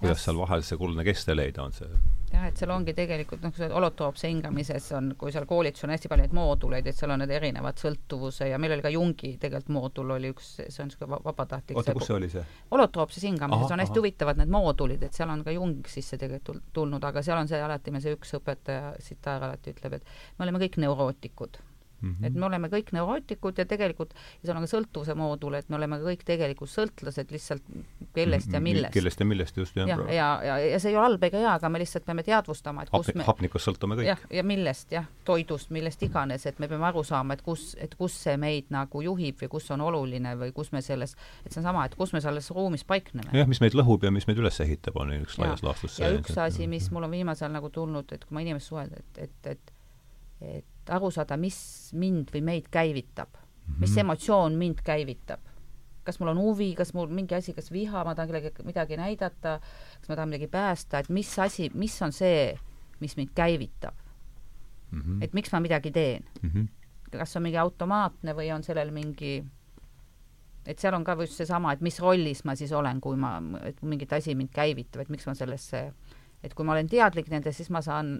[0.00, 1.88] kuidas seal vahel see kuldne kesktee leida on see?
[2.32, 6.10] jah, et seal ongi tegelikult noh, see holotroopse hingamises on, kui seal koolitus on hästi
[6.10, 9.72] palju neid mooduleid, et seal on need erinevad sõltuvuse ja meil oli ka Jungi tegelikult
[9.76, 12.44] moodul oli üks, see on niisugune vabatahtlik oota, kus see oli see?
[12.72, 14.02] holotroopses hingamises aha, on hästi aha.
[14.02, 17.62] huvitavad need moodulid, et seal on ka Jung sisse tegelikult tulnud, aga seal on see
[17.62, 21.60] alati, meil see üks õpetaja, Sitar alati ütleb, et me oleme kõik neurootikud
[22.00, 22.26] Mm -hmm.
[22.26, 24.12] et me oleme kõik neurootikud ja tegelikult,
[24.42, 27.62] ja seal on ka sõltuvuse moodul, et me oleme kõik tegelikult sõltlased lihtsalt
[28.14, 28.92] kellest ja millest.
[28.92, 29.88] kellest ja millest, just, jah.
[29.88, 32.82] ja, ja, ja, ja see ei ole halb ega hea, aga me lihtsalt peame teadvustama,
[32.82, 34.10] et kus Hapni, me hapnikust sõltume kõik.
[34.10, 37.94] jah, ja millest, jah, toidust, millest iganes, et me peame aru saama, et kus, et
[37.94, 41.16] kus see meid nagu juhib või kus on oluline või kus me selles,
[41.46, 43.32] et see on sama, et kus me selles ruumis paikneme.
[43.32, 46.04] jah, mis meid lõhub ja mis meid üles ehitab, on üks laias laastus see.
[46.04, 49.18] ja üks asi, mis mul on viimasel nagu tulnud, et kui ma inimest suhelda, et,
[49.28, 49.72] et, et
[50.40, 50.64] et
[50.94, 51.58] aru saada, mis
[51.94, 53.42] mind või meid käivitab mm,
[53.72, 53.80] -hmm.
[53.80, 55.40] mis emotsioon mind käivitab.
[56.06, 59.58] kas mul on huvi, kas mul mingi asi, kas viha, ma tahan kellelegi midagi näidata,
[60.00, 62.58] kas ma tahan midagi päästa, et mis asi, mis on see,
[63.00, 63.94] mis mind käivitab
[64.90, 65.00] mm.
[65.00, 65.24] -hmm.
[65.24, 66.50] et miks ma midagi teen mm.
[66.50, 67.18] -hmm.
[67.18, 69.44] kas on mingi automaatne või on sellel mingi
[70.66, 73.82] et seal on ka just seesama, et mis rollis ma siis olen, kui ma, et
[73.82, 75.92] mingit asi mind käivitab, et miks ma sellesse,
[76.42, 78.16] et kui ma olen teadlik nendest, siis ma saan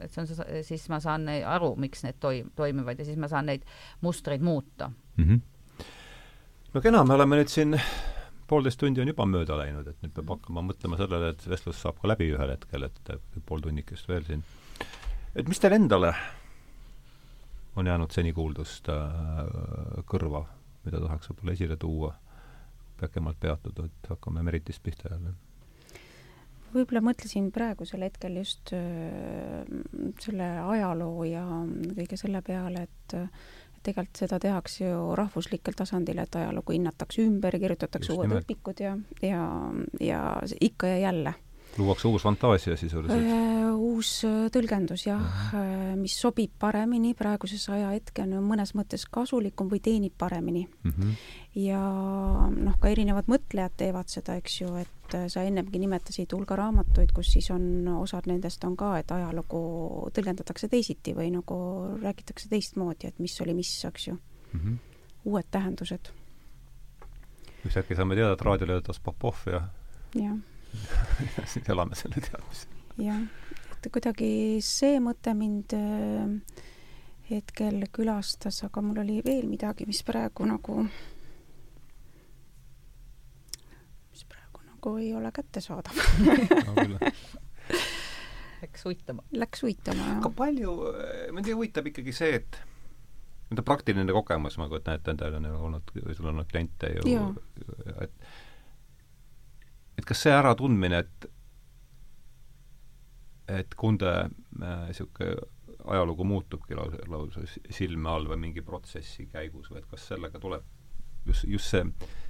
[0.00, 3.50] et see on, siis ma saan aru, miks need toim-, toimivad ja siis ma saan
[3.50, 3.64] neid
[4.00, 5.24] mustreid muuta mm.
[5.24, 5.40] -hmm.
[6.74, 7.78] no kena, me oleme nüüd siin
[8.46, 11.98] poolteist tundi on juba mööda läinud, et nüüd peab hakkama mõtlema sellele, et vestlus saab
[12.00, 13.12] ka läbi ühel hetkel, et
[13.46, 14.44] pool tunnikest veel siin.
[15.34, 16.14] et mis teil endale
[17.76, 19.02] on jäänud seni kuuldust äh,
[20.08, 20.46] kõrva,
[20.84, 22.14] mida tahaks võib-olla esile tuua,
[23.00, 25.34] pikemalt peatuda, et hakkame Meritist pihta jälle
[26.76, 29.62] võib-olla mõtlesin praegusel hetkel just äh,
[30.22, 31.44] selle ajaloo ja
[31.96, 33.16] kõige selle peale, et
[33.86, 38.46] tegelikult seda tehakse ju rahvuslikel tasandil, et ajalugu hinnatakse ümber kirjutatakse just uued nimelt.
[38.46, 39.42] õpikud ja, ja,
[40.02, 40.22] ja
[40.60, 41.34] ikka ja jälle
[41.78, 43.22] luuakse uus fantaasia sisuliselt?
[43.22, 45.96] Äh, uus äh, tõlgendus jah uh, äh, -huh.
[46.00, 50.68] mis sobib paremini praeguses ajahetkel, on mõnes mõttes kasulikum või teenib paremini.
[50.84, 51.02] Mhm.
[51.02, 51.14] -huh.
[51.54, 51.80] ja
[52.50, 57.32] noh, ka erinevad mõtlejad teevad seda, eks ju, et sa ennemgi nimetasid hulga raamatuid, kus
[57.32, 61.56] siis on, osad nendest on ka, et ajalugu tõlgendatakse teisiti või nagu
[62.02, 64.18] räägitakse teistmoodi, et mis oli mis, eks ju.
[64.52, 64.74] Mhm.
[64.74, 64.76] -huh.
[65.24, 66.12] uued tähendused.
[67.66, 69.68] üks hetk saame teada, et raadiole töötas Popov ja
[70.14, 70.36] jah
[71.44, 72.80] siis elame selle teadmisega.
[73.06, 73.20] jah,
[73.76, 74.30] et kuidagi
[74.64, 76.64] see mõte mind äh,
[77.30, 80.78] hetkel külastas, aga mul oli veel midagi, mis praegu nagu,
[84.12, 85.96] mis praegu nagu ei ole kättesaadav
[88.56, 89.20] Läks uitama.
[89.36, 90.16] Läks uitama, jah.
[90.16, 90.72] aga palju,
[91.36, 92.56] mind huvitab ikkagi see, et
[93.52, 97.26] enda praktiline kogemus, ma kujutan ette, endal on ju olnud, sul on olnud kliente ju,
[98.02, 98.14] et
[99.98, 101.30] et kas see äratundmine, et
[103.48, 104.12] et Kunde
[104.58, 105.44] niisugune äh,
[105.86, 110.64] ajalugu muutubki lausa, lausa silme all või mingi protsessi käigus või et kas sellega tuleb
[111.26, 111.84] just, just see,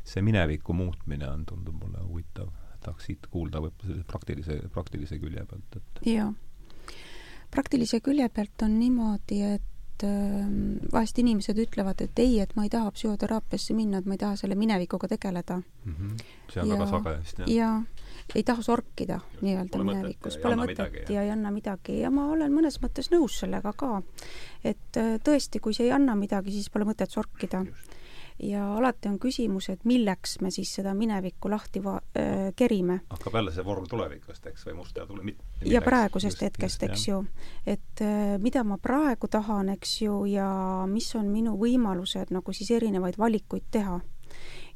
[0.04, 2.50] see mineviku muutmine on, tundub mulle huvitav,
[2.84, 6.28] tahaks siit kuulda võib-olla sellise praktilise, praktilise külje pealt, et jaa.
[7.50, 12.66] praktilise külje pealt on niimoodi, et et ähm, vahest inimesed ütlevad, et ei, et ma
[12.66, 15.94] ei taha psühhoteraapiasse minna, et ma ei taha selle minevikuga tegeleda mm.
[15.94, 16.24] -hmm.
[16.52, 17.48] see on ja, väga sage vist, jah?
[17.48, 17.82] jaa,
[18.34, 22.80] ei taha sorkida nii-öelda minevikus, pole mõtet ja ei anna midagi ja ma olen mõnes
[22.82, 24.02] mõttes nõus sellega ka.
[24.64, 27.64] et äh, tõesti, kui see ei anna midagi, siis pole mõtet sorkida.
[27.64, 27.95] just
[28.38, 33.00] ja alati on küsimus, et milleks me siis seda minevikku lahti va-, äh, kerime.
[33.10, 35.40] hakkab jälle see vorm tulevikust, eks, või must ja tule-, mit-.
[35.64, 37.22] ja praegusest just, hetkest, eks ju.
[37.66, 40.50] et äh, mida ma praegu tahan, eks ju, ja
[40.90, 44.00] mis on minu võimalused nagu siis erinevaid valikuid teha.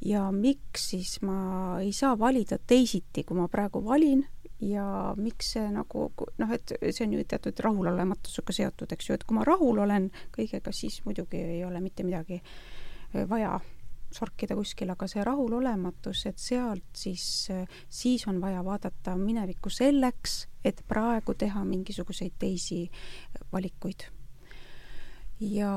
[0.01, 4.25] ja miks siis ma ei saa valida teisiti, kui ma praegu valin,
[4.61, 9.25] ja miks see nagu noh, et see on ju teatud rahulolematusega seotud, eks ju, et
[9.25, 12.80] kui ma rahul olen kõigega, siis muidugi ei ole mitte midagi äh,
[13.29, 13.59] vaja
[14.13, 17.25] sorkida kuskil, aga see rahulolematus, et sealt siis,
[17.89, 22.85] siis on vaja vaadata minevikku selleks, et praegu teha mingisuguseid teisi
[23.53, 24.09] valikuid.
[25.41, 25.73] ja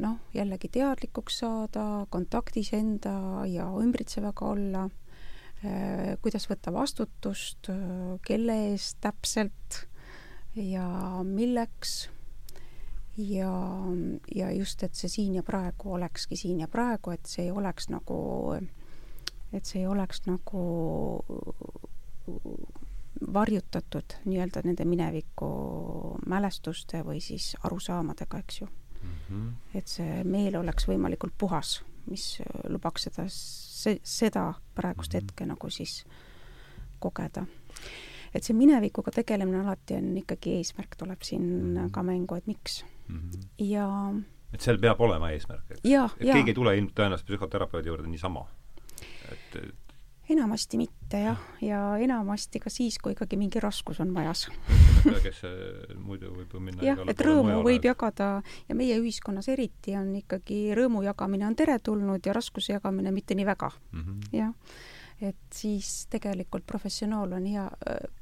[0.00, 4.86] noh, jällegi teadlikuks saada, kontaktis enda ja ümbritsevaga olla,
[6.22, 7.68] kuidas võtta vastutust,
[8.26, 9.82] kelle eest täpselt
[10.56, 10.86] ja
[11.26, 12.08] milleks
[13.16, 13.52] ja,
[14.34, 17.88] ja just, et see siin ja praegu olekski siin ja praegu, et see ei oleks
[17.92, 18.18] nagu,
[19.52, 20.62] et see ei oleks nagu
[23.32, 25.48] varjutatud nii-öelda nende mineviku
[26.26, 29.10] mälestuste või siis arusaamadega, eks ju mm.
[29.28, 29.50] -hmm.
[29.74, 33.26] et see meel oleks võimalikult puhas, mis lubaks seda,
[34.02, 35.22] seda praegust mm -hmm.
[35.22, 36.04] hetke nagu siis
[36.98, 37.46] kogeda.
[38.34, 41.90] et see minevikuga tegelemine alati on ikkagi eesmärk, tuleb siin mm -hmm.
[41.90, 43.18] ka mängu, et miks mm.
[43.18, 43.48] -hmm.
[43.58, 43.88] ja
[44.52, 48.46] et seal peab olema eesmärk, et, et keegi ei tule ilmselt tõenäoliselt psühhoterapeudi juurde niisama.
[49.32, 49.56] et,
[50.32, 54.46] enamasti mitte jah, ja enamasti ka siis, kui ikkagi mingi raskus on majas
[55.24, 55.42] kes
[55.98, 58.30] muidu võib ju minna jah, et rõõmu võib jagada
[58.68, 63.46] ja meie ühiskonnas eriti on ikkagi rõõmu jagamine on teretulnud ja raskuse jagamine mitte nii
[63.46, 64.00] väga mm.
[64.00, 64.20] -hmm.
[64.38, 64.52] jah,
[65.20, 68.21] et siis tegelikult professionaal on hea mm,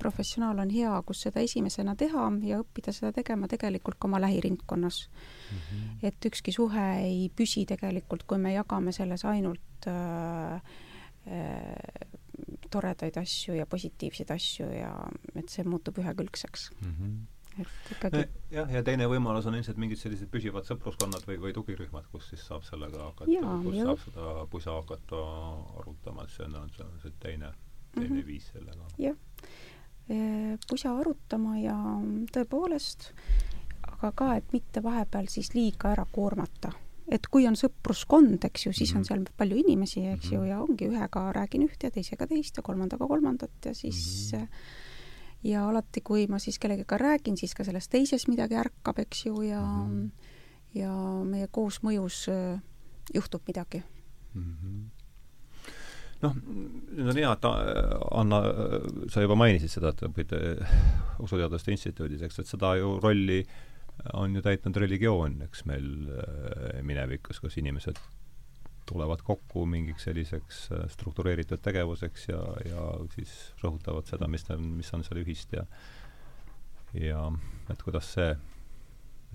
[0.00, 5.08] professionaal on hea, kus seda esimesena teha ja õppida seda tegema tegelikult ka oma lähiringkonnas
[5.08, 5.58] mm.
[5.58, 5.98] -hmm.
[6.02, 10.60] et ükski suhe ei püsi tegelikult, kui me jagame selles ainult äh,
[11.24, 12.08] Äh,
[12.70, 14.90] toredaid asju ja positiivseid asju ja
[15.38, 16.90] et see muutub ühekülgseks mm.
[16.98, 17.62] -hmm.
[17.62, 22.10] et ikkagi jah, ja teine võimalus on ilmselt mingid sellised püsivad sõpruskonnad või, või tugirühmad,
[22.12, 23.86] kus siis saab sellega hakata, kus ja.
[23.88, 25.22] saab seda pusa hakata
[25.80, 27.54] arutama, et see on, see on see teine,
[27.94, 28.26] teine mm -hmm.
[28.26, 28.86] viis sellega.
[28.98, 29.16] jah,
[30.10, 31.76] äh, pusa arutama ja
[32.32, 33.12] tõepoolest,
[33.82, 36.72] aga ka, et mitte vahepeal siis liiga ära koormata
[37.08, 39.12] et kui on sõpruskond, eks ju, siis mm -hmm.
[39.12, 39.26] on mhm.
[39.26, 40.34] seal palju inimesi, eks mm -hmm.
[40.34, 44.38] ju, ja ongi ühega räägin ühte ja teisega teist ja kolmandaga kolmandat ja siis mm
[44.38, 44.48] -hmm.
[45.44, 49.42] ja alati, kui ma siis kellegagi räägin, siis ka selles teises midagi ärkab, eks ju,
[49.42, 50.10] ja mm -hmm.
[50.74, 50.92] ja
[51.24, 52.26] meie koosmõjus
[53.14, 53.82] juhtub midagi
[54.34, 54.42] mm.
[54.42, 54.93] -hmm
[56.24, 56.34] noh,
[56.94, 58.40] nüüd on hea, et Anna,
[59.12, 60.34] sa juba mainisid seda, et õpid
[61.24, 63.54] Usuteaduste Instituudis, eks, et seda ju rolli äh,
[64.12, 67.98] on ju täitnud religioon, eks meil äh, minevikus, kus inimesed
[68.88, 73.32] tulevad kokku mingiks selliseks äh, struktureeritud tegevuseks ja, ja siis
[73.62, 75.64] rõhutavad seda, mis on, mis on seal ühist ja
[76.94, 77.22] ja
[77.72, 78.28] et kuidas see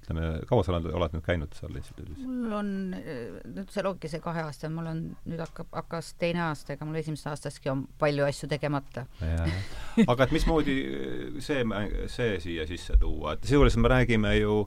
[0.10, 2.26] ütleme, kaua sa oled, oled nüüd käinud seal instituudis?
[2.26, 6.74] mul on nüüd see ongi see kahe aasta, mul on nüüd hakkab, hakkas teine aasta,
[6.74, 9.06] ega mul esimesest aastastki on palju asju tegemata.
[10.06, 10.78] aga et mismoodi
[11.46, 11.64] see,
[12.10, 14.64] see siia sisse tuua, et sisuliselt me räägime ju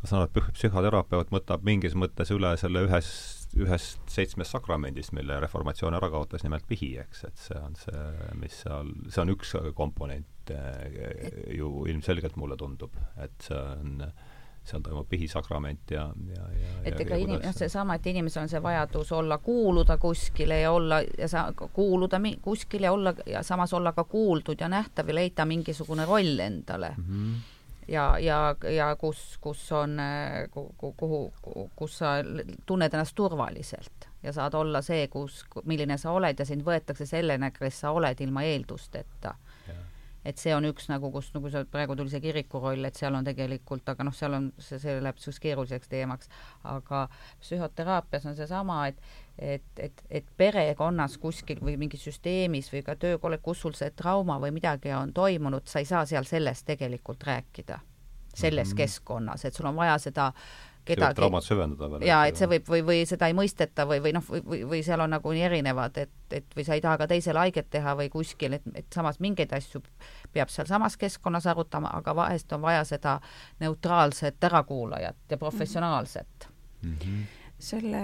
[0.00, 5.36] ma saan aru, et psühhoterapeut võtab mingis mõttes üle selle ühest, ühest seitsmest sakramendist, mille
[5.44, 8.04] reformatsioon ära kaotas, nimelt pihi, eks, et see on see,
[8.40, 13.96] mis seal, see on üks komponent et ju ilmselgelt mulle tundub, et see on
[14.64, 16.02] seal toimub pihisakrament ja,
[16.36, 20.60] ja, ja et ega inim-, noh, seesama, et inimesel on see vajadus olla, kuuluda kuskile
[20.60, 25.08] ja olla ja sa kuuluda kuskile ja olla ja samas olla ka kuuldud ja nähtav
[25.08, 27.04] ja leida mingisugune roll endale mm.
[27.08, 27.56] -hmm
[27.90, 29.98] ja, ja, ja kus, kus on,
[30.50, 31.32] kuhu, kuhu,
[31.76, 32.06] kus sa
[32.66, 37.50] tunned ennast turvaliselt ja saad olla see, kus, milline sa oled ja sind võetakse sellena,
[37.50, 39.34] kes sa oled ilma eeldusteta
[40.24, 43.16] et see on üks nagu, kus nagu sa praegu tuli see kiriku roll, et seal
[43.16, 46.30] on tegelikult, aga noh, seal on see, see läheb niisuguseks keeruliseks teemaks,
[46.68, 47.06] aga
[47.40, 49.02] psühhoteraapias on seesama, et
[49.40, 54.36] et, et, et perekonnas kuskil või mingis süsteemis või ka töökollektiivis, kus sul see trauma
[54.42, 57.78] või midagi on toimunud, sa ei saa seal sellest tegelikult rääkida,
[58.34, 58.76] selles mm -hmm.
[58.76, 61.16] keskkonnas, et sul on vaja seda äh, kedagi.
[61.18, 62.06] traumat süvendada veel.
[62.08, 65.02] jaa, et see võib või, või seda ei mõisteta või, või noh, või, või, seal
[65.04, 68.10] on nagu nii erinevad, et, et või sa ei taha ka teisele haiget teha või
[68.12, 69.82] kuskil, et, et samas mingeid asju
[70.32, 73.18] peab sealsamas keskkonnas arutama, aga vahest on vaja seda
[73.60, 76.48] neutraalset ärakuulajat ja professionaalset
[76.82, 76.94] mm.
[76.94, 77.24] -hmm.
[77.58, 78.02] selle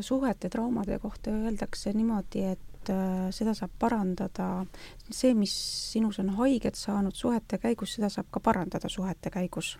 [0.00, 4.66] suhete traumade kohta öeldakse niimoodi, et äh, seda saab parandada,
[5.10, 5.54] see, mis
[5.92, 9.78] sinus on haiget saanud suhete käigus, seda saab ka parandada suhete käigus.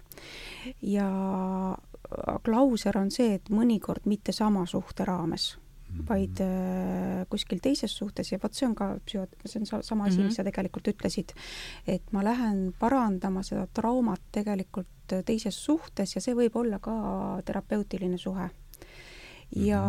[0.83, 1.09] ja
[2.45, 6.07] klauser on see, et mõnikord mitte sama suhte raames mm, -hmm.
[6.09, 10.17] vaid äh, kuskil teises suhtes ja vot see on ka psühho-, see on sama asi
[10.17, 10.25] mm, -hmm.
[10.25, 11.35] mis sa tegelikult ütlesid,
[11.87, 18.19] et ma lähen parandama seda traumat tegelikult teises suhtes ja see võib olla ka terapeutiline
[18.19, 18.51] suhe.
[19.57, 19.83] ja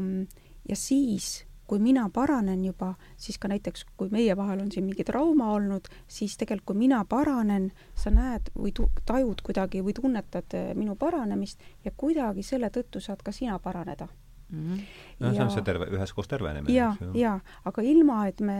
[0.00, 0.26] mm, -hmm.
[0.68, 5.04] ja siis kui mina paranen juba, siis ka näiteks, kui meie vahel on siin mingi
[5.04, 10.56] trauma olnud, siis tegelikult kui mina paranen, sa näed või tu-, tajud kuidagi või tunnetad
[10.56, 14.08] eh, minu paranemist ja kuidagi selle tõttu saad ka sina paraneda
[14.48, 14.62] mm.
[14.62, 14.80] -hmm.
[15.20, 16.72] no ja, see on see terve, üheskoos tervenemine.
[16.74, 18.58] ja, ja, aga ilma, et me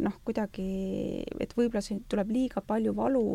[0.00, 3.26] noh, kuidagi, et võib-olla siin tuleb liiga palju valu,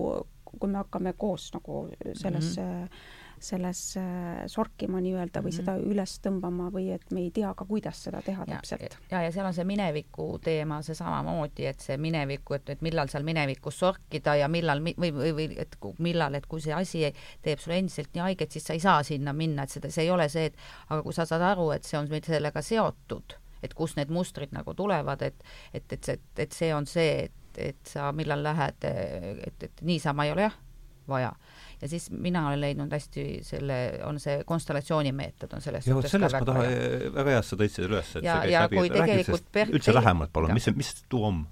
[0.46, 5.78] kui me hakkame koos nagu sellesse mm -hmm selles äh, sorkima nii-öelda või mm -hmm.
[5.78, 8.98] seda üles tõmbama või et me ei tea ka, kuidas seda teha ja, täpselt.
[9.12, 13.12] ja, ja seal on see mineviku teema, see samamoodi, et see mineviku, et, et millal
[13.12, 17.06] seal minevikus sorkida ja millal või, või, või et millal, et kui see asi
[17.42, 20.12] teeb sulle endiselt nii haiget, siis sa ei saa sinna minna, et seda, see ei
[20.12, 20.58] ole see, et
[20.90, 24.74] aga kui sa saad aru, et see on sellega seotud, et kust need mustrid nagu
[24.74, 25.44] tulevad, et
[25.74, 30.26] et, et see, et see on see, et, et sa millal lähed, et, et niisama
[30.26, 30.62] ei ole jah
[31.08, 31.36] vaja
[31.82, 36.22] ja siis mina olen leidnud hästi selle, on see konstellatsiooni meetod on selles suhtes ka
[36.28, 37.12] väga taha, hea.
[37.16, 39.96] väga hea, et sa tõid selle üles, et ja, ja läbi, kui tegelikult Bert üldse
[39.96, 41.46] lähemalt palun, mis see, mis tuu on?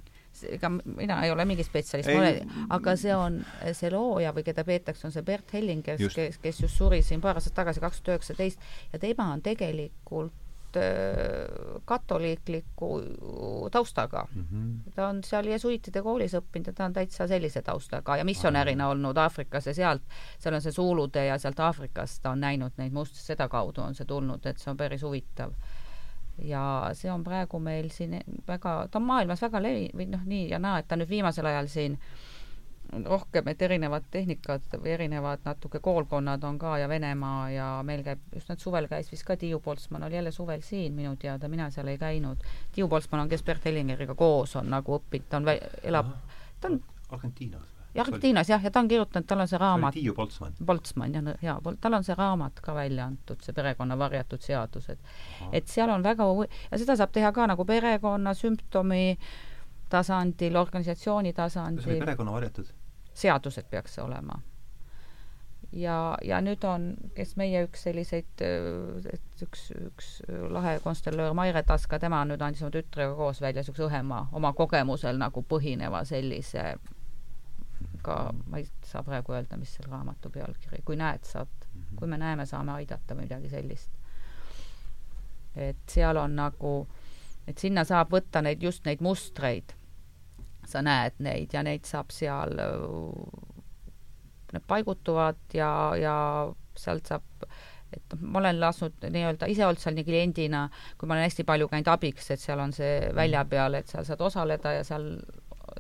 [0.50, 3.42] ega mina ei ole mingi spetsialist, ma olen, aga see on
[3.78, 7.22] see looja või keda peetakse, on see Bert Helling, kes, kes, kes just suri siin
[7.24, 10.43] paar aastat tagasi, kaks tuhat üheksateist, ja tema on tegelikult
[10.76, 13.02] Äh, katoliikliku
[13.72, 14.46] taustaga mm.
[14.52, 14.92] -hmm.
[14.96, 19.18] ta on seal jesuiitide koolis õppinud ja ta on täitsa sellise taustaga ja missionärina olnud
[19.18, 20.02] Aafrikas ja sealt,
[20.40, 24.06] seal on see suulude ja sealt Aafrikast ta on näinud neid musti, sedakaudu on see
[24.06, 25.54] tulnud, et see on päris huvitav.
[26.38, 30.50] ja see on praegu meil siin väga, ta on maailmas väga levi- või noh, nii
[30.50, 32.33] ja naa, et ta nüüd viimasel ajal siin äh,
[33.06, 38.22] rohkem, et erinevad tehnikad või erinevad natuke koolkonnad on ka ja Venemaa ja meil käib,
[38.36, 41.70] just nüüd suvel käis vist ka Tiiu Poltsmann oli jälle suvel siin minu teada, mina
[41.74, 42.44] seal ei käinud.
[42.72, 45.54] Tiiu Poltsmann on, kes Bert Hellingeriga koos on nagu õppinud, ta on,
[45.84, 46.12] elab,
[46.62, 46.82] ta on
[47.14, 48.02] Argentiinas või?
[48.02, 49.94] Argentiinas jah, ja ta on kirjutanud, tal on see raamat.
[49.94, 50.56] Tiiu Poltsmann.
[50.66, 55.02] Poltsmann jah, jaa, tal on see raamat ka välja antud, see perekonna varjatud seadused.
[55.52, 56.30] et seal on väga
[56.72, 59.18] ja seda saab teha ka nagu perekonna sümptomi
[59.90, 61.84] tasandil, organisatsiooni tasandil.
[61.84, 62.74] kas oli perekonna varjatud?
[63.14, 64.40] Seadused peaks see olema.
[65.72, 68.42] ja, ja nüüd on, kes meie üks selliseid,
[69.14, 70.10] et üks, üks
[70.54, 75.18] lahe konstellöör Maire Taska, tema nüüd andis oma tütrega koos välja niisuguse õhema, oma kogemusel
[75.18, 76.76] nagu põhineva sellise
[78.04, 78.18] ka,
[78.48, 81.68] ma ei saa praegu öelda, mis selle raamatu pealkiri, kui näed, saad,
[81.98, 83.92] kui me näeme, saame aidata või midagi sellist.
[85.56, 86.74] et seal on nagu,
[87.48, 89.76] et sinna saab võtta neid, just neid mustreid
[90.74, 92.58] sa näed neid ja neid saab seal,
[94.54, 95.70] need paigutuvad ja,
[96.00, 96.18] ja
[96.78, 97.48] sealt saab
[97.94, 100.66] et noh, ma olen lasknud nii-öelda ise olnud seal nii kliendina,
[100.98, 104.06] kui ma olen hästi palju käinud abiks, et seal on see välja peal, et seal
[104.08, 105.10] saad osaleda ja seal,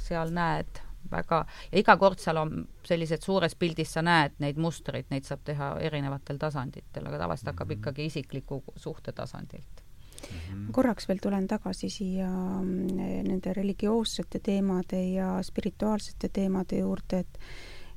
[0.02, 5.10] seal näed väga, ja iga kord seal on sellised suures pildis sa näed neid mustreid,
[5.11, 7.82] neid saab teha erinevatel tasanditel, aga tavaliselt hakkab mhm.
[7.82, 9.83] ikkagi isikliku suhte tasandilt mm.
[10.24, 10.72] -hmm.
[10.72, 12.98] korraks veel tulen tagasi siia mm,
[13.30, 17.40] nende religioossete teemade ja spirituaalsete teemade juurde, et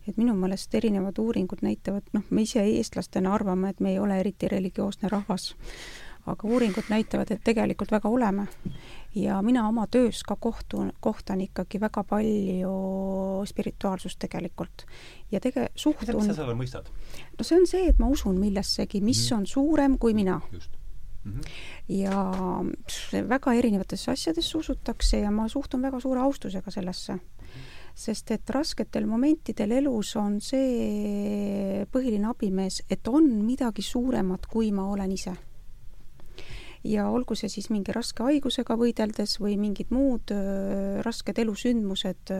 [0.08, 4.20] et minu meelest erinevad uuringud näitavad, noh, me ise eestlastena arvame, et me ei ole
[4.20, 5.54] eriti religioosne rahvas,
[6.30, 8.46] aga uuringud näitavad, et tegelikult väga oleme.
[9.14, 12.72] ja mina oma töös ka kohtun, kohtan ikkagi väga palju
[13.46, 14.86] spirituaalsust tegelikult.
[15.32, 16.90] ja tege-, suhtun mida sa selle mõistad?
[17.38, 19.36] no see on see, et ma usun millessegi, mis mm.
[19.38, 20.40] on suurem kui mina.
[20.52, 20.70] just
[21.26, 21.32] mm.
[21.32, 21.50] -hmm.
[21.88, 27.18] ja väga erinevatesse asjadesse usutakse ja ma suhtun väga suure austusega sellesse
[27.94, 34.84] sest et rasketel momentidel elus on see põhiline abimees, et on midagi suuremat, kui ma
[34.92, 35.32] olen ise
[36.84, 42.32] ja olgu see siis mingi raske haigusega võideldes või mingid muud äh, rasked elusündmused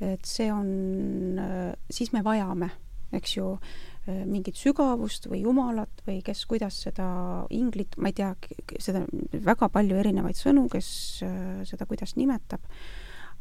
[0.00, 1.40] et see on
[1.90, 2.70] siis me vajame,
[3.18, 3.52] eks ju,
[4.08, 7.08] mingit sügavust või Jumalat või kes kuidas seda
[7.54, 8.32] inglit, ma ei tea,
[8.80, 9.04] seda
[9.44, 10.88] väga palju erinevaid sõnu, kes
[11.26, 12.64] äh, seda kuidas nimetab,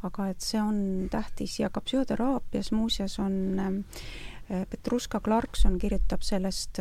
[0.08, 6.80] aga et see on tähtis ja ka psühhoteraapias muuseas on äh, Petruška Clarkson kirjutab sellest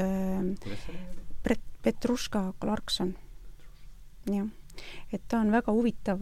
[1.87, 3.13] Petruška Clarkson,
[4.27, 4.47] jah.
[5.15, 6.21] Et ta on väga huvitav,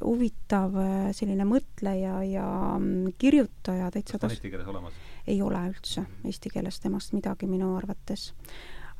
[0.00, 0.76] huvitav
[1.12, 2.46] selline mõtleja ja
[2.78, 4.96] mm, kirjutaja täitsa kas on eesti keeles olemas?
[5.26, 8.32] Ei ole üldse eesti keeles temast midagi minu arvates.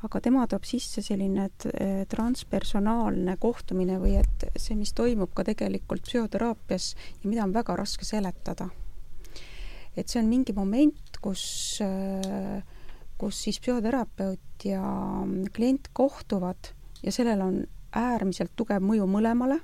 [0.05, 6.05] aga tema toob sisse selline eh, transpersonaalne kohtumine või et see, mis toimub ka tegelikult
[6.05, 6.91] psühhoteraapias
[7.23, 8.69] ja mida on väga raske seletada.
[9.97, 12.63] et see on mingi moment, kus, eh,
[13.19, 14.83] kus siis psühhoterapeut ja
[15.53, 16.73] klient kohtuvad
[17.03, 17.63] ja sellel on
[17.95, 19.61] äärmiselt tugev mõju mõlemale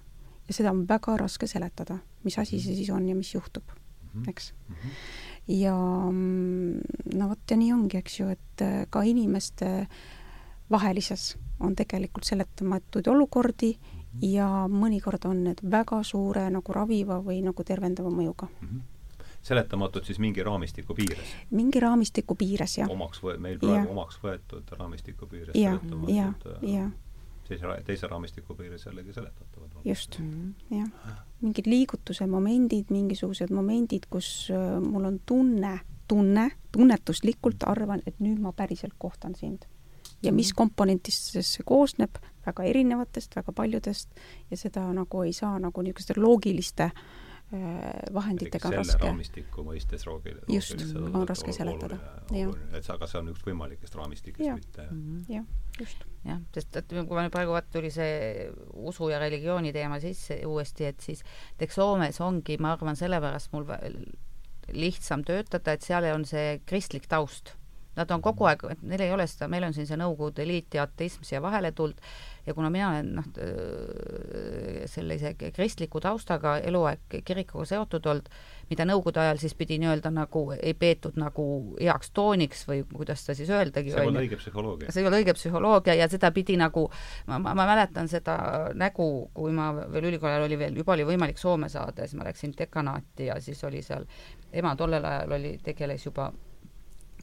[0.47, 3.65] ja seda on väga raske seletada, mis asi see siis on ja mis juhtub,
[4.13, 4.29] mhm.
[4.29, 4.75] eks mm.
[4.75, 5.77] -hmm ja
[6.11, 6.81] mm,
[7.15, 9.87] no vot ja nii ongi, eks ju, et äh, ka inimeste
[10.71, 13.75] vahelises on tegelikult seletamatuid olukordi
[14.23, 18.71] ja mõnikord on need väga suure nagu raviva või nagu tervendava mõjuga mm.
[18.71, 18.89] -hmm
[19.41, 21.29] seletamatud siis mingi raamistiku piires?
[21.51, 22.91] mingi raamistiku piires, jah.
[22.91, 23.91] omaks võe-, meil praegu ja.
[23.91, 25.79] omaks võetud raamistiku piires ja,
[26.13, 26.27] ja,
[26.61, 26.91] ja
[27.49, 29.71] teise, teise raamistiku piires jällegi seletatavad.
[29.85, 30.77] just mm, -hmm.
[30.79, 31.25] jah.
[31.41, 38.41] Mingid liigutuse momendid, mingisugused momendid, kus äh, mul on tunne, tunne, tunnetuslikult arvan, et nüüd
[38.43, 39.67] ma päriselt kohtan sind.
[40.23, 44.11] ja mis komponentist see koosneb, väga erinevatest, väga paljudest
[44.51, 47.05] ja seda nagu ei saa nagu niisuguste loogiliste äh,
[48.15, 49.03] vahenditega selle raske.
[49.03, 50.39] raamistiku mõistes roogil-.
[50.55, 51.99] just, on raske seletada,
[52.31, 55.35] et see, aga see on üks võimalikest raamistikest, mitte mm -hmm.
[55.35, 55.45] jah,
[55.81, 56.07] just.
[56.25, 60.39] jah, sest et kui ma nüüd praegu vaat tuli see usu ja religiooni teema sisse
[60.47, 61.25] uuesti, et siis
[61.57, 63.67] et eks Soomes ongi, ma arvan, sellepärast mul
[64.71, 67.57] lihtsam töötada, et seal on see kristlik taust
[67.97, 70.77] Nad on kogu aeg, et neil ei ole seda, meil on siin see Nõukogude Liit
[70.79, 71.99] ja ateism siia vahele tulnud
[72.47, 73.27] ja kuna mina olen noh,
[74.91, 78.31] sellise kristliku taustaga eluaeg kirikuga seotud olnud,
[78.71, 81.45] mida Nõukogude ajal siis pidi nii-öelda nagu ei peetud nagu
[81.81, 83.93] heaks tooniks või kuidas seda siis öeldagi.
[83.95, 84.93] see ei ole õige psühholoogia.
[84.93, 86.87] see ei ole õige psühholoogia ja seda pidi nagu,
[87.27, 88.37] ma, ma, ma mäletan seda
[88.75, 92.19] nägu, kui ma veel ülikooli ajal oli veel, juba oli võimalik Soome saada ja siis
[92.19, 94.07] ma läksin dekanaati ja siis oli seal,
[94.53, 96.31] ema tollel ajal oli, tegeles juba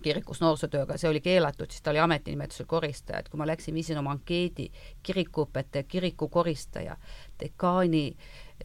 [0.03, 3.99] kirikus noorsootööga, see oli keelatud, siis ta oli ametinimetusel koristaja, et kui ma läksin, viisin
[3.99, 4.67] oma ankeedi
[5.03, 6.97] kirikuõpetaja, kirikukoristaja,
[7.39, 8.05] dekaani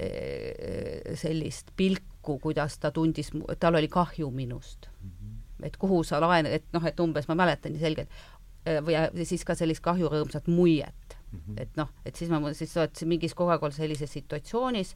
[0.00, 5.10] eh, sellist pilku, kuidas ta tundis, tal oli kahju minust mm.
[5.10, 5.66] -hmm.
[5.66, 8.08] et kuhu sa laen-, et noh, et umbes ma mäletan nii selgelt,
[8.66, 11.38] eh, või siis ka sellist kahjurõõmsat muiet mm.
[11.38, 11.62] -hmm.
[11.62, 14.94] et noh, et siis ma, siis sa oled mingis kogu aeg olnud sellises situatsioonis,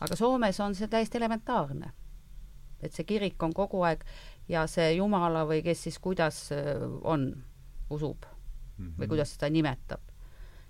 [0.00, 1.92] aga Soomes on see täiesti elementaarne.
[2.82, 4.04] et see kirik on kogu aeg
[4.50, 7.30] ja see Jumala või kes siis kuidas äh, on,
[7.90, 8.98] usub mm -hmm.
[8.98, 10.00] või kuidas seda nimetab.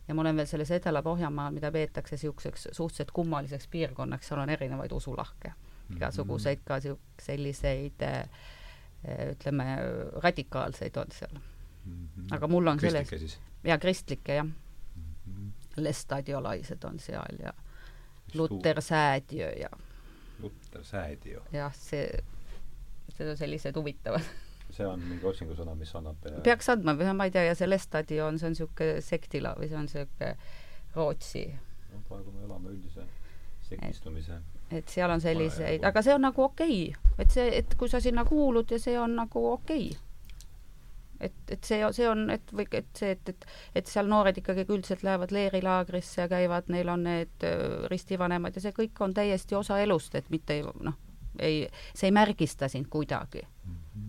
[0.09, 4.93] ja ma olen veel selles Edela-Pohjanmaal, mida peetakse niisuguseks suhteliselt kummaliseks piirkonnaks, seal on erinevaid
[4.93, 5.53] usulahke
[5.97, 6.79] igasuguseid ka
[7.23, 8.29] selliseid äh,
[9.31, 9.67] ütleme,
[10.23, 11.35] radikaalseid on seal
[11.85, 12.09] mm.
[12.17, 12.35] -hmm.
[12.37, 14.53] aga mul on selles, ja kristlikke jah mm.
[15.27, 15.53] -hmm.
[15.77, 17.55] lestadiolaised on seal ja
[18.35, 19.71] Luter Säädjö ja
[20.43, 21.41] Luter Säädjö.
[21.53, 22.25] jah, see
[23.19, 24.31] need on sellised huvitavad
[24.75, 28.39] see on mingi otsingusõna, mis annab peaks andma või ma ei tea, ja see Lestadion,
[28.39, 30.35] see on niisugune sektila või see on niisugune
[30.95, 33.07] Rootsi no praegu me elame üldise
[33.67, 34.39] sektistumise
[34.71, 38.01] et seal on selliseid, aga see on nagu okei okay., et see, et kui sa
[38.03, 41.29] sinna kuulud ja see on nagu okei okay.
[41.29, 43.47] et, et see, see on, et või et see, et, et,
[43.83, 47.47] et seal noored ikkagi üldiselt lähevad leerilaagrisse ja käivad, neil on need
[47.91, 50.99] ristivanemad ja see kõik on täiesti osa elust, et mitte noh,
[51.41, 53.43] ei, see ei märgista sind kuidagi.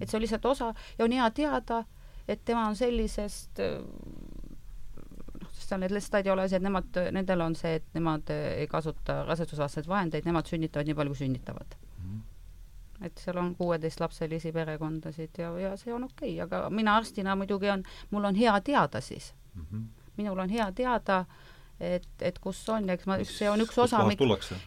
[0.01, 1.83] et see on lihtsalt osa ja on hea teada,
[2.27, 3.59] et tema on sellisest
[5.41, 10.49] noh, sest need stadiolasjad, nemad, nendel on see, et nemad ei kasuta rasedusvastaseid vahendeid, nemad
[10.49, 11.79] sünnitavad nii palju, kui sünnitavad
[13.01, 17.69] et seal on kuueteistlapselisi perekondasid ja, ja see on okei okay,, aga mina arstina muidugi
[17.73, 19.65] on, mul on hea teada siis mm.
[19.71, 19.87] -hmm.
[20.17, 21.25] minul on hea teada äh,
[21.81, 24.03] et, et kus on eks ma, see on üks osa,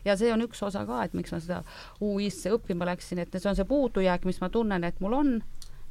[0.04, 1.60] ja see on üks osa ka, et miks ma seda
[2.02, 5.32] UI-sse õppima läksin, et see on see puudujääk, mis ma tunnen, et mul on,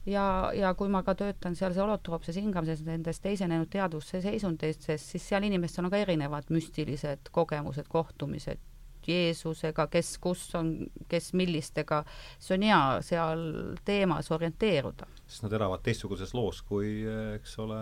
[0.09, 0.25] ja,
[0.57, 5.47] ja kui ma ka töötan seal see holotroopses hingamises nendes teisenenud teadvusse seisundistes, siis seal
[5.47, 8.61] inimestel on ka erinevad müstilised kogemused, kohtumised
[9.07, 10.73] Jeesusega, kes kus on,
[11.09, 12.03] kes millistega,
[12.41, 13.43] see on hea seal
[13.85, 15.07] teemas orienteeruda.
[15.27, 16.91] sest nad elavad teistsuguses loos kui,
[17.38, 17.80] eks ole,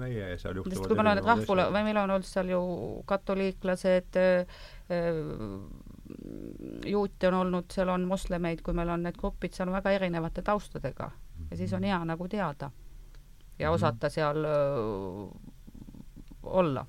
[0.00, 2.62] meie seal juhtuvad sest kui meil on need rahvule, või meil on olnud seal ju
[3.08, 4.20] katoliiklased,
[6.92, 10.44] juute on olnud, seal on moslemeid, kui meil on need grupid, seal on väga erinevate
[10.44, 11.10] taustadega.
[11.50, 12.70] Ja siis on hea nagu teada
[13.58, 13.74] ja mhm.
[13.74, 15.26] osata seal öö,
[16.42, 16.86] olla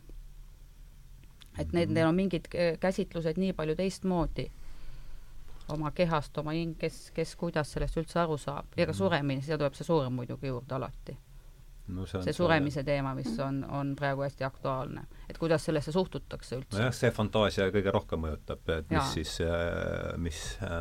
[1.59, 2.49] et need, neil on mingid
[2.81, 4.47] käsitlused nii palju teistmoodi.
[5.73, 8.73] Oma kehast, oma hing, kes, kes kuidas sellest üldse aru saab.
[8.75, 8.97] Ja ka mhm.
[8.97, 11.15] suremine, siia tuleb see surm muidugi juurde alati.
[11.93, 12.87] No see, see suremise see...
[12.87, 16.77] teema, mis on, on praegu hästi aktuaalne, et kuidas sellesse suhtutakse üldse.
[16.79, 19.07] nojah, see fantaasia kõige rohkem mõjutab, et mis ja.
[19.11, 20.77] siis, äh, mis äh,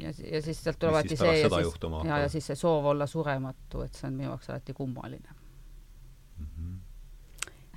[0.00, 1.76] ja, ja siis sealt tuleb alati see ja siis,
[2.08, 5.36] ja, ja siis see soov olla surematu, et see on minu jaoks alati kummaline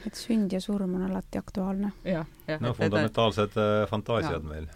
[0.07, 1.91] et sünd ja surm on alati aktuaalne.
[2.59, 4.49] no fundamentaalsed äh, fantaasiad ja.
[4.49, 4.67] meil.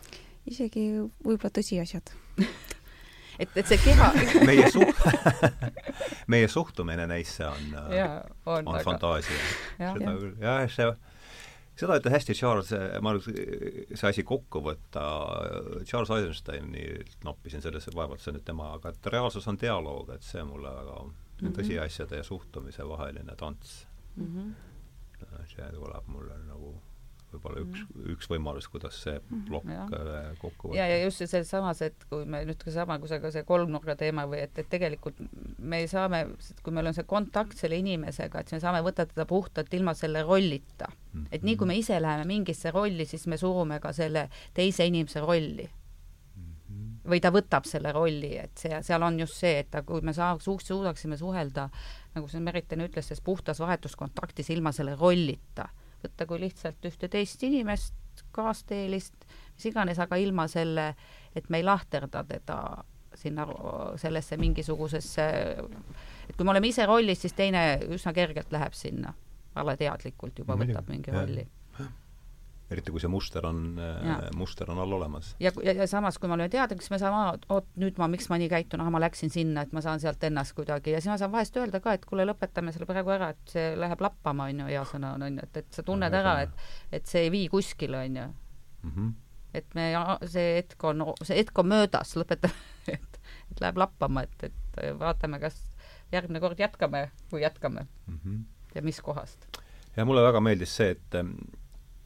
[0.49, 0.87] isegi
[1.23, 2.13] võib-olla tõsiasjad
[3.39, 4.11] et, et see keha
[4.49, 5.07] meie suht-
[6.33, 8.11] meie suhtumine neisse on, äh, ja,
[8.45, 8.83] on, on aga...
[8.89, 9.41] fantaasia.
[9.77, 10.15] seda ja.
[10.19, 10.91] küll, jah, see
[11.73, 12.69] seda ütles hästi Charles,
[13.01, 13.37] ma arvan,
[13.97, 15.03] see asi kokku võtta,
[15.89, 20.43] Charles Eisensteinilt noppisin selles, vaevalt see nüüd tema, aga et reaalsus on dialoog, et see
[20.45, 21.55] mulle väga mm -hmm.
[21.57, 24.27] tõsiasjade ja suhtumise vaheline tants mm.
[24.27, 24.72] -hmm
[25.51, 26.73] see tuleb mulle nagu
[27.33, 29.43] võib-olla üks mm., üks võimalus, kuidas see mhm.
[29.47, 29.85] plokk ja.
[29.97, 30.79] Äh, kokku võtta.
[30.79, 33.97] ja, ja just selles samas, et kui me nüüd sama, kui see, ka see kolmnurga
[33.99, 35.21] teema või et, et tegelikult
[35.59, 36.23] me saame,
[36.63, 39.95] kui meil on see kontakt selle inimesega, et siis me saame võtta teda puhtalt ilma
[39.97, 41.13] selle rollita mm.
[41.13, 41.29] -hmm.
[41.31, 45.23] et nii kui me ise läheme mingisse rolli, siis me surume ka selle teise inimese
[45.23, 46.43] rolli mm.
[46.69, 49.99] -hmm või ta võtab selle rolli, et see, seal on just see, et ta, kui
[50.01, 51.69] me saaks, suudaksime suhelda,
[52.15, 55.67] nagu see Meritene ütles, selles puhtas vahetuskontaktis ilma selle rollita,
[56.03, 59.25] võtta kui lihtsalt ühte teist inimest, kaasteelist,
[59.55, 60.91] mis iganes, aga ilma selle,
[61.35, 62.59] et me ei lahterda teda
[63.17, 63.45] sinna
[64.01, 65.25] sellesse mingisugusesse,
[66.29, 69.13] et kui me oleme ise rollis, siis teine üsna kergelt läheb sinna,
[69.61, 71.45] alateadlikult juba võtab mingi rolli
[72.71, 73.79] eriti kui see muster on,
[74.39, 75.33] muster on all olemas.
[75.39, 78.29] ja, ja, ja samas, kui me oleme teadlikud, siis me saame, oot, nüüd ma, miks
[78.31, 81.11] ma nii käitun, ah, ma läksin sinna, et ma saan sealt ennast kuidagi ja siis
[81.11, 84.47] ma saan vahest öelda ka, et kuule, lõpetame selle praegu ära, et see läheb lappama,
[84.51, 86.65] on ju, hea sõna on, on ju, et, et sa tunned ära, et,
[86.99, 88.29] et see ei vii kuskile, on ju.
[88.83, 89.11] Mhm.
[89.53, 89.83] et me,
[90.27, 93.19] see hetk on, see hetk on möödas, lõpetame, et,
[93.51, 95.59] et läheb lappama, et, et vaatame, kas
[96.13, 98.19] järgmine kord jätkame, kui jätkame mm.
[98.25, 98.39] -hmm.
[98.75, 99.47] ja mis kohast.
[99.97, 101.21] ja mulle väga meeldis see, et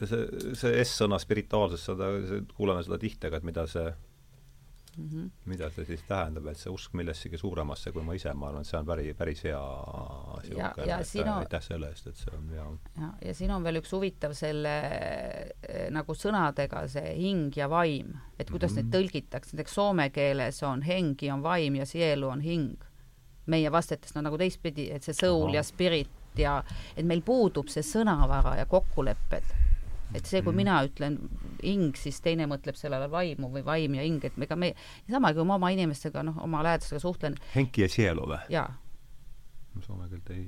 [0.06, 2.12] see, see S-sõna spirituaalsus, seda,
[2.56, 3.88] kuuleme seda tihti, aga et mida see
[4.98, 5.30] mm, -hmm.
[5.46, 8.68] mida see siis tähendab, et see usk millessegi suuremasse kui ma ise, ma arvan, et
[8.68, 9.62] see on päris, päris hea
[10.44, 12.66] niisugune, aitäh selle eest, et see on hea.
[13.02, 18.14] ja, ja siin on veel üks huvitav selle eh, nagu sõnadega see hing ja vaim,
[18.40, 18.84] et kuidas mm -hmm.
[18.84, 22.84] neid tõlgitakse, näiteks soome keeles on hengi on vaim ja sielu on hing.
[23.46, 25.56] meie vastetest on nagu teistpidi, et see soul Aha.
[25.56, 26.64] ja spirit ja
[26.98, 29.67] et meil puudub see sõnavara ja kokkulepped
[30.16, 30.58] et see, kui mm.
[30.62, 31.18] mina ütlen
[31.64, 34.74] hing, siis teine mõtleb sellele vaimu või vaim ja hing, et ega me,
[35.10, 37.36] sama kui ma oma inimestega, noh, oma lähedastega suhtlen.
[37.56, 38.40] henki ja sielu või?
[38.54, 38.70] jaa.
[39.86, 40.48] soome keelt ei.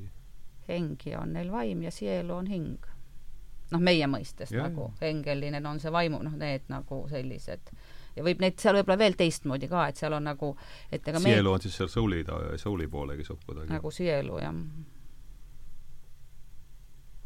[0.70, 2.90] hengi on neil vaim ja sielu on hing.
[3.72, 7.74] noh, meie mõistes ja, nagu, hengeline on see vaimu, noh, need nagu sellised
[8.16, 10.56] ja võib neid seal võib-olla veel teistmoodi ka, et seal on nagu,
[10.92, 11.58] et ega sielu me...
[11.58, 12.24] on siis seal souli,
[12.58, 13.72] souli poole kisub kuidagi?
[13.74, 14.56] nagu sielu, jah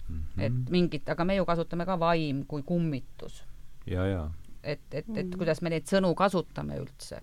[0.09, 0.15] mm.
[0.15, 0.41] -hmm.
[0.41, 3.43] et mingit, aga me ju kasutame ka vaim kui kummitus.
[3.85, 4.31] ja, ja.
[4.63, 7.21] et, et, et kuidas me neid sõnu kasutame üldse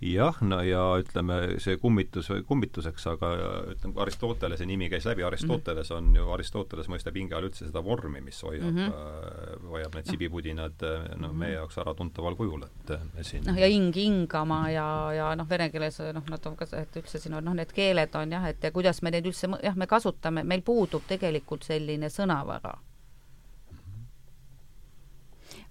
[0.00, 3.30] jah, no ja ütleme, see kummitus, kummituseks, aga
[3.72, 8.20] ütleme, Aristotelese nimi käis läbi, Aristoteles on ju, Aristoteles mõistab hinge all üldse seda vormi,
[8.24, 9.68] mis hoiab mm, -hmm.
[9.72, 11.38] hoiab need sibipudinad noh no, mm -hmm.
[11.44, 15.98] meie jaoks äratuntaval kujul, et siin noh, ja hing hingama ja, ja noh, vene keeles
[16.12, 18.70] noh, nad on ka, et üldse siin on noh, need keeled on jah, et ja
[18.70, 22.78] kuidas me neid üldse jah, me kasutame, meil puudub tegelikult selline sõnavara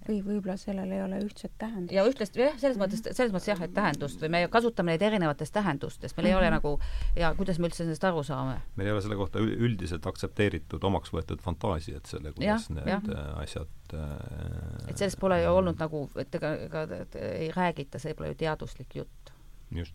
[0.08, 1.94] või võib-olla sellel ei ole ühtset tähendust.
[1.96, 5.52] ja ühtlast, jah, selles mõttes, selles mõttes jah, et tähendust või me kasutame neid erinevates
[5.54, 6.40] tähendustes, meil ei mm -hmm.
[6.40, 6.54] ole mhm.
[6.54, 8.58] nagu ja kuidas me üldse sellest aru saame?
[8.76, 13.20] meil ei ole selle kohta üldiselt aktsepteeritud, omaks võetud fantaasiat selle, kuidas ja, need ja.
[13.20, 16.86] Äh, asjad äh, et sellest pole ju olnud nagu, et ega, ega
[17.20, 19.32] ei räägita, see pole ju teaduslik jutt.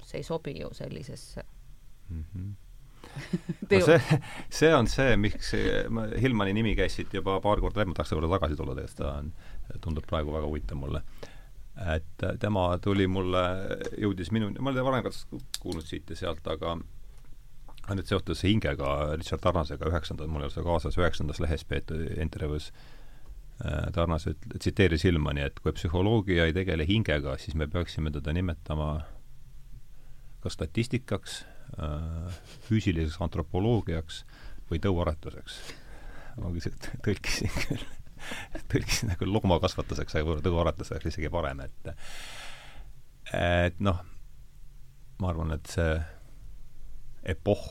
[0.04, 1.44] see ei sobi ju sellisesse
[2.10, 2.26] mm.
[2.36, 2.58] -hmm
[3.72, 4.20] no see,
[4.50, 5.54] see on see, miks
[6.22, 9.00] Hillmani nimi käis siit juba paar korda läbi, ma tahaks selle juurde tagasi tulla, tegelikult
[9.00, 9.32] ta on,
[9.82, 11.04] tundub praegu väga huvitav mulle.
[11.96, 13.42] et tema tuli mulle,
[13.98, 15.14] jõudis minu, ma olen varem ka
[15.64, 16.76] kuulnud siit ja sealt, aga
[17.90, 22.72] nüüd seotud hingega, Richard Tarnasega üheksanda, mul ei ole seda kaasas, üheksandas lehes peetud intervjuus
[23.64, 24.28] äh, Tarnas
[24.58, 28.92] tsiteeris Hillmani, et kui psühholoogia ei tegele hingega, siis me peaksime teda nimetama
[30.44, 31.40] kas statistikaks
[31.78, 34.24] Äh, füüsiliseks antropoloogiaks
[34.72, 35.60] või tõuaretuseks.
[36.42, 36.50] ma
[37.06, 37.84] tõlkisin küll,
[38.72, 41.92] tõlkisin nagu loomakasvatuseks, aga võib-olla tõuaretus oleks isegi parem, et
[43.36, 44.00] et noh,
[45.22, 45.98] ma arvan, et see
[47.30, 47.68] epohh,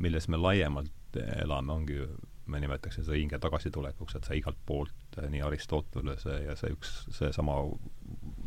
[0.00, 2.06] milles me laiemalt elame, ongi ju,
[2.50, 7.60] me nimetaks seda hinge tagasitulekuks, et sa igalt poolt, nii Aristotelese ja see üks, seesama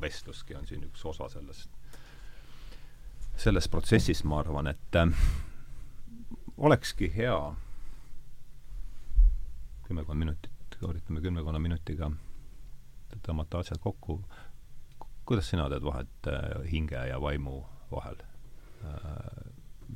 [0.02, 1.74] vestluski on siin üks osa sellest
[3.38, 5.12] selles protsessis ma arvan, et äh,
[6.58, 7.38] olekski hea
[9.88, 10.52] kümmekond minutit,
[10.86, 12.12] üritame kümmekonna minutiga
[13.26, 14.22] tõmmata asjad kokku.
[15.26, 18.22] kuidas sina teed vahet äh, hinge ja vaimu vahel
[18.84, 19.54] äh,?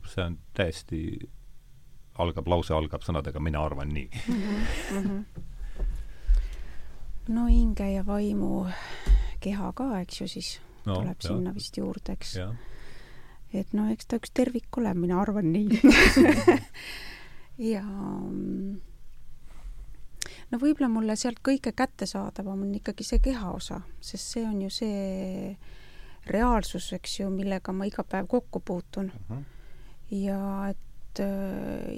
[0.08, 1.20] see on täiesti,
[2.16, 4.42] algab, lause algab sõnadega mina arvan nii mm.
[4.92, 5.24] -hmm.
[7.28, 8.68] no hinge ja vaimu
[9.40, 11.28] keha ka, eks ju, siis no, tuleb jah.
[11.28, 12.38] sinna vist juurde, eks
[13.54, 15.82] et no eks ta üks tervik ole, mina arvan nii
[17.74, 17.84] ja
[20.52, 24.70] no võib-olla mulle sealt kõige kättesaadavam on ikkagi see keha osa, sest see on ju
[24.70, 25.58] see
[26.32, 29.20] reaalsus, eks ju, millega ma iga päev kokku puutun uh.
[29.30, 29.40] Mhm.
[29.40, 29.44] -huh.
[30.12, 30.78] ja et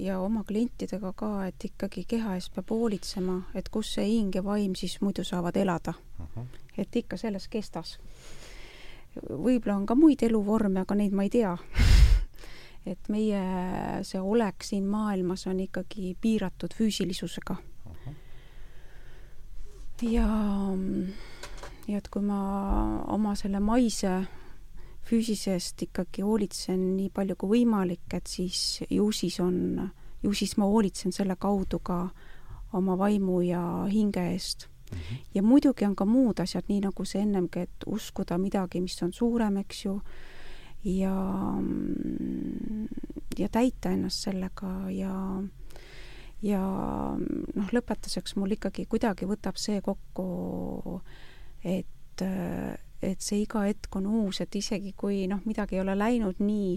[0.02, 4.44] ja oma klientidega ka, et ikkagi keha eest peab hoolitsema, et kus see hing ja
[4.44, 6.26] vaim siis muidu saavad elada uh.
[6.26, 6.40] Mhm.
[6.40, 6.60] -huh.
[6.78, 8.00] et ikka selles kestas
[9.30, 11.58] võib-olla on ka muid eluvorme, aga neid ma ei tea
[12.92, 13.44] et meie
[14.04, 17.56] see olek siin maailmas on ikkagi piiratud füüsilisusega.
[20.04, 20.28] Ja
[21.88, 22.40] ja et kui ma
[23.12, 24.12] oma selle maise
[25.08, 29.90] füüsisest ikkagi hoolitsen nii palju kui võimalik, et siis ju siis on,
[30.24, 32.06] ju siis ma hoolitsen selle kaudu ka
[32.74, 34.98] oma vaimu ja hinge eest mm.
[34.98, 35.26] -hmm.
[35.36, 39.14] ja muidugi on ka muud asjad, nii nagu see ennemgi, et uskuda midagi, mis on
[39.14, 40.02] suurem, eks ju,
[40.84, 41.16] ja,
[43.38, 45.44] ja täita ennast sellega ja
[46.44, 46.62] ja
[47.16, 51.02] noh, lõpetuseks mul ikkagi kuidagi võtab see kokku,
[51.64, 56.42] et, et see iga hetk on uus, et isegi kui noh, midagi ei ole läinud
[56.44, 56.74] nii,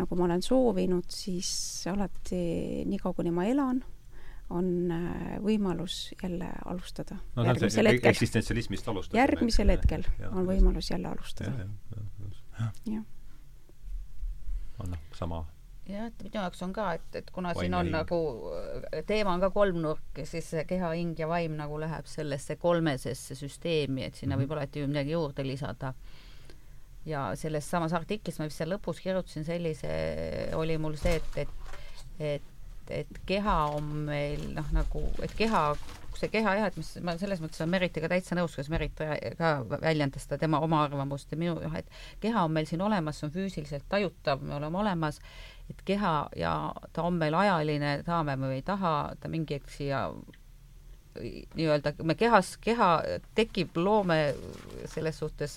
[0.00, 1.50] nagu ma olen soovinud, siis
[1.90, 3.80] alati niikaua, kuni ma elan,
[4.50, 8.10] on äh, võimalus jälle alustada no, järgmisel hetkel.
[8.10, 9.20] eksistentsialismist alustada.
[9.20, 11.68] järgmisel hetkel ja, on võimalus jälle alustada.
[12.90, 13.04] jah.
[14.82, 15.44] on noh, sama
[15.92, 17.94] jah, et minu jaoks on ka, et, et kuna vaim siin on hing.
[17.94, 18.20] nagu,
[19.08, 24.14] teema on ka kolmnurk, siis keha, hing ja vaim nagu läheb sellesse kolmesesse süsteemi, et
[24.14, 24.46] sinna mm -hmm.
[24.46, 25.94] võib alati ju midagi juurde lisada.
[27.06, 29.88] ja selles samas artiklis ma vist seal lõpus kirjutasin sellise,
[30.54, 31.48] oli mul see, et, et,
[32.18, 32.42] et,
[32.90, 35.64] et keha on meil noh, nagu, et keha
[36.20, 38.98] see keha jah, et mis ma selles mõttes olen Meritiga täitsa nõus, kas Merit
[39.38, 41.88] ka väljendas seda tema oma arvamust ja minu jah, et
[42.20, 45.22] keha on meil siin olemas, see on füüsiliselt tajutav, me oleme olemas
[45.70, 46.52] et keha ja
[46.92, 50.08] ta on meil ajaline, tahame või ei taha, ta mingi hetk siia
[51.20, 52.90] nii-öelda, me kehas, keha
[53.34, 54.18] tekib, loome
[54.90, 55.56] selles suhtes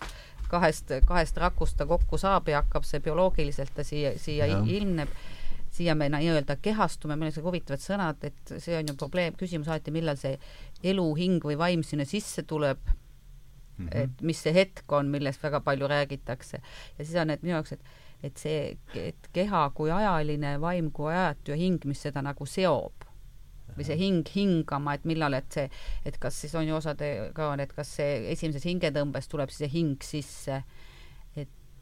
[0.50, 4.60] kahest, kahest rakust ta kokku saab ja hakkab see bioloogiliselt ta siia, siia ja.
[4.78, 5.14] ilmneb,
[5.74, 9.72] siia me nii-öelda kehastume, meil on sellised huvitavad sõnad, et see on ju probleem, küsimus
[9.72, 10.38] alati, millal see
[10.91, 13.98] elu, hing või vaim sinna sisse tuleb mm, -hmm.
[14.04, 16.62] et mis see hetk on, millest väga palju räägitakse.
[16.98, 21.12] ja siis on need minu jaoks, et et see, et keha kui ajaline, vaim kui
[21.12, 23.04] ajatu ja hing, mis seda nagu seob
[23.78, 25.70] või see hing hingama, et millal, et see,
[26.06, 29.66] et kas siis on ju osade ka on, et kas see esimeses hingetõmbes tuleb siis
[29.66, 30.62] see hing sisse,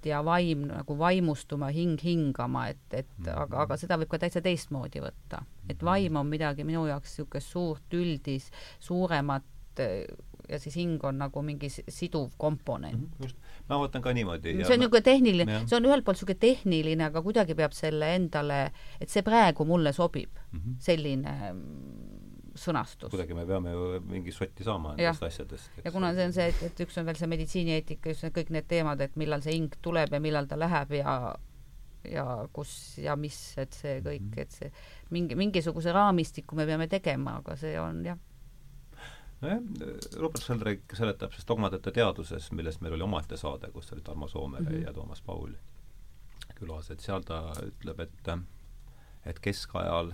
[0.05, 3.33] ja vaim nagu vaimustuma, hing hingama, et, et -hmm.
[3.35, 5.43] aga, aga seda võib ka täitsa teistmoodi võtta.
[5.69, 9.43] et vaim on midagi minu jaoks niisugust suurt üldis, suuremat
[10.49, 12.95] ja siis hing on nagu mingi siduv komponent.
[12.95, 13.37] -hmm, just
[13.69, 14.55] ma mõtlen ka niimoodi.
[14.63, 18.71] see on niisugune tehniline, see on ühelt poolt niisugune tehniline, aga kuidagi peab selle endale,
[18.99, 20.75] et see praegu mulle sobib mm, -hmm.
[20.79, 21.35] selline
[22.61, 23.11] sõnastus.
[23.11, 25.79] kuidagi me peame ju mingi sotti saama nendest asjadest.
[25.83, 28.51] ja kuna see on see, et, et üks on veel see meditsiinieetika, just need kõik
[28.57, 31.15] need teemad, et millal see hing tuleb ja millal ta läheb ja
[32.09, 34.39] ja kus ja mis, et see kõik, mhm.
[34.41, 34.71] et see
[35.13, 38.19] mingi, mingisuguse raamistiku me peame tegema, aga see on jah
[39.41, 39.61] nojah,
[40.21, 44.63] Robert Sheldrake seletab siis dogmadeta teaduses, millest meil oli omaette saade, kus oli Tarmo Soomere
[44.63, 44.85] mm -hmm.
[44.85, 45.53] ja Toomas Paul
[46.55, 48.33] külas, et seal ta ütleb, et
[49.25, 50.13] et keskajal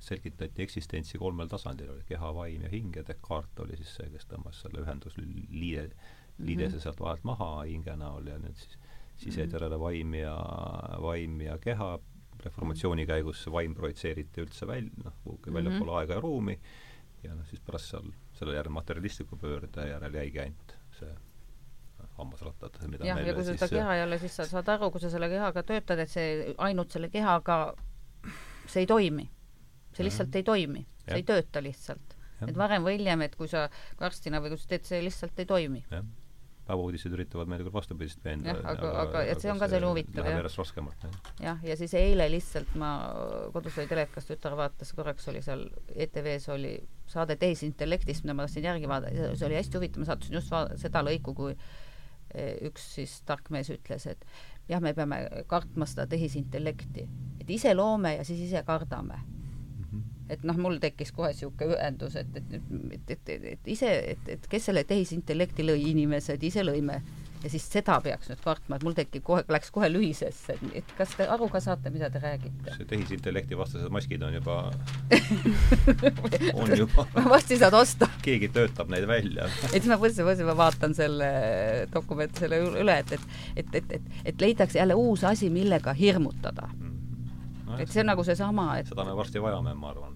[0.00, 4.28] selgitati eksistentsi kolmel tasandil, oli keha, vaim ja hing ja Descartes oli siis see, kes
[4.30, 5.90] tõmbas selle ühendusliide,
[6.38, 6.82] liidese mm -hmm.
[6.82, 8.78] sealt vahelt maha hinge näol ja nüüd siis
[9.20, 9.84] siseterale mhm.
[9.84, 10.36] vaim ja,
[11.02, 11.98] vaim ja keha,
[12.44, 15.98] reformatsiooni käigus see vaim projitseeriti üldse väl-, noh, kuhugi väljapoole mm -hmm.
[15.98, 16.60] aega ja ruumi
[17.22, 21.12] ja noh, siis pärast seal selle järel materialistliku pöörde järel jäigi ainult see
[22.20, 25.10] hammasrattad, mida jah, ja kui sa seda keha jälle, siis sa saad aru, kui sa
[25.12, 27.60] selle kehaga töötad, et see ainult selle kehaga,
[28.66, 29.26] see ei toimi.
[29.96, 30.42] See lihtsalt ja.
[30.42, 32.16] ei toimi, see ei tööta lihtsalt.
[32.46, 33.66] et varem või hiljem, et kui sa
[33.98, 35.84] arstina või kui sa teed, see lihtsalt ei toimi
[36.70, 38.52] päevauudised üritavad meile küll vastupidist veenda.
[38.52, 40.38] jah, aga, aga, et see on ka selle huvitav, jah.
[40.38, 41.06] järjest raskemalt,
[41.42, 41.62] jah.
[41.66, 42.90] ja siis eile lihtsalt ma,
[43.54, 45.66] kodus oli telekas, tütar vaatas, korraks oli seal
[46.06, 46.74] ETV-s oli
[47.10, 50.54] saade tehisintellektist, mida ma tahtsin järgi vaadata, see oli hästi huvitav, ma sattusin just
[50.84, 54.24] seda lõiku, kui e, üks siis tark mees ütles, et
[54.70, 57.08] jah, me peame kartma seda tehisintellekti,
[57.42, 59.18] et ise loome ja siis ise kardame
[60.30, 64.30] et noh, mul tekkis kohe niisugune ühendus, et, et, et, et, et, et ise, et,
[64.36, 67.00] et kes selle tehisintellekti lõi, inimesed ise lõime
[67.44, 71.14] ja siis seda peaks nüüd kartma, et mul tekib kohe, läks kohe lühisesse, et kas
[71.16, 72.74] te aru ka saate, mida te räägite?
[72.76, 74.58] see tehisintellekti vastased maskid on juba
[76.60, 78.10] on juba varsti saad osta.
[78.24, 81.32] keegi töötab neid välja et siis ma mõtlesin, mõtlesin, ma vaatan selle
[81.94, 83.26] dokumendi selle üle, et, et,
[83.56, 86.94] et, et, et, et leitakse jälle uus asi, millega hirmutada mm.
[87.66, 87.78] no,.
[87.78, 90.09] et see on nagu seesama, et seda me varsti vajame, ma arvan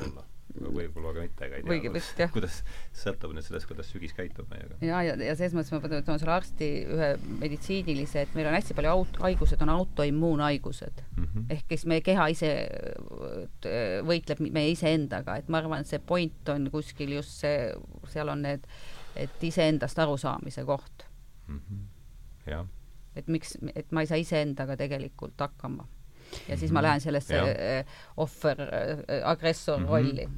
[0.00, 2.56] võib-olla võib-olla ka mitte, ega ei tea, kuidas, kuidas,
[2.96, 4.78] sõltub nüüd sellest, kuidas sügis käitub meiega.
[4.84, 7.08] ja, ja, ja selles mõttes ma toon selle arsti ühe
[7.42, 11.24] meditsiinilise, et meil on hästi palju aut-, haigused on autoimmuunhaigused mm.
[11.24, 11.48] -hmm.
[11.56, 16.54] ehk siis meie keha ise äh, võitleb meie iseendaga, et ma arvan, et see point
[16.54, 17.72] on kuskil just see,
[18.12, 18.64] seal on need,
[19.16, 21.06] et iseendast arusaamise koht
[21.48, 21.60] mm.
[21.60, 21.84] -hmm.
[22.52, 22.66] jah.
[23.16, 25.88] et miks, et ma ei saa iseendaga tegelikult hakkama
[26.48, 27.84] ja siis ma lähen sellesse äh,
[28.16, 30.28] ohver, äh, agressor rolli.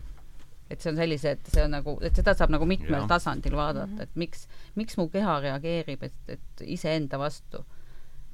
[0.70, 3.08] et see on sellised, see on nagu, et seda saab nagu mitmel Jah.
[3.08, 4.42] tasandil vaadata, et miks,
[4.76, 7.64] miks mu keha reageerib, et, et iseenda vastu.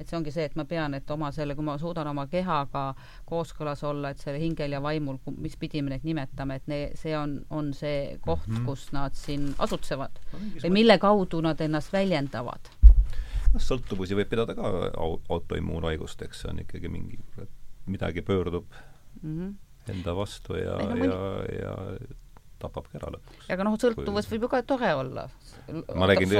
[0.00, 2.94] et see ongi see, et ma pean, et oma selle, kui ma suudan oma kehaga
[3.30, 7.14] kooskõlas olla, et selle hingel ja vaimul, mis pidi me neid nimetame, et ne, see
[7.16, 8.60] on, on see koht mm, Mhm.
[8.62, 8.66] -hmm.
[8.66, 10.18] kus nad siin asutsevad
[10.64, 12.58] või mille kaudu nad ennast väljendavad.
[13.59, 17.18] Sõltuvusi võib pidada ka au- autoimmuunhaigusteks, see on ikkagi mingi,
[17.86, 18.66] midagi pöördub
[19.22, 19.55] Mm -hmm.
[19.93, 21.18] enda vastu ja no ja,
[21.60, 21.74] ja
[22.64, 23.48] tapab ka ära lõpuks.
[23.52, 25.26] aga noh, sõltuvus võib ju ka tore olla.
[25.97, 26.32] ma räägin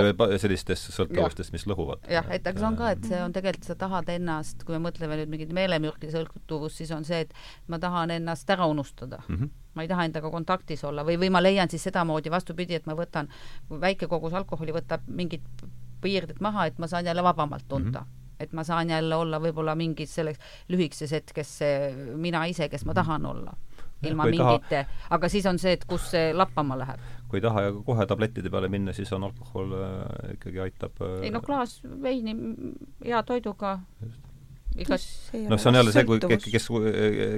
[0.43, 2.09] sellistest sõltuvustest, mis lõhuvad.
[2.11, 4.83] jah, et aga see on ka, et see on tegelikult, sa tahad ennast, kui me
[4.89, 7.35] mõtleme nüüd mingit meelemürki sõltuvust, siis on see, et
[7.69, 9.37] ma tahan ennast ära unustada mm.
[9.37, 9.55] -hmm.
[9.75, 12.95] ma ei taha endaga kontaktis olla või, või ma leian siis sedamoodi vastupidi, et ma
[12.99, 13.29] võtan,
[13.71, 15.43] väike kogus alkoholi võtab mingid
[16.05, 18.07] piirded maha, et ma saan jälle vabamalt tunda mm.
[18.07, 18.41] -hmm.
[18.45, 22.95] et ma saan jälle olla võib-olla mingis selleks lühikeses hetkes see mina ise, kes ma
[22.95, 23.55] tahan olla.
[24.05, 24.83] ilma kui mingite,
[25.17, 27.01] aga siis on see, et kus see lappama läheb.
[27.29, 31.23] kui ei taha ja kohe tablettide peale minna, siis on alkohol äh, ikkagi aitab äh,
[31.23, 32.35] ei no klaas veini
[33.05, 33.79] hea toiduga,
[34.77, 35.07] igas
[35.49, 36.69] noh, see on jälle see, kui kes, kes,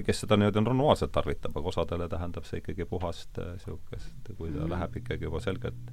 [0.06, 4.54] kes seda nii-öelda normaalselt tarvitab, aga osadele tähendab see ikkagi puhast niisugust äh,, kui ta
[4.54, 4.64] mm Mhm.
[4.64, 4.70] -hmm.
[4.74, 5.92] läheb ikkagi juba selgelt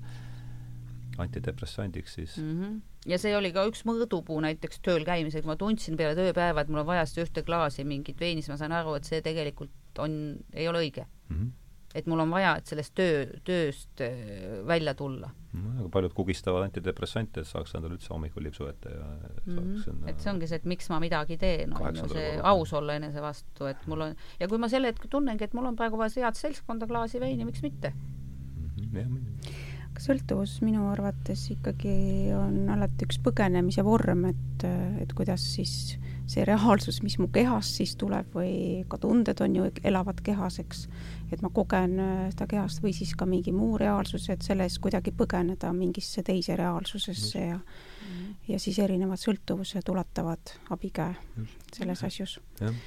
[1.18, 2.62] antidepressandiks, siis mm mm.
[2.62, 2.82] -hmm.
[3.06, 6.72] ja see oli ka üks mõõdupuu näiteks tööl käimisel, kui ma tundsin peale tööpäeva, et
[6.72, 10.00] mul on vaja seda ühte klaasi mingit veini, siis ma sain aru, et see tegelikult
[10.00, 11.06] on, ei ole õige.
[11.30, 11.52] -hmm.
[11.96, 16.64] et mul on vaja, et sellest töö, tööst äh, välja tulla no, aga paljud kugistavad
[16.64, 19.56] antidepressante, et saaks endale üldse hommikul lipsu ette ja mm.
[19.56, 19.84] saaks -hmm.
[19.84, 22.96] sinna et see ongi see, et miks ma midagi teen, on ju see aus olla
[22.96, 25.98] enese vastu, et mul on, ja kui ma sel hetkel tunnengi, et mul on praegu
[25.98, 27.94] vaja head seltskonda, klaasi veini, miks mitte?
[27.94, 28.70] mm.
[28.80, 28.98] -hmm.
[28.98, 34.66] jah, sõltuvus minu arvates ikkagi on alati üks põgenemise vorm, et,
[35.04, 35.98] et kuidas siis
[36.30, 40.86] see reaalsus, mis mu kehast siis tuleb või ka tunded on ju, elavad kehas, eks,
[41.34, 45.14] et ma kogen äh, seda kehast või siis ka mingi muu reaalsus, et sellest kuidagi
[45.16, 47.60] põgeneda mingisse teise reaalsusesse ja
[48.48, 51.16] ja siis erinevad sõltuvused ulatavad abikäe
[51.74, 52.40] selles asjus.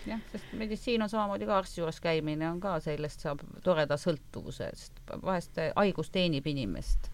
[0.07, 4.71] jah, sest meditsiin on samamoodi ka arsti juures käimine on ka, sellest saab toreda sõltuvuse,
[4.75, 4.93] sest
[5.23, 7.11] vahest haigus teenib inimest.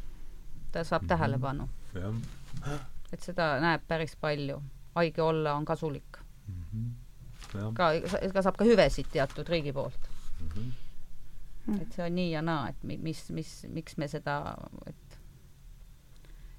[0.73, 1.09] ta saab Mhm.
[1.09, 2.81] tähelepanu, jah
[3.13, 4.63] et seda näeb päris palju.
[4.95, 6.17] haige olla on kasulik.
[6.49, 6.65] mm.
[7.53, 7.75] -hmm.
[7.75, 7.91] ka,
[8.33, 10.09] ka saab ka hüvesid teatud riigi poolt.
[10.41, 10.49] mm.
[10.49, 10.73] -hmm.
[11.67, 11.81] Mm.
[11.83, 14.57] et see on nii ja naa, et mi- mis, mis, miks me seda,
[14.87, 15.12] et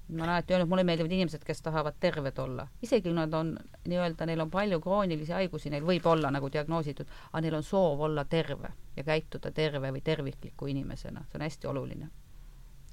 [0.08, 2.66] ma olen alati öelnud, mulle meeldivad inimesed, kes tahavad terved olla.
[2.82, 3.56] isegi kui nad on
[3.88, 8.00] nii-öelda, neil on palju kroonilisi haigusi, neil võib olla nagu diagnoositud, aga neil on soov
[8.00, 12.10] olla terve ja käituda terve või tervikliku inimesena, see on hästi oluline.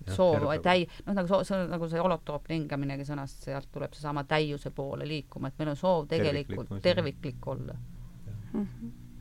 [0.08, 4.24] soov täi-, noh nagu soo-, see on nagu see holotroopne hingaminegi sõnast, sealt tuleb seesama
[4.24, 7.76] täiuse poole liikuma, et meil on soov tegelikult Terviklik, terviklik olla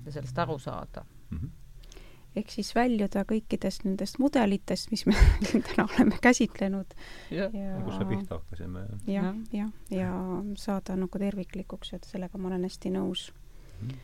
[0.04, 1.04] ja sellest aru saada.
[1.30, 1.38] mm.
[1.38, 1.59] -hmm.
[2.36, 5.16] Ehk siis väljuda kõikidest nendest mudelitest, mis me
[5.70, 6.94] täna oleme käsitlenud
[7.34, 10.12] jah, ja kus me pihta hakkasime ja jah, jah, ja
[10.60, 13.30] saada nagu terviklikuks, et sellega ma olen hästi nõus.
[13.80, 13.98] Mhm.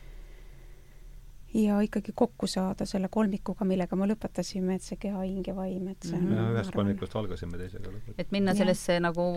[1.53, 5.87] ja ikkagi kokku saada selle kolmikuga, millega me lõpetasime, et see keha, hing ja vaim,
[5.93, 8.17] et see on ja ma ühest kolmikust algasime, teisega lõpetasime.
[8.17, 8.63] et minna Jah.
[8.63, 9.27] sellesse nagu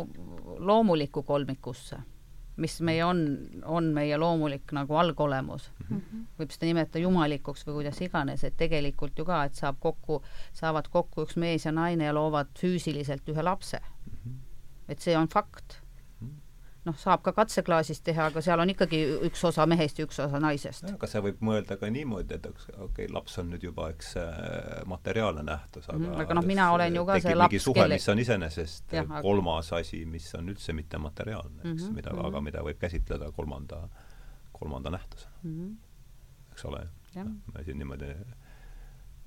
[0.59, 2.01] loomulikku kolmikusse,
[2.61, 3.21] mis meie on,
[3.65, 5.71] on meie loomulik nagu algolemus.
[5.89, 6.25] Mhm.
[6.39, 10.23] võib seda nimetada jumalikuks või kuidas iganes, et tegelikult ju ka, et saab kokku,
[10.57, 13.81] saavad kokku üks mees ja naine ja loovad füüsiliselt ühe lapse.
[14.07, 14.39] Mhm.
[14.89, 15.80] et see on fakt.
[16.85, 18.99] Noh, saab ka katseklaasis teha, aga seal on ikkagi
[19.29, 20.85] üks osa mehest ja üks osa naisest.
[20.89, 24.81] aga sa võib mõelda ka niimoodi, et okei okay,, laps on nüüd juba eks äh,
[24.89, 28.19] materiaalne nähtus, aga Mhm, aga noh, mina olen ju ka see laps, kelle- mis on
[28.19, 32.19] iseenesest jah, aga- kolmas asi, mis on üldse mitte materiaalne, eks mm, -hmm, mida mhm.
[32.19, 32.29] mm, -hmm.
[32.29, 33.89] aga mida võib käsitleda kolmanda,
[34.53, 35.73] kolmanda nähtusena, Mhm.
[36.53, 36.87] eks ole.
[37.55, 38.15] me siin niimoodi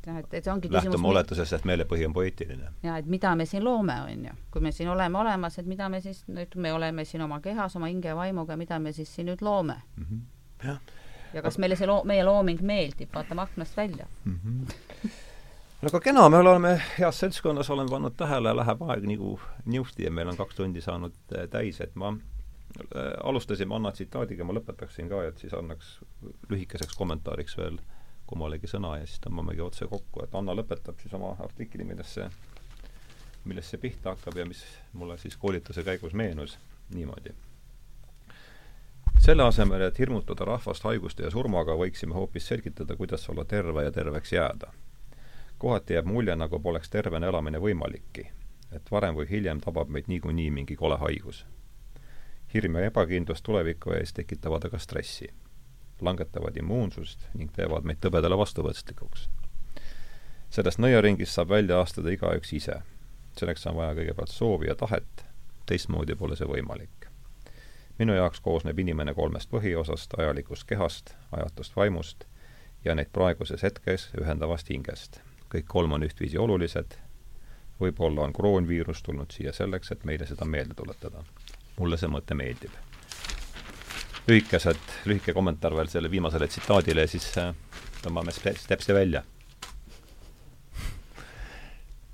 [0.08, 2.74] jah, et, et see ongi lähtume küsimus, oletusest, et meelepõhi on poeetiline.
[2.84, 4.36] ja et mida me siin loome, on ju.
[4.52, 7.76] kui me siin oleme olemas, et mida me siis nüüd, me oleme siin oma kehas,
[7.76, 9.82] oma hinge ja vaimuga, mida me siis siin nüüd loome
[10.64, 10.80] jah
[11.34, 14.08] ja kas meile see loo-, meie looming meeldib, vaatame aknast välja.
[14.26, 14.40] mm.
[14.44, 15.10] -hmm.
[15.82, 20.12] no aga kena, me oleme heas seltskonnas, olen pannud tähele, läheb aeg nagu niuhti ja
[20.12, 25.10] meil on kaks tundi saanud äh, täis, et ma äh, alustasime Anna tsitaadiga, ma lõpetaksin
[25.10, 26.00] ka, et siis annaks
[26.50, 27.80] lühikeseks kommentaariks veel
[28.34, 32.28] kummalegi sõna ja siis tõmbamegi otse kokku, et Anna lõpetab siis oma artikli, millest see,
[33.46, 34.66] millest see pihta hakkab ja mis
[34.98, 36.58] mulle siis koolituse käigus meenus
[36.94, 37.34] niimoodi
[39.24, 43.92] selle asemel, et hirmutada rahvast haiguste ja surmaga, võiksime hoopis selgitada, kuidas olla terve ja
[43.92, 44.74] terveks jääda.
[45.58, 48.26] kohati jääb mulje, nagu poleks tervena elamine võimalikki,
[48.72, 51.46] et varem või hiljem tabab meid niikuinii mingi kole haigus.
[52.54, 55.30] hirm ja ebakindlus tuleviku ees tekitavad aga stressi,
[56.02, 59.30] langetavad immuunsust ning teevad meid tõbedale vastuvõtlikuks.
[60.50, 62.82] sellest nõiaringist saab välja astuda igaüks ise.
[63.38, 65.26] selleks on vaja kõigepealt soovi ja tahet,
[65.66, 67.08] teistmoodi pole see võimalik.
[68.00, 72.26] minu jaoks koosneb inimene kolmest põhiosast, ajalikust kehast, ajatust vaimust
[72.86, 75.22] ja neid praeguses hetkes ühendavast hingest.
[75.54, 76.98] kõik kolm on ühtviisi olulised,
[77.80, 81.24] võib-olla on kroonviirus tulnud siia selleks, et meile seda meelde tuletada.
[81.78, 82.93] mulle see mõte meeldib.
[84.28, 87.54] Lühikesed, lühike kommentaar veel selle viimasele tsitaadile ja siis äh,
[88.04, 89.24] tõmbame stepsi välja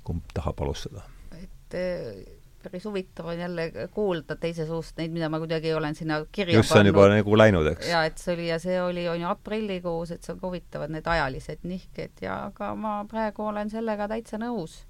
[0.09, 1.05] kumb tahab alustada?
[1.37, 2.23] et eh,
[2.63, 6.73] päris huvitav on jälle kuulda teise suust neid, mida ma kuidagi olen sinna kirja just,
[6.73, 7.91] see on juba nagu läinud, eks?
[7.91, 10.95] jaa, et see oli ja see oli, on ju aprillikuus, et see on ka huvitavad
[10.95, 14.81] need ajalised nihked ja aga ma praegu olen sellega täitsa nõus.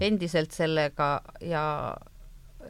[0.00, 1.08] endiselt sellega
[1.42, 1.64] ja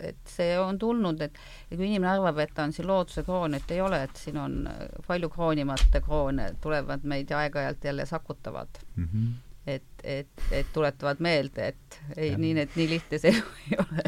[0.00, 1.38] et see on tulnud, et
[1.70, 4.60] kui inimene arvab, et ta on siin looduse kroon, et ei ole, et siin on
[5.06, 9.08] palju kroonimata kroone, tulevad meid ja aeg-ajalt jälle sakutavad mm.
[9.12, 9.34] -hmm
[9.66, 14.04] et, et, et tuletavad meelde, et ei, nii need, nii lihtne see elu ei ole.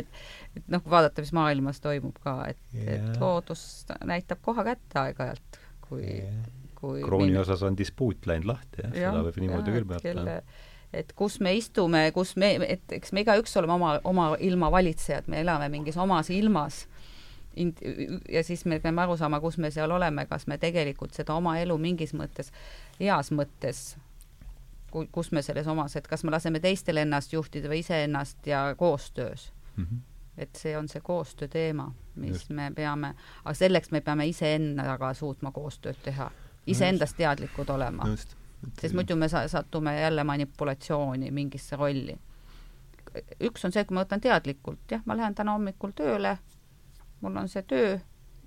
[0.00, 0.20] et,
[0.56, 3.64] et noh, kui vaadata, mis maailmas toimub ka, et yeah., et loodus
[4.04, 6.46] näitab koha kätte aeg-ajalt, kui yeah.,
[6.78, 7.42] kui krooni minna.
[7.42, 10.40] osas on dispuut läinud lahti, jah ja,, seda võib niimoodi küll peata.
[10.92, 15.28] Et kus me istume, kus me, et eks me igaüks oleme oma, oma ilma valitsejad,
[15.28, 16.86] me elame mingis omas ilmas
[18.32, 21.58] ja siis me peame aru saama, kus me seal oleme, kas me tegelikult seda oma
[21.58, 22.52] elu mingis mõttes,
[23.00, 23.96] heas mõttes
[25.12, 29.52] kus me selles omas, et kas me laseme teistel ennast juhtida või iseennast ja koostöös
[29.76, 29.84] mm.
[29.84, 29.98] -hmm.
[30.38, 32.50] et see on see koostöö teema, mis Just.
[32.50, 36.30] me peame, aga selleks me peame iseendaga suutma koostööd teha,
[36.66, 38.04] iseendast teadlikud olema.
[38.80, 42.18] Sest muidu me sa-, satume jälle manipulatsiooni mingisse rolli.
[43.40, 46.36] üks on see, kui ma võtan teadlikult, jah, ma lähen täna hommikul tööle,
[47.20, 47.98] mul on see töö,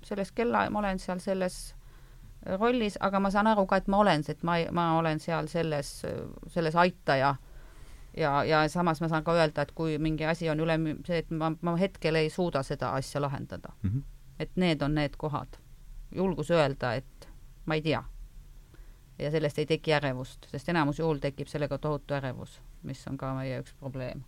[0.04, 1.74] selles kella, ma olen seal selles
[2.58, 5.90] rollis, aga ma saan aru ka, et ma olen, et ma, ma olen seal selles,
[6.50, 7.34] selles aitaja.
[8.16, 11.30] ja, ja samas ma saan ka öelda, et kui mingi asi on üle, see, et
[11.30, 13.90] ma, ma hetkel ei suuda seda asja lahendada mm.
[13.90, 14.02] -hmm.
[14.38, 15.58] et need on need kohad.
[16.14, 17.28] julgus öelda, et
[17.66, 18.02] ma ei tea.
[19.18, 23.34] Ja sellest ei teki ärevust, sest enamus juhul tekib sellega tohutu ärevus, mis on ka
[23.34, 24.24] meie üks probleem.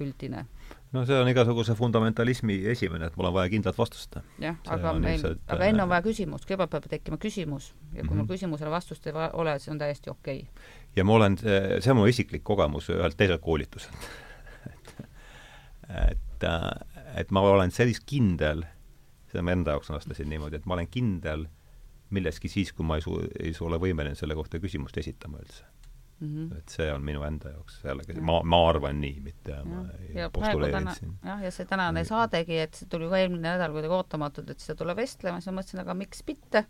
[0.00, 0.44] üldine
[0.92, 4.18] no see on igasuguse fundamentalismi esimene, et mul on vaja kindlat vastust.
[4.42, 8.08] jah, aga meil, aga enne on vaja küsimust, kõigepealt peab tekkima küsimus ja kui mm
[8.08, 8.22] -hmm.
[8.22, 10.70] mul küsimusele vastust ei ole, see on täiesti okei okay..
[10.96, 13.94] ja ma olen, see on mu isiklik kogemus ühelt teiselt koolituselt
[14.70, 14.94] et,
[16.12, 16.48] et,
[17.16, 18.64] et ma olen sellist kindel,
[19.30, 21.46] seda ma enda jaoks sõnastasin niimoodi, et ma olen kindel
[22.10, 25.64] milleski siis, kui ma ei su-, ei ole võimeline selle kohta küsimust esitama üldse
[26.20, 26.58] Mm -hmm.
[26.58, 30.30] et see on minu enda jaoks jällegi, ma, ma arvan nii, mitte ja, ma ei
[30.32, 31.12] postuleeri siin.
[31.24, 32.04] jah, ja see tänane ja.
[32.08, 35.58] saadegi, et see tuli ka eelmine nädal kuidagi ootamatult, et seda tuleb vestlema, siis ma
[35.60, 36.64] mõtlesin, aga miks mitte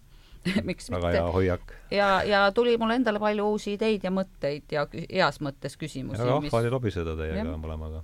[0.70, 1.76] miks väga hea hoiak.
[1.90, 6.18] ja, ja tuli mulle endale palju uusi ideid ja mõtteid ja heas mõttes küsimusi.
[6.22, 8.02] väga vahva oli lobiseda teiega mõlemaga.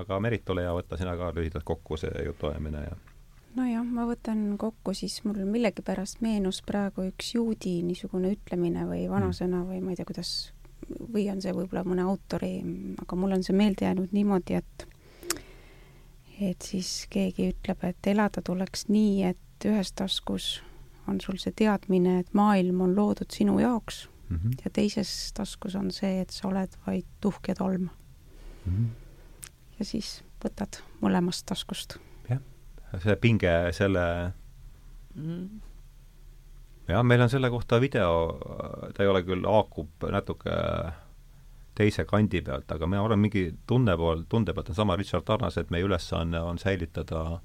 [0.00, 2.96] aga Merit, ole hea, võta sina ka lühidalt kokku see jutuajamine ja
[3.56, 9.64] nojah, ma võtan kokku, siis mul millegipärast meenus praegu üks juudi niisugune ütlemine või vanasõna
[9.66, 10.52] või ma ei tea, kuidas
[10.90, 12.60] või on see võib-olla mõne autori,
[13.02, 14.86] aga mul on see meelde jäänud niimoodi, et
[16.40, 20.62] et siis keegi ütleb, et elada tuleks nii, et ühes taskus
[21.10, 24.64] on sul see teadmine, et maailm on loodud sinu jaoks mm -hmm.
[24.64, 27.88] ja teises taskus on see, et sa oled vaid tuhk ja tolm
[28.66, 28.72] mm.
[28.72, 28.86] -hmm.
[29.78, 31.98] ja siis võtad mõlemast taskust.
[32.98, 34.06] See pinge selle
[35.14, 35.70] mm
[36.90, 38.38] jah, meil on selle kohta video,
[38.94, 40.56] ta ei ole küll, haakub natuke
[41.76, 45.58] teise kandi pealt, aga ma arvan, mingi tunne pool, tunde pealt on sama Richard Tarnas,
[45.60, 47.40] et meie ülesanne on säilitada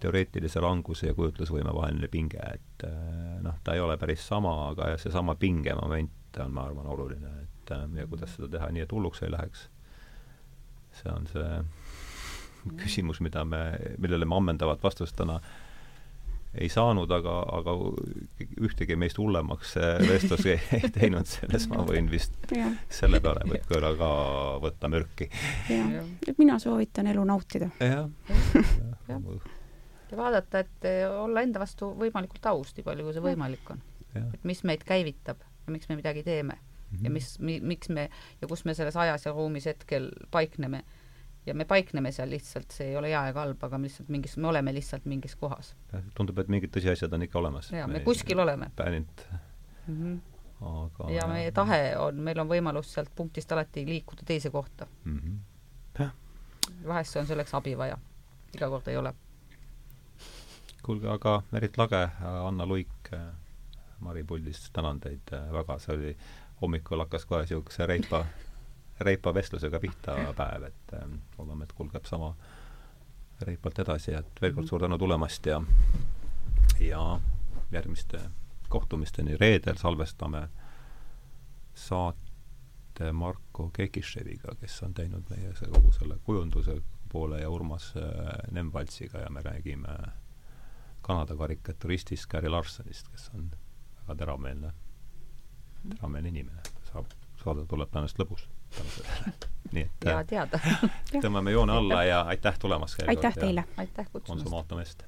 [0.00, 4.94] teoreetilise languse ja kujutlusvõime vaheline pinge, et eh, noh, ta ei ole päris sama, aga
[5.00, 9.24] seesama pingemoment on, ma arvan, oluline, et eh, ja kuidas seda teha nii, et hulluks
[9.26, 9.68] ei läheks.
[11.00, 11.48] see on see
[12.80, 13.64] küsimus, mida me,
[13.98, 15.40] millele me ammendavat vastust täna
[16.54, 17.74] ei saanud, aga, aga
[18.66, 19.76] ühtegi meist hullemaks
[20.08, 22.34] vestlus ei, ei teinud, selles ma võin vist
[22.90, 24.10] selle peale võib-olla ka
[24.64, 25.30] võtta mürki.
[25.70, 27.70] jah, et mina soovitan elu nautida.
[27.78, 28.08] jah.
[29.06, 33.84] ja vaadata, et olla enda vastu võimalikult aus, nii palju kui see võimalik on.
[34.18, 37.04] et mis meid käivitab ja miks me midagi teeme mm -hmm.
[37.04, 38.10] ja mis mi,, miks me
[38.40, 40.82] ja kus me selles ajas ja ruumis hetkel paikneme
[41.50, 44.36] ja me paikneme seal lihtsalt, see ei ole hea ega halb, aga me lihtsalt mingis,
[44.38, 45.74] me oleme lihtsalt mingis kohas.
[46.14, 47.70] tundub, et mingid tõsiasjad on ikka olemas.
[47.74, 48.70] jaa, me kuskil oleme.
[48.84, 49.24] ainult
[49.86, 49.96] mm.
[49.96, 50.18] -hmm.
[50.72, 55.40] aga ja meie tahe on, meil on võimalus sealt punktist alati liikuda teise kohta mm.
[55.98, 56.10] -hmm.
[56.86, 57.98] vahest on selleks abi vaja,
[58.54, 59.14] iga kord ei ole.
[60.82, 62.08] kuulge, aga Merit Lage,
[62.46, 63.10] Anna Luik,
[64.00, 66.16] Mari Puldis, tänan teid väga, see oli
[66.60, 68.24] hommikul hakkas kohe niisuguse reipa,
[69.00, 71.06] reipa vestlusega pihta päev, et äh,
[71.38, 72.34] loodame, et kulgeb sama
[73.46, 75.60] reipalt edasi, et veel kord suur tänu tulemast ja
[76.80, 77.20] ja
[77.72, 78.20] järgmiste
[78.68, 79.36] kohtumisteni.
[79.36, 80.48] Reedel salvestame
[81.74, 86.80] saate Marko Kekiševiga, kes on teinud meie see, kogu selle kujunduse
[87.12, 88.02] poole ja Urmas äh,
[88.50, 89.96] Nemvaltsiga ja me räägime
[91.02, 93.50] Kanada karikaturistist Gary Larsonist, kes on
[94.02, 94.72] väga teravmeelne,
[95.88, 96.62] teravmeelne inimene.
[96.92, 97.06] saab,
[97.44, 99.32] saade tuleb tõenäoliselt lõbus tänu sellele.
[99.72, 100.60] nii et hea teada
[101.24, 103.02] tõmbame joone alla ja aitäh tulemast!
[103.08, 103.64] aitäh teile!
[103.76, 104.44] aitäh kutsumast!
[104.44, 105.04] Konsumatum Est!